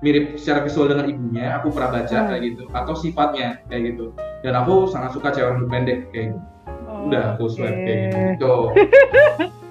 [0.05, 2.27] mirip secara visual dengan ibunya aku pernah baca hmm.
[2.29, 4.13] kayak gitu atau sifatnya kayak gitu.
[4.45, 6.39] Dan aku sangat suka cewek rambut pendek kayak gitu.
[6.87, 7.85] Oh, udah aku swipe okay.
[7.85, 8.55] kayak gitu.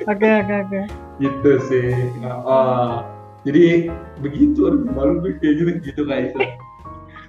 [0.06, 0.80] Oke oke oke.
[1.18, 1.90] Gitu sih.
[2.22, 2.94] Nah, oh,
[3.42, 3.90] jadi
[4.22, 6.38] begitu aduh malu gue kayak gitu gitu kayak itu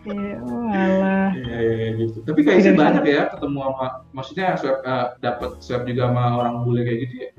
[0.07, 0.71] Iya, oh.
[0.71, 2.23] Iya, iya, iya, gitu.
[2.23, 6.81] Tapi kayaknya banyak ya ketemu sama, maksudnya swab uh, dapat swab juga sama orang bule
[6.87, 7.29] kayak gitu ya?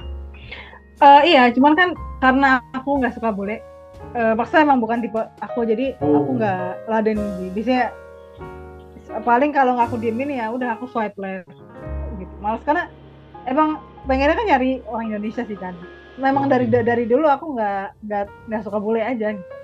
[0.99, 1.89] Uh, iya, cuman kan
[2.21, 3.65] karena aku nggak suka bule,
[4.15, 6.23] uh, maksudnya emang bukan tipe aku jadi oh.
[6.23, 7.19] aku nggak laden
[7.53, 7.93] biasanya
[9.25, 11.49] paling kalau nggak aku diemin ya udah aku swipe left
[12.21, 12.93] gitu malas karena
[13.49, 15.75] emang pengennya kan nyari orang Indonesia sih kan
[16.19, 16.85] memang dari hmm.
[16.85, 19.55] dari dulu aku nggak nggak nggak suka bule aja gitu.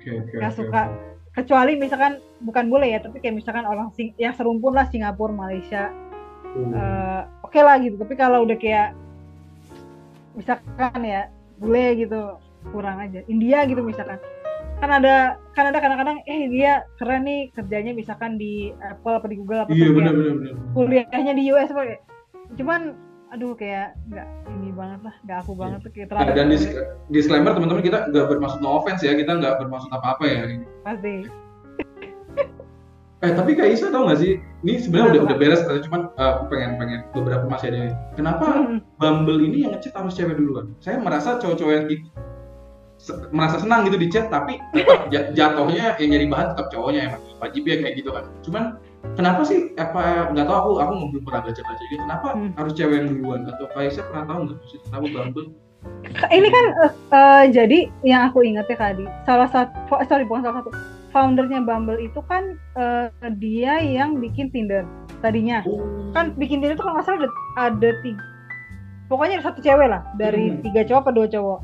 [0.00, 0.80] okay, okay, nggak okay, suka
[1.36, 5.92] kecuali misalkan bukan bule ya tapi kayak misalkan orang sing yang serumpun lah Singapura Malaysia
[6.56, 6.72] hmm.
[6.72, 8.00] uh, oke okay lah gitu.
[8.00, 8.96] Tapi kalau udah kayak
[10.32, 11.28] misalkan ya
[11.60, 12.40] bule gitu
[12.72, 13.20] kurang aja.
[13.28, 14.16] India gitu misalkan.
[14.76, 19.36] Kan ada kan ada kadang-kadang eh dia keren nih kerjanya misalkan di Apple apa di
[19.40, 19.88] Google apa iya
[20.76, 21.96] kuliahnya di US apa
[22.60, 22.92] cuman
[23.34, 26.64] aduh kayak nggak ini banget lah nggak aku banget tuh kayak terlalu dan dis
[27.10, 30.40] disclaimer teman-teman kita nggak bermaksud no offense ya kita nggak bermaksud apa-apa ya.
[30.86, 31.14] Pasti.
[33.24, 36.44] Eh tapi kayak Isa tau gak sih ini sebenarnya udah udah beres tapi cuman uh,
[36.52, 37.96] pengen pengen beberapa masih ada.
[38.12, 38.78] Kenapa hmm.
[39.00, 40.76] Bumble ini yang ngechat harus cewek duluan?
[40.84, 41.86] Saya merasa cowok-cowok yang
[43.32, 47.62] merasa senang gitu di chat tapi tetap jatuhnya yang jadi bahan tetap cowoknya emang wajib
[47.64, 48.24] ya kayak gitu kan.
[48.44, 48.64] Cuman
[49.14, 52.50] kenapa sih apa nggak tahu aku aku belum pernah baca baca gitu kenapa hmm.
[52.58, 55.46] harus cewek yang duluan atau Kaisa pernah tahu nggak sih kenapa Bumble
[56.34, 59.76] ini kan uh, uh, jadi yang aku ingat ya tadi salah satu
[60.10, 60.70] sorry bukan salah satu
[61.14, 63.08] foundernya Bumble itu kan uh,
[63.38, 64.82] dia yang bikin Tinder
[65.22, 66.10] tadinya oh.
[66.10, 67.30] kan bikin Tinder itu kalau nggak salah ada,
[67.70, 68.24] ada tiga
[69.06, 70.60] pokoknya ada satu cewek lah dari hmm.
[70.66, 71.60] tiga cowok atau dua cowok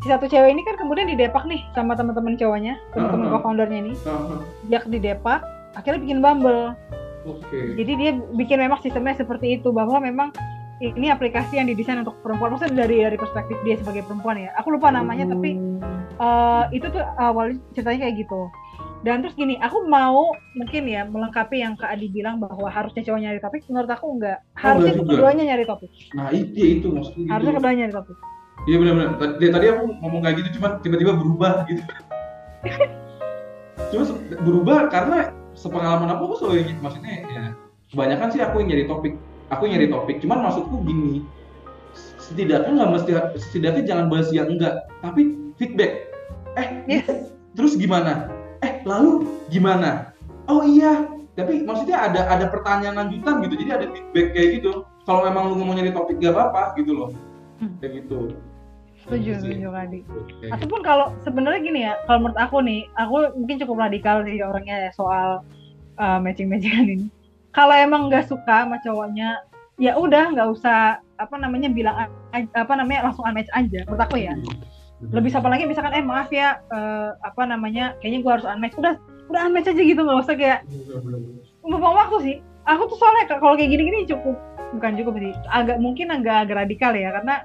[0.00, 3.40] si satu cewek ini kan kemudian didepak nih sama teman-teman cowoknya teman-teman uh -huh.
[3.44, 4.40] co-foundernya ini uh -huh.
[4.72, 5.44] dia didepak
[5.74, 6.74] akhirnya bikin Bumble.
[7.20, 7.76] Okay.
[7.76, 10.32] jadi dia bikin memang sistemnya seperti itu bahwa memang
[10.80, 12.56] ini aplikasi yang didesain untuk perempuan.
[12.56, 14.50] Maksudnya dari dari perspektif dia sebagai perempuan ya.
[14.56, 15.30] Aku lupa namanya uh.
[15.36, 15.50] tapi
[16.16, 18.48] uh, itu tuh awalnya ceritanya kayak gitu.
[19.00, 23.20] Dan terus gini aku mau mungkin ya melengkapi yang kak Adi bilang bahwa harusnya cowok
[23.20, 23.62] nyari topik.
[23.68, 24.38] Menurut aku enggak.
[24.40, 25.92] Oh, harusnya oh, keduanya nyari topik.
[26.16, 27.32] Nah itu ya itu maksudnya gitu.
[27.32, 28.16] harusnya keduanya nyari topik.
[28.68, 29.12] Iya benar-benar.
[29.16, 31.82] Tadi, tadi aku ngomong kayak gitu cuman tiba-tiba berubah gitu.
[33.90, 34.04] Cuma
[34.44, 37.44] berubah karena sepengalaman aku aku selalu ingin maksudnya ya
[37.92, 39.14] kebanyakan sih aku yang nyari topik
[39.52, 40.16] aku yang nyari topik.
[40.24, 41.26] Cuman maksudku gini
[42.30, 46.08] setidaknya nggak mesti setidaknya jangan bahas yang enggak tapi feedback.
[46.56, 47.34] Eh yes.
[47.58, 48.30] terus gimana?
[48.64, 50.14] Eh lalu gimana?
[50.48, 51.04] Oh iya
[51.34, 54.86] tapi maksudnya ada ada pertanyaan lanjutan gitu jadi ada feedback kayak gitu.
[55.04, 57.10] Kalau memang lu mau nyari topik gak apa-apa gitu loh.
[57.60, 57.76] Hmm.
[57.76, 58.32] kayak gitu
[59.10, 60.48] setuju setuju Kadi okay.
[60.54, 64.94] ataupun kalau sebenarnya gini ya kalau menurut aku nih aku mungkin cukup radikal sih orangnya
[64.94, 65.42] soal
[65.98, 67.06] uh, matching matchingan ini.
[67.50, 69.42] Kalau emang nggak suka sama cowoknya
[69.82, 74.38] ya udah nggak usah apa namanya bilang apa namanya langsung unmatch aja menurut aku ya.
[74.38, 74.70] Hmm
[75.00, 75.64] lebih siapa lagi?
[75.64, 78.76] Misalkan eh maaf ya uh, apa namanya kayaknya gue harus unmatch.
[78.76, 79.00] Udah
[79.32, 80.60] udah unmatch aja gitu nggak usah kayak
[81.64, 82.36] buang waktu sih.
[82.68, 84.36] Aku tuh soalnya kalau kayak gini-gini cukup
[84.76, 87.36] bukan cukup sih agak mungkin agak agak radikal ya karena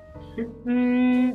[0.68, 1.34] hmm,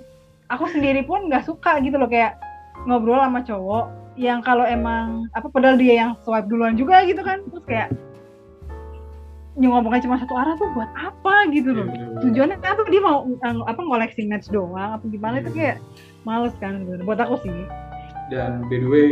[0.50, 2.36] aku sendiri pun nggak suka gitu loh kayak
[2.84, 3.86] ngobrol sama cowok
[4.18, 7.40] yang kalau emang apa padahal dia yang swipe duluan juga gitu kan.
[7.48, 7.88] Terus kayak
[9.56, 11.86] ngomongnya cuma satu arah tuh buat apa gitu loh.
[11.88, 12.80] Iya, tujuannya apa?
[12.90, 13.24] Dia mau
[13.64, 15.40] apa ngoleksi match doang apa gimana?
[15.40, 15.78] Itu kayak
[16.26, 17.00] males kan gitu.
[17.06, 17.64] buat aku sih.
[18.28, 19.08] Dan by the way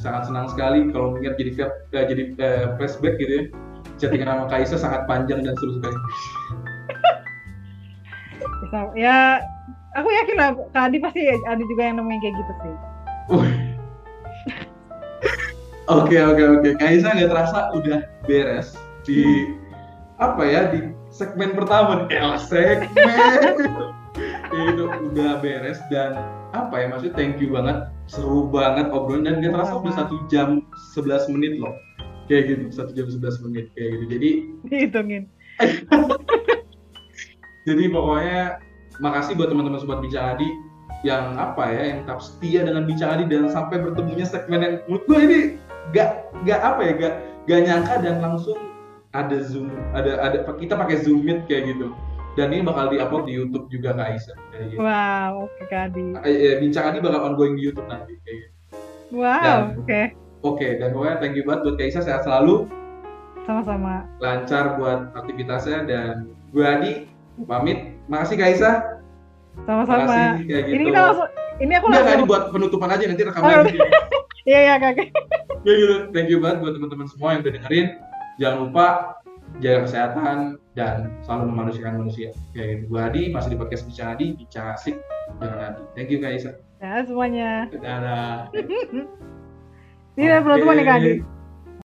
[0.00, 3.44] sangat senang sekali kalau mengingat jadi uh, jadi uh, flashback gitu ya.
[4.00, 5.98] Chattingan sama Kaisa sangat panjang dan seru sekali.
[8.96, 9.44] Ya
[9.96, 12.74] aku yakin lah Kak Adi pasti ada juga yang nemuin kayak gitu sih.
[15.90, 19.50] Oke oke oke, Kaisa nggak terasa udah beres di
[20.22, 22.06] apa ya di segmen pertama.
[22.06, 23.18] Nih, segmen.
[24.52, 26.16] Itu udah beres dan
[26.54, 27.90] apa ya maksudnya thank you banget.
[28.06, 30.62] Seru banget obrolan dan gak terasa udah satu jam
[30.94, 31.74] 11 menit loh.
[32.30, 34.04] Kayak gitu satu jam 11 menit kayak gitu.
[34.16, 34.30] Jadi
[34.70, 35.22] dihitungin.
[37.68, 38.58] Jadi pokoknya
[39.00, 40.48] makasih buat teman-teman sobat bicara Adi
[41.02, 45.04] yang apa ya yang tetap setia dengan bicara Adi dan sampai bertemunya segmen yang menurut
[45.08, 45.38] gue ini
[45.96, 47.14] gak gak apa ya gak
[47.48, 48.58] gak nyangka dan langsung
[49.12, 51.92] ada zoom ada ada kita pakai zoom meet kayak gitu
[52.32, 54.36] dan ini bakal di-upload di YouTube juga Kak Aisyah.
[54.56, 54.80] Gitu.
[54.80, 56.04] Wow, oke okay, Kak Adi.
[56.24, 58.54] Eh, bincang Adi bakal ongoing di YouTube nanti kayak gitu.
[59.12, 59.84] Wow, oke.
[59.84, 60.04] Okay.
[60.42, 62.66] Oke, okay, dan pokoknya thank you banget buat Kak Aisyah, sehat selalu.
[63.44, 64.08] Sama-sama.
[64.18, 66.92] Lancar buat aktivitasnya dan gue Adi
[67.44, 68.00] pamit.
[68.12, 68.74] Makasih Kak Aisyah.
[69.64, 70.04] Sama-sama.
[70.04, 70.74] Makasih, kayak gitu.
[70.76, 71.28] Ini kita langsung
[71.64, 72.12] ini aku langsung.
[72.12, 73.48] Ini buat penutupan aja nanti rekaman.
[73.48, 73.64] Oh,
[74.50, 75.00] iya iya Kak.
[75.64, 75.96] Ya gitu.
[76.12, 77.86] Thank you banget buat teman-teman semua yang udah dengerin.
[78.36, 78.86] Jangan lupa
[79.64, 80.36] jaga kesehatan
[80.76, 82.36] dan selalu memanusiakan manusia.
[82.52, 82.84] Kayak gitu.
[82.92, 84.96] Gue Adi, masih di podcast Bicara Adi, Bicara Asik
[85.40, 85.82] dengan Adi.
[85.96, 86.52] Thank you Kak Isa.
[86.84, 87.72] Ya semuanya.
[87.72, 88.52] Dadah.
[90.20, 90.40] Ini okay.
[90.44, 91.12] penutupan nih Kak Adi.